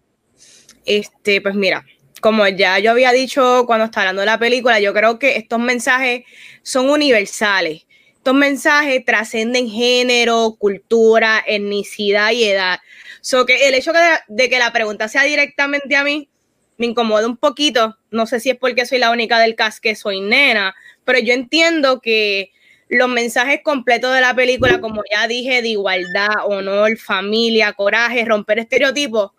[0.86, 1.86] Este, pues mira,
[2.22, 5.60] como ya yo había dicho cuando estaba hablando de la película, yo creo que estos
[5.60, 6.24] mensajes
[6.62, 7.86] son universales.
[8.14, 12.80] Estos mensajes trascenden género, cultura, etnicidad y edad.
[13.20, 13.92] So que el hecho
[14.30, 16.30] de, que la pregunta sea directamente a mí
[16.78, 17.98] me incomoda un poquito.
[18.12, 20.74] No sé si es porque soy la única del cast que soy nena,
[21.04, 22.54] pero yo entiendo que
[22.94, 28.60] los mensajes completos de la película, como ya dije, de igualdad, honor, familia, coraje, romper
[28.60, 29.32] estereotipos,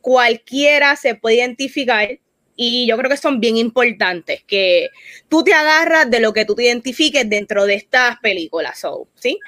[0.00, 2.08] cualquiera se puede identificar
[2.56, 4.90] y yo creo que son bien importantes, que
[5.28, 8.84] tú te agarras de lo que tú te identifiques dentro de estas películas,
[9.14, 9.38] ¿sí?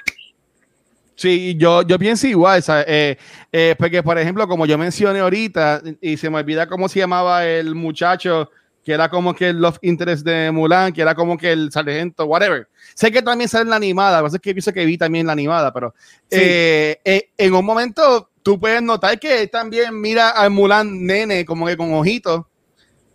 [1.17, 3.17] Sí, yo, yo pienso igual, eh,
[3.53, 7.47] eh, porque por ejemplo, como yo mencioné ahorita, y se me olvida cómo se llamaba
[7.47, 8.51] el muchacho,
[8.85, 12.27] que era como que el love interest de Mulan, que era como que el sargento,
[12.27, 12.69] whatever.
[12.95, 15.27] Sé que también sale en la animada, lo que es que pienso que vi también
[15.27, 15.95] la animada, pero
[16.31, 21.67] eh, eh, en un momento tú puedes notar que también mira al Mulan nene como
[21.67, 22.45] que con ojitos,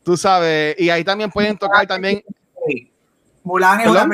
[0.04, 2.24] tú sabes, y ahí también pueden tocar también.
[3.44, 4.10] Mulan es una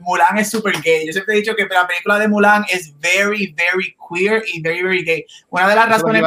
[0.00, 1.06] Mulan es súper gay.
[1.06, 4.82] Yo siempre he dicho que la película de Mulan es very, very queer y very,
[4.82, 5.26] very gay.
[5.50, 6.22] Una de las razones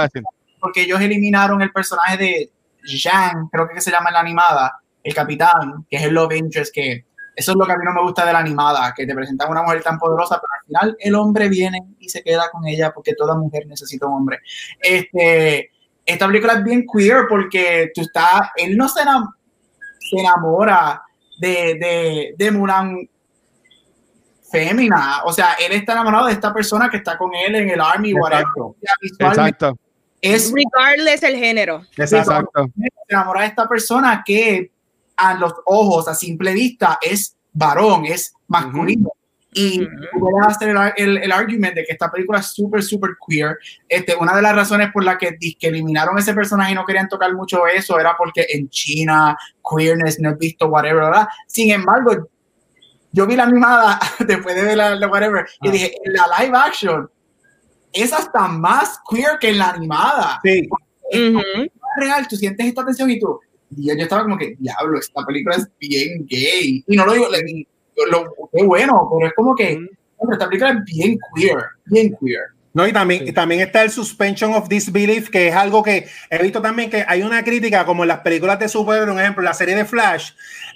[0.59, 2.51] porque ellos eliminaron el personaje de
[2.85, 6.73] Zhang, creo que se llama en la animada, el capitán, que es el love interest
[6.73, 7.05] que
[7.35, 9.49] eso es lo que a mí no me gusta de la animada, que te presentan
[9.49, 12.91] una mujer tan poderosa, pero al final el hombre viene y se queda con ella
[12.93, 14.39] porque toda mujer necesita un hombre.
[14.79, 15.71] Este,
[16.05, 19.01] esta película es bien queer porque tú estás, él no se,
[20.11, 21.01] enamora
[21.39, 22.97] de, de, de Mulan
[24.51, 27.79] fémina, o sea, él está enamorado de esta persona que está con él en el
[27.79, 28.75] army, Exacto.
[29.19, 29.77] Exacto.
[30.21, 31.85] Es regardless el género.
[31.97, 32.69] Exacto.
[32.77, 34.71] Se enamora de esta persona que
[35.17, 39.11] a los ojos, a simple vista, es varón, es masculino.
[39.53, 43.57] Y voy a hacer el, el, argumento de que esta película es súper, súper queer.
[43.89, 47.09] Este, una de las razones por las que, que, eliminaron ese personaje y no querían
[47.09, 49.37] tocar mucho eso era porque en China,
[49.69, 51.27] queerness, no he visto whatever, ¿verdad?
[51.47, 52.29] Sin embargo,
[53.11, 55.71] yo vi la animada después de ver la, whatever y ah.
[55.71, 57.09] dije, en la live action
[57.93, 60.39] es hasta más queer que en la animada.
[60.43, 60.67] Sí.
[61.97, 63.39] real, tú sientes esta tensión y tú,
[63.75, 66.83] y yo estaba como que, diablo, esta película es bien gay.
[66.87, 67.27] Y no lo digo,
[68.09, 69.79] lo, qué bueno, pero es como que,
[70.31, 72.41] esta película es bien queer, bien queer.
[72.73, 76.61] No, y también, también está el suspension of disbelief, que es algo que he visto
[76.61, 79.75] también que hay una crítica, como en las películas de super por ejemplo, la serie
[79.75, 80.31] de Flash,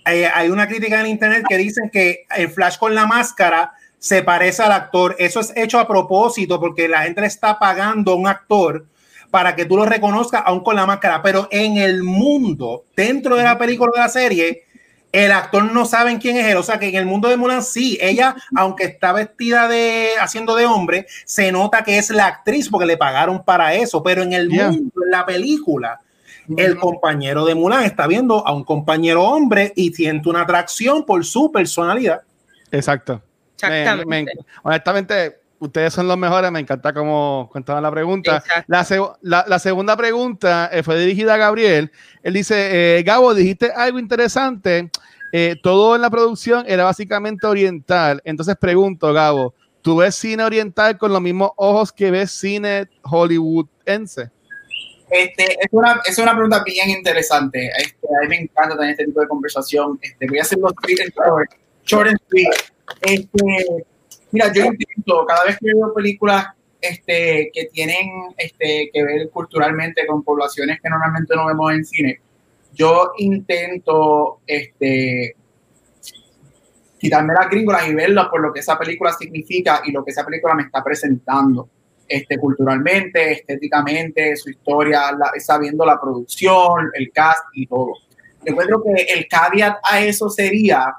[0.06, 3.72] eh, hay una crítica en internet que dicen que el Flash con la máscara
[4.06, 5.16] se parece al actor.
[5.18, 8.86] Eso es hecho a propósito porque la gente le está pagando a un actor
[9.32, 11.24] para que tú lo reconozcas aún con la máscara.
[11.24, 14.64] Pero en el mundo, dentro de la película de la serie,
[15.12, 16.58] el actor no sabe quién es él.
[16.58, 20.56] O sea que en el mundo de Mulan sí, ella, aunque está vestida de haciendo
[20.56, 24.04] de hombre, se nota que es la actriz porque le pagaron para eso.
[24.04, 26.02] Pero en el mundo, en la película,
[26.56, 31.26] el compañero de Mulan está viendo a un compañero hombre y siente una atracción por
[31.26, 32.22] su personalidad.
[32.72, 33.24] Exacto.
[33.62, 34.34] Exactamente.
[34.64, 38.44] honestamente, ustedes son los mejores, me encanta cómo contaban la pregunta.
[38.68, 41.92] La, la, segunda pregunta eh, fue dirigida a Gabriel.
[42.24, 44.90] Él dice, eh, Gabo, dijiste algo interesante,
[45.32, 48.22] eh, todo en la producción era básicamente oriental.
[48.26, 54.32] Entonces pregunto, Gabo, ¿tú ves cine oriental con los mismos ojos que ves cine hollywoodense?
[55.10, 57.70] Este, es, una, es una pregunta bien interesante.
[57.78, 60.00] Este, a mí me encanta tener este tipo de conversación.
[60.02, 60.74] Este, voy a hacer los
[61.86, 62.75] short and sweet.
[63.02, 63.86] Este,
[64.32, 66.48] Mira, yo intento, cada vez que veo películas
[66.82, 72.20] este, que tienen este, que ver culturalmente con poblaciones que normalmente no vemos en cine,
[72.74, 75.36] yo intento este,
[77.00, 80.26] quitarme las gringolas y verlas por lo que esa película significa y lo que esa
[80.26, 81.70] película me está presentando.
[82.08, 87.94] este, culturalmente, estéticamente, su historia, sabiendo la producción, el cast y todo.
[88.44, 90.94] Yo encuentro que el caveat a eso sería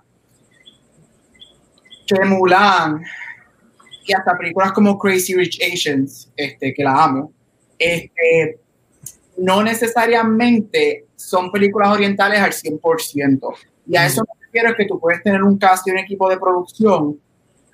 [2.26, 3.02] Mulan
[4.06, 7.32] y hasta películas como Crazy Rich Asians, este, que la amo,
[7.78, 8.60] este,
[9.38, 13.54] no necesariamente son películas orientales al 100%.
[13.88, 16.28] Y a eso me refiero es que tú puedes tener un cast y un equipo
[16.28, 17.20] de producción,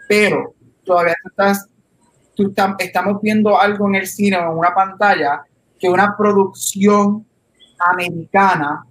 [0.09, 0.55] pero
[0.85, 1.69] todavía estás,
[2.35, 5.43] tú estamos viendo algo en el cine o en una pantalla
[5.79, 7.27] que una producción
[7.79, 8.87] americana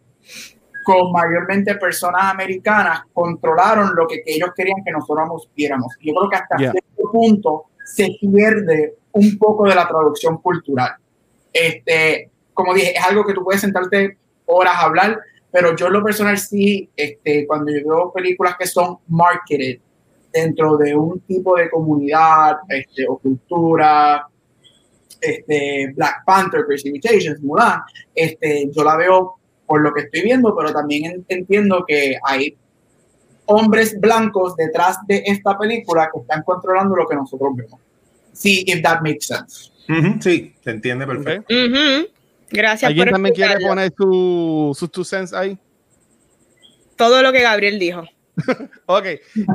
[0.92, 5.96] con mayormente personas americanas controlaron lo que, ellos querían que nosotros viéramos.
[6.02, 10.92] Yo creo que hasta cierto punto se pierde un poco de la traducción cultural.
[11.52, 15.20] Este, como dije, es algo que tú puedes sentarte horas a hablar,
[15.52, 19.80] pero yo en lo personal sí, este, cuando yo veo películas que son marketed
[20.32, 24.26] dentro de un tipo de comunidad este, o cultura,
[25.20, 27.82] este, Black Panther, Precipitations, Mulan,
[28.16, 29.41] este, yo la veo
[29.72, 32.58] por lo que estoy viendo, pero también entiendo que hay
[33.46, 37.80] hombres blancos detrás de esta película que están controlando lo que nosotros vemos.
[38.34, 39.72] Sí, if that makes sense.
[40.20, 41.56] sí, se entiende perfecto.
[42.50, 45.58] Gracias ¿Alguien también quiere poner sus su two cents ahí?
[46.98, 48.04] Todo lo que Gabriel dijo.
[48.86, 49.06] ok,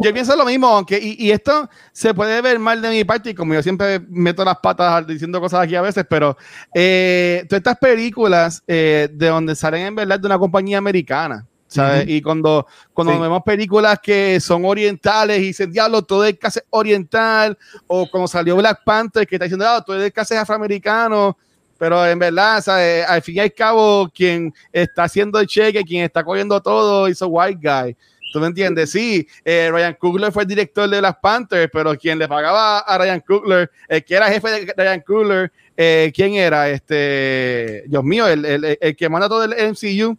[0.03, 3.35] yo pienso lo mismo, aunque, y, esto se puede ver mal de mi parte, y
[3.35, 6.37] como yo siempre meto las patas diciendo cosas aquí a veces, pero
[6.75, 12.09] eh, todas estas películas eh, de donde salen en verdad de una compañía americana, ¿sabes?
[12.09, 17.59] Y cuando, cuando vemos películas que son orientales y dicen, diablo, todo es casi oriental,
[17.87, 21.37] o como salió Black Panther, que está diciendo, diablo, todo es casi afroamericano,
[21.79, 23.07] pero en verdad, ¿sabes?
[23.07, 27.21] al fin y al cabo, quien está haciendo el cheque, quien está cogiendo todo, es
[27.21, 27.97] un white guy.
[28.33, 28.91] ¿Tú me entiendes?
[28.91, 32.99] Sí, eh, Ryan Coogler fue el director de las Panthers, pero quien le pagaba a
[32.99, 36.69] Ryan Coogler, el que era jefe de Ryan Coogler, eh, ¿quién era?
[36.69, 40.19] Este, Dios mío, el, el, el que manda todo el MCU.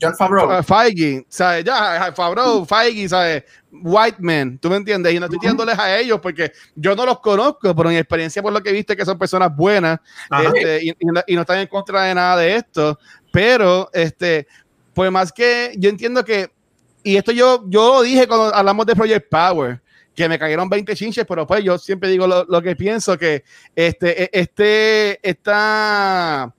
[0.00, 0.58] John Favreau.
[0.58, 1.64] Uh, Feige, ¿sabes?
[1.64, 3.44] Ya, Favreau, Feige, ¿sabes?
[3.70, 5.12] White men, ¿tú me entiendes?
[5.12, 8.52] Y no estoy tirándoles a ellos porque yo no los conozco, pero en experiencia por
[8.52, 10.00] lo que viste que son personas buenas
[10.42, 12.98] este, y, y, no están en contra de nada de esto,
[13.30, 14.48] pero este,
[14.94, 16.50] pues más que yo entiendo que
[17.02, 19.80] y esto yo, yo dije cuando hablamos de Project Power,
[20.14, 23.44] que me cayeron 20 chinches, pero pues yo siempre digo lo, lo que pienso, que
[23.74, 26.54] este, e, este, esta,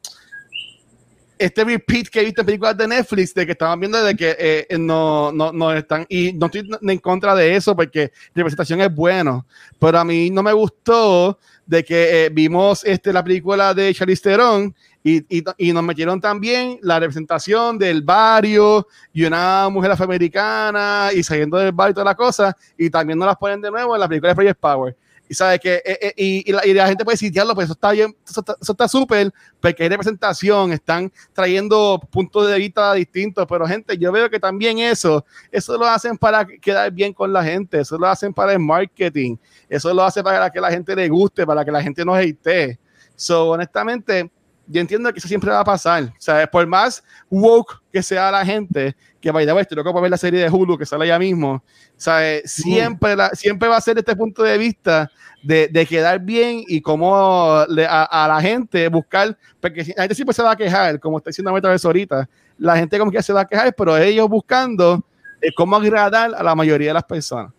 [1.38, 4.36] este repeat que he visto en películas de Netflix, de que estaban viendo de que
[4.40, 8.82] eh, no, no, no, están, y no estoy en contra de eso, porque la representación
[8.82, 9.45] es bueno,
[9.78, 14.24] pero a mí no me gustó de que eh, vimos este, la película de Charlize
[14.24, 21.23] Theron y, y, nos metieron también la representación del barrio y una mujer afroamericana y
[21.23, 23.99] saliendo del barrio y toda la cosa, y también nos las ponen de nuevo en
[23.99, 24.95] la película de Project Power.
[25.28, 28.14] Y sabe que, eh, eh, y, la, gente puede decir, diablo, pues eso está bien,
[28.28, 34.11] eso está súper, porque hay representación, están trayendo puntos de vista distintos, pero gente, yo
[34.11, 38.07] veo que también eso, eso lo hacen para quedar bien con la gente, eso lo
[38.07, 39.38] hacen para el marketing,
[39.69, 42.78] eso lo hacen para que la gente le guste, para que la gente no hate.
[43.15, 44.30] So, honestamente,
[44.72, 46.03] yo entiendo que eso siempre va a pasar.
[46.03, 50.10] O sea, por más woke que sea la gente, que vaya a estoy loco ver
[50.10, 51.53] la serie de Hulu que sale ya mismo.
[51.53, 51.64] O
[51.95, 55.11] sea, siempre, siempre va a ser este punto de vista
[55.43, 60.41] de, de quedar bien y cómo a, la gente buscar, porque la gente siempre se
[60.41, 62.27] va a quejar, como está diciendo Meta ahorita,
[62.57, 65.03] la gente como que se va a quejar, pero ellos buscando
[65.41, 67.52] eh, cómo agradar a la mayoría de las personas.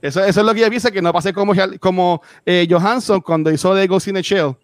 [0.00, 3.50] Eso, eso es lo que yo pienso, que no pase como, como eh, Johansson cuando
[3.50, 4.56] hizo de Ghost in the Shell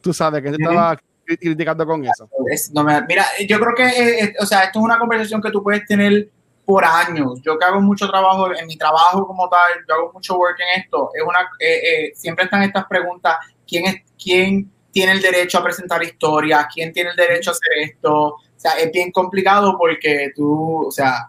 [0.00, 2.28] tú sabes que estaba criticando con eso.
[3.08, 5.86] mira, yo creo que, eh, eh, o sea, esto es una conversación que tú puedes
[5.86, 6.28] tener
[6.64, 7.40] por años.
[7.42, 10.82] Yo que hago mucho trabajo, en mi trabajo como tal, yo hago mucho work en
[10.82, 13.36] esto, es una, eh, siempre están estas preguntas,
[13.66, 16.66] ¿quién, es, ¿quién tiene el derecho a presentar historias?
[16.72, 18.12] ¿Quién tiene el derecho a hacer esto?
[18.12, 21.28] O sea, es bien complicado porque tú, o sea,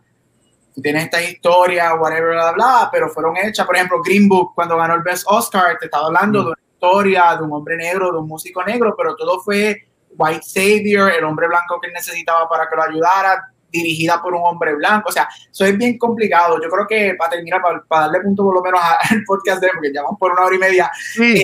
[0.73, 4.77] tú tienes estas historias, whatever, bla, bla, pero fueron hechas, por ejemplo, Green Book, cuando
[4.77, 8.27] ganó el Best Oscar, te estaba hablando de historia de un hombre negro, de un
[8.27, 9.87] músico negro, pero todo fue
[10.17, 14.41] White Savior, el hombre blanco que él necesitaba para que lo ayudara, dirigida por un
[14.43, 15.09] hombre blanco.
[15.09, 16.59] O sea, eso es bien complicado.
[16.61, 18.81] Yo creo que para terminar, para, darle punto por lo menos
[19.11, 20.91] al podcast de porque ya vamos por una hora y media.
[21.21, 21.43] Eh,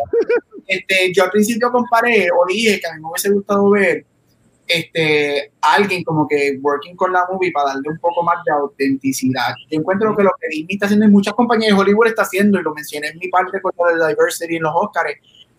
[0.65, 4.05] este, yo al principio comparé o dije que a mí me hubiese gustado ver
[4.67, 9.53] este, alguien como que working con la movie para darle un poco más de autenticidad.
[9.69, 12.59] Yo encuentro que lo que Disney está haciendo y muchas compañías de Hollywood está haciendo,
[12.59, 15.15] y lo mencioné en mi parte con lo de diversity en los Oscars,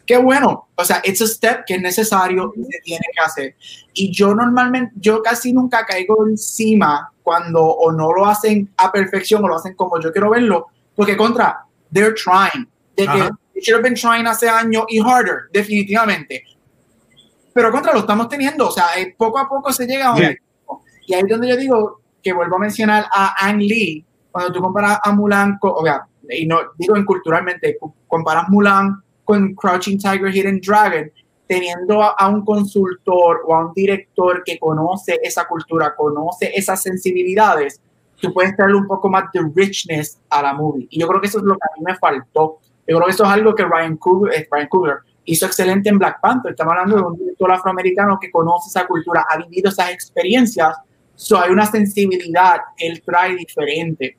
[0.07, 3.57] qué bueno, o sea, it's a step que es necesario y se tiene que hacer.
[3.93, 9.45] Y yo normalmente, yo casi nunca caigo encima cuando o no lo hacen a perfección
[9.45, 10.67] o lo hacen como yo quiero verlo,
[10.97, 12.67] porque contra, they're trying.
[12.97, 13.29] De que
[13.59, 16.45] It should have been trying hace años y harder, definitivamente.
[17.59, 20.23] Pero contra lo estamos teniendo, o sea, eh, poco a poco se llega a un
[21.07, 24.61] Y ahí es donde yo digo que vuelvo a mencionar a Ang Lee, cuando tú
[24.61, 27.77] comparas a Mulan, o sea, y no digo en culturalmente,
[28.07, 31.11] comparas Mulan con Crouching Tiger, Hidden Dragon,
[31.49, 37.81] teniendo a, un consultor o a un director que conoce esa cultura, conoce esas sensibilidades,
[38.21, 40.87] tú puedes traerle un poco más de richness a la movie.
[40.91, 42.61] Y yo creo que eso es lo que a mí me faltó.
[42.87, 44.99] Yo creo que eso es algo que Ryan Coogler, eh, Ryan Coogler
[45.29, 46.53] hizo excelente en Black Panther.
[46.53, 50.75] Estamos hablando de un director afroamericano que conoce esa cultura, ha vivido esas experiencias,
[51.15, 54.17] so hay una sensibilidad él trae diferente.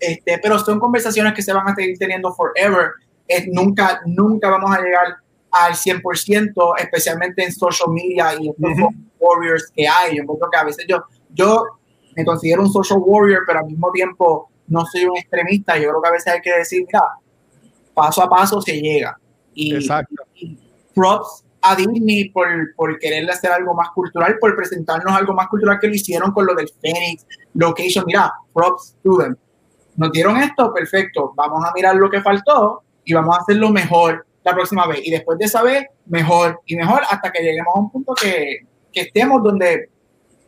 [0.00, 2.92] Este, pero son conversaciones que se van a seguir teniendo forever.
[3.28, 5.16] Es, nunca, nunca vamos a llegar
[5.50, 10.16] al 100%, especialmente en social media y en los warriors que hay.
[10.16, 11.64] Yo creo que a veces yo, yo
[12.16, 15.76] me considero un social warrior, pero al mismo tiempo no soy un extremista.
[15.76, 17.02] Yo creo que a veces hay que decir, mira,
[17.92, 19.18] paso a paso se llega.
[19.54, 20.14] Y, Exacto.
[20.94, 25.78] props a Disney por, por quererle hacer algo más cultural, por presentarnos algo más cultural
[25.80, 28.04] que lo hicieron con lo del Phoenix Location.
[28.06, 29.36] Mira, props to them
[29.96, 34.26] nos dieron esto, perfecto, vamos a mirar lo que faltó y vamos a hacerlo mejor
[34.44, 35.00] la próxima vez.
[35.04, 38.66] Y después de esa vez, mejor y mejor hasta que lleguemos a un punto que,
[38.92, 39.90] que estemos donde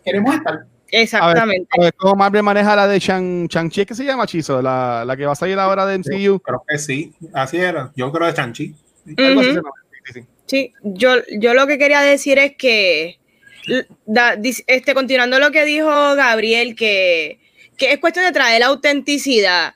[0.04, 0.64] queremos estar.
[0.88, 1.68] Exactamente.
[1.76, 3.84] A ver, ¿Cómo Marvel maneja la de Shang-Chi?
[3.84, 4.62] ¿Qué se llama, Chizo?
[4.62, 6.40] La, la, que va a salir ahora de MCU.
[6.40, 7.90] creo que sí, así era.
[7.96, 8.74] Yo creo de Shang-Chi.
[10.46, 13.18] Sí, yo, yo lo que quería decir es que,
[14.66, 17.38] este, continuando lo que dijo Gabriel, que
[17.76, 19.74] que es cuestión de traer la autenticidad.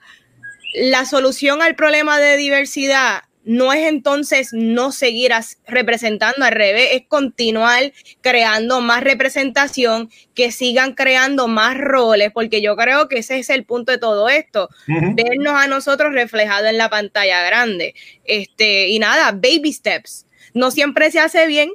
[0.75, 5.33] La solución al problema de diversidad no es entonces no seguir
[5.67, 12.77] representando al revés, es continuar creando más representación, que sigan creando más roles, porque yo
[12.77, 16.91] creo que ese es el punto de todo esto, vernos a nosotros reflejados en la
[16.91, 17.95] pantalla grande.
[18.25, 20.27] Este, y nada, baby steps.
[20.53, 21.71] No siempre se hace bien,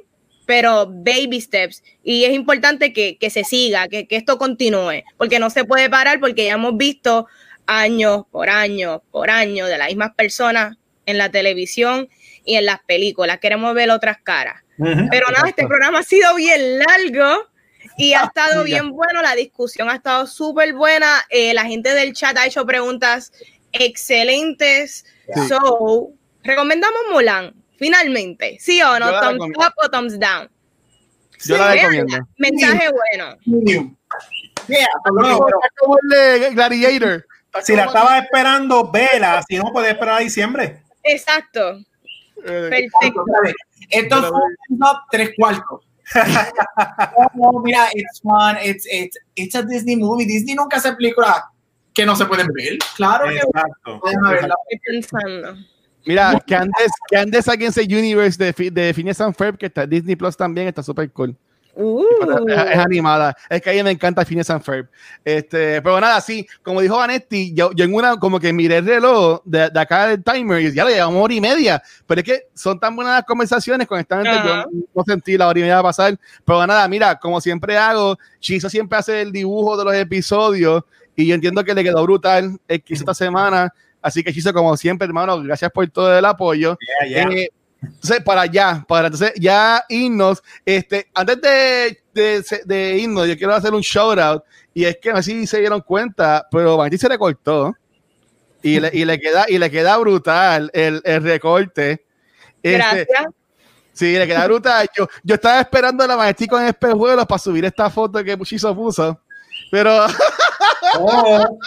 [0.46, 1.82] pero baby steps.
[2.04, 6.44] Y es importante que, se siga, que, esto continúe, porque no se puede parar, porque
[6.44, 7.26] ya hemos visto
[7.66, 10.76] años por año por año de las mismas personas
[11.06, 12.08] en la televisión
[12.44, 13.38] y en las películas.
[13.38, 14.62] Queremos ver otras caras.
[14.76, 17.48] Pero nada, este programa ha sido bien largo
[17.96, 19.22] y ha estado bien bueno.
[19.22, 21.24] La discusión ha estado súper buena.
[21.30, 23.32] Eh, la gente del chat ha hecho preguntas
[23.72, 25.04] excelentes.
[25.48, 26.10] So,
[26.42, 27.54] recomendamos Mulan.
[27.76, 29.20] Finalmente, ¿sí o no?
[29.20, 30.48] Thumbs up o thumbs down.
[31.44, 32.18] Yo la recomiendo.
[32.38, 33.36] Mensaje bueno.
[34.68, 34.86] Yeah,
[35.76, 37.26] como el Gladiator.
[37.62, 39.42] Si la estabas esperando, vela.
[39.46, 40.83] Si no, puedes esperar a diciembre.
[41.04, 41.78] Exacto.
[42.46, 43.24] Eh, Perfecto.
[43.90, 44.40] Esto fue
[44.70, 45.80] un top tres cuartos.
[47.34, 50.26] no, mira, it's fun, it's, it's, it's a Disney movie.
[50.26, 51.42] Disney nunca hace películas
[51.94, 52.78] que no se pueden ver.
[52.96, 54.00] Claro Exacto.
[54.00, 54.54] que verla.
[54.68, 55.56] Estoy pensando.
[56.06, 59.66] Mira, que andes, que andes aquí en ese universe de, de Phineas and Ferb, que
[59.66, 61.34] está Disney Plus también, está súper cool.
[61.76, 62.04] Uh.
[62.48, 63.36] Es, animada.
[63.48, 64.88] Es que a mí me encanta Phineas and Ferb.
[65.24, 68.86] Este, pero nada, sí, como dijo Vanetti, yo, yo en una, como que miré el
[68.86, 71.82] reloj de, de acá del timer y ya le llevamos hora y media.
[72.06, 74.64] Pero es que son tan buenas las conversaciones con esta gente, yo
[74.94, 76.18] no sentí la hora y media pasar.
[76.44, 80.84] Pero nada, mira, como siempre hago, Chizo siempre hace el dibujo de los episodios
[81.16, 83.72] y yo entiendo que le quedó brutal el que hizo esta semana.
[84.00, 86.76] Así que, Chizo, como siempre, hermano, gracias por todo el apoyo.
[87.06, 87.48] Eh,
[87.86, 93.54] entonces, para allá, para entonces ya irnos, este, antes de, de, de, irnos, yo quiero
[93.54, 94.42] hacer un shout out.
[94.72, 97.74] Y es que no sé si se dieron cuenta, pero Banti se le cortó.
[98.62, 102.04] Y le, y le, queda, y le queda brutal el, el recorte.
[102.62, 103.26] Este, gracias.
[103.92, 104.88] Sí, le queda brutal.
[104.96, 108.74] Yo, yo estaba esperando a la maestría con espejuelos para subir esta foto que Chizo
[108.74, 109.20] puso.
[109.70, 110.06] Pero.
[110.98, 111.58] Oh,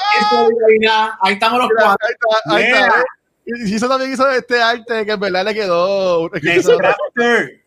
[1.21, 2.07] ahí estamos los cuatro.
[2.45, 3.03] Ahí está.
[3.47, 6.29] Y eso también hizo este arte que en verdad le quedó.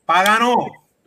[0.05, 0.57] Páganos.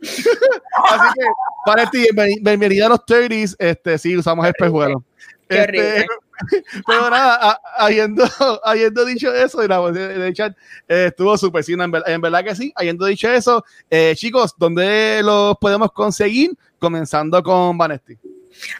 [0.00, 1.26] Así que,
[1.64, 2.06] para ti,
[2.42, 3.54] bienvenida a los 30s.
[3.58, 5.00] Este, sí, usamos espejuelos.
[5.48, 6.06] Este,
[6.86, 8.24] pero nada, habiendo,
[8.64, 10.56] habiendo dicho eso, y la de chat
[10.88, 12.72] eh, estuvo súper sí, en, en, verdad que sí.
[12.74, 16.56] Habiendo dicho eso, eh, chicos, ¿dónde los podemos conseguir?
[16.80, 18.18] Comenzando con Vanesti.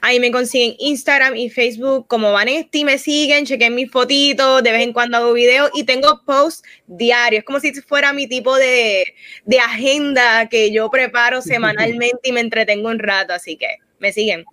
[0.01, 4.83] Ahí me consiguen Instagram y Facebook como Vanesti, me siguen, chequen mis fotitos, de vez
[4.83, 9.05] en cuando hago videos y tengo posts diarios, como si fuera mi tipo de,
[9.45, 13.69] de agenda que yo preparo semanalmente y me entretengo un rato, así que
[13.99, 14.45] me siguen.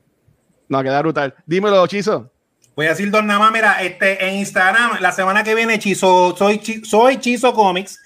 [0.68, 1.36] No, queda brutal.
[1.46, 2.32] Dímelo, Chizo.
[2.76, 6.36] Voy a decir dos nada más, mira, este, en Instagram, la semana que viene, Chizo,
[6.38, 8.01] soy, soy Chizo Comics,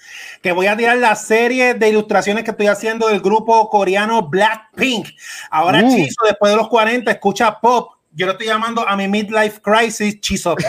[0.46, 5.08] que voy a tirar la serie de ilustraciones que estoy haciendo del grupo coreano Blackpink.
[5.50, 5.90] Ahora, uh.
[5.90, 7.94] Chizo, después de los 40, escucha pop.
[8.12, 10.62] Yo lo estoy llamando a mi midlife crisis Chizo Pop.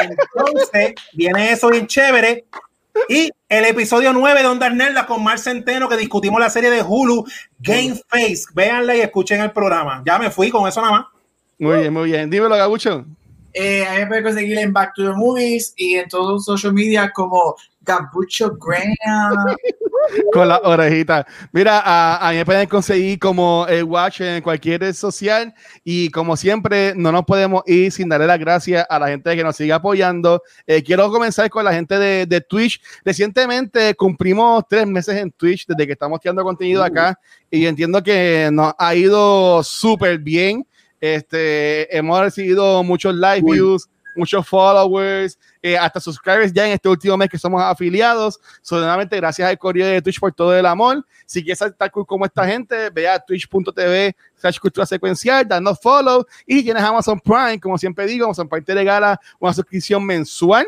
[0.00, 2.44] Entonces, viene eso bien chévere.
[3.08, 6.80] Y el episodio 9 de Onda Nerda con Mar Centeno, que discutimos la serie de
[6.80, 7.24] Hulu,
[7.58, 8.44] Game Face.
[8.54, 10.04] Véanla y escuchen el programa.
[10.06, 11.06] Ya me fui con eso nada más.
[11.58, 12.30] Muy bien, muy bien.
[12.30, 13.04] Dímelo, Gabucho.
[13.54, 16.44] Eh, a mí me pueden conseguir en Back to the Movies y en todos los
[16.44, 19.56] social media como Gabucho Graham.
[20.32, 21.26] Con la orejita.
[21.52, 26.36] Mira, a, mí me pueden conseguir como el Watch en cualquier red social y como
[26.36, 29.72] siempre no nos podemos ir sin darle las gracias a la gente que nos sigue
[29.72, 30.42] apoyando.
[30.66, 32.80] Eh, quiero comenzar con la gente de, de, Twitch.
[33.02, 37.18] Recientemente cumplimos tres meses en Twitch desde que estamos tirando contenido acá
[37.50, 40.66] y entiendo que nos ha ido súper bien.
[41.00, 47.16] Este, hemos recibido muchos live views, muchos followers, eh, hasta subscribers ya en este último
[47.16, 48.38] mes que somos afiliados.
[48.62, 51.04] Solamente gracias al correo de Twitch por todo el amor.
[51.26, 56.24] Si quieres estar cool como esta gente, ve a twitch.tv slash cultura secuencial, danos follow
[56.46, 60.66] y tienes Amazon Prime, como siempre digo, Amazon Prime te regala una suscripción mensual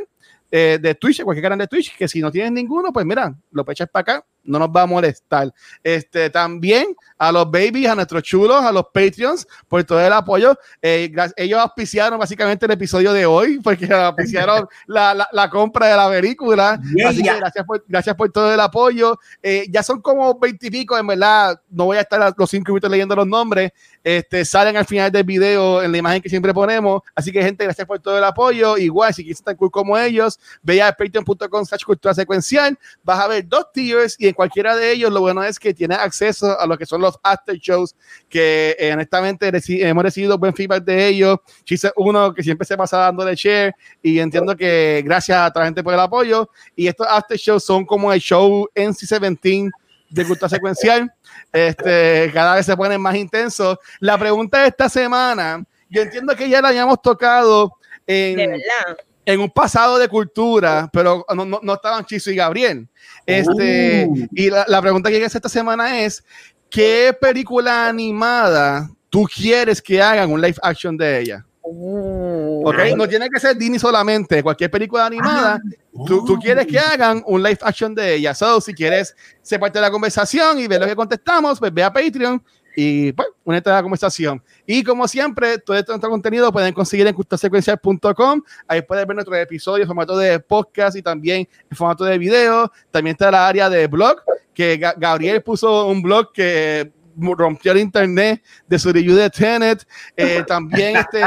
[0.51, 3.65] eh, de Twitch, cualquier canal de Twitch, que si no tienes ninguno, pues mira, lo
[3.71, 5.53] echar para acá no nos va a molestar.
[5.83, 10.57] Este, también a los babies, a nuestros chulos, a los Patreons, por todo el apoyo.
[10.83, 15.97] Eh, ellos auspiciaron básicamente el episodio de hoy, porque auspiciaron la, la, la, compra de
[15.97, 16.81] la película.
[17.07, 19.19] Así que gracias por, gracias por todo el apoyo.
[19.43, 23.17] Eh, ya son como veintipico, en verdad, no voy a estar los cinco minutos leyendo
[23.17, 23.73] los nombres.
[24.03, 27.03] Este, salen al final del video en la imagen que siempre ponemos.
[27.15, 28.77] Así que, gente, gracias por todo el apoyo.
[28.77, 32.79] Igual, si quieres estar cool como ellos, ve a patreon.com slash cultura secuencial.
[33.03, 35.97] Vas a ver dos tiers y en cualquiera de ellos, lo bueno es que tiene
[35.97, 37.97] acceso a lo que son los after shows,
[38.29, 39.51] que eh, honestamente
[39.81, 41.39] hemos recibido buen feedback de ellos.
[41.65, 45.83] Chise uno que siempre se pasa dándole share y entiendo que gracias a la gente
[45.83, 46.49] por el apoyo.
[46.77, 49.71] Y estos after shows son como el show NC17
[50.11, 51.13] de cultura secuencial.
[51.53, 53.79] Este, cada vez se ponen más intensos.
[54.01, 57.73] La pregunta de esta semana, yo entiendo que ya la habíamos tocado
[58.07, 58.61] en,
[59.27, 62.89] en un pasado de cultura, pero no, no, no estaban Chiso y Gabriel.
[63.27, 64.27] Este, uh.
[64.33, 66.25] Y la, la, pregunta que hay que hacer esta semana es,
[66.71, 71.45] ¿qué película animada tú quieres que hagan un live action de ella?
[71.63, 72.69] Uh.
[72.69, 76.05] Okay, no tiene que ser Disney solamente, cualquier película animada, ah.
[76.07, 78.33] tú, tú, quieres que hagan un live action de ella.
[78.33, 81.83] So, si quieres ser parte de la conversación y ver lo que contestamos, pues ve
[81.83, 82.41] a Patreon
[82.79, 84.43] y pues, únete a la conversación.
[84.67, 88.43] Y como siempre, todo este nuestro contenido pueden conseguir en cultasecuencial.com.
[88.69, 92.71] Ahí pueden ver nuestros episodios en formato de podcast y también en formato de video.
[92.91, 94.17] También está la área de blog,
[94.53, 99.87] que Gabriel puso un blog que rompió el internet de su review de Tenet.
[100.15, 101.23] Eh, también este,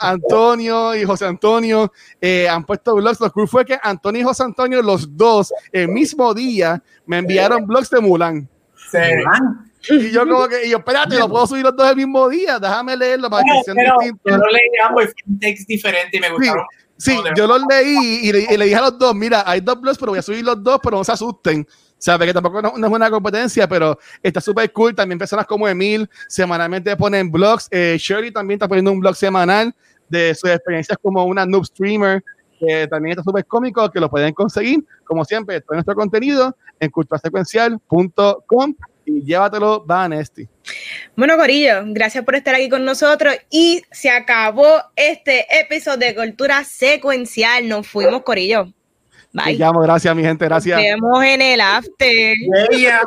[0.00, 1.92] Antonio y José Antonio
[2.22, 3.20] eh, han puesto blogs.
[3.20, 7.66] Lo cool fue que Antonio y José Antonio, los dos, el mismo día, me enviaron
[7.66, 8.48] blogs de Mulan.
[8.90, 8.98] Sí.
[9.88, 12.58] Y yo como que, y yo, espérate, lo puedo subir los dos el mismo día,
[12.58, 14.32] déjame leerlo para que sean distintos.
[14.32, 16.64] Yo lo leí ambos y fue un text diferente y me gustaron.
[16.98, 19.60] Sí, sí yo los leí y le, y le, dije a los dos, mira, hay
[19.60, 21.66] dos blogs, pero voy a subir los dos, pero no se asusten.
[21.98, 24.94] Sabe que tampoco no, no, es una competencia, pero está súper cool.
[24.94, 27.68] También personas como Emil semanalmente ponen blogs.
[27.70, 29.74] Eh, Shirley también está poniendo un blog semanal
[30.08, 32.22] de sus experiencias como una noob streamer
[32.58, 36.90] que también está súper cómico, que lo pueden conseguir, como siempre, todo nuestro contenido en
[36.90, 38.74] culturasecuencial.com
[39.06, 40.46] y llévatelo, Vanesti.
[41.16, 46.64] Bueno, Corillo, gracias por estar aquí con nosotros y se acabó este episodio de Cultura
[46.64, 47.68] Secuencial.
[47.68, 48.72] Nos fuimos, Corillo.
[49.32, 49.44] Bye.
[49.44, 50.78] Te llamo, gracias, mi gente, gracias.
[50.78, 52.34] Nos vemos en el after.
[52.70, 53.02] Yeah.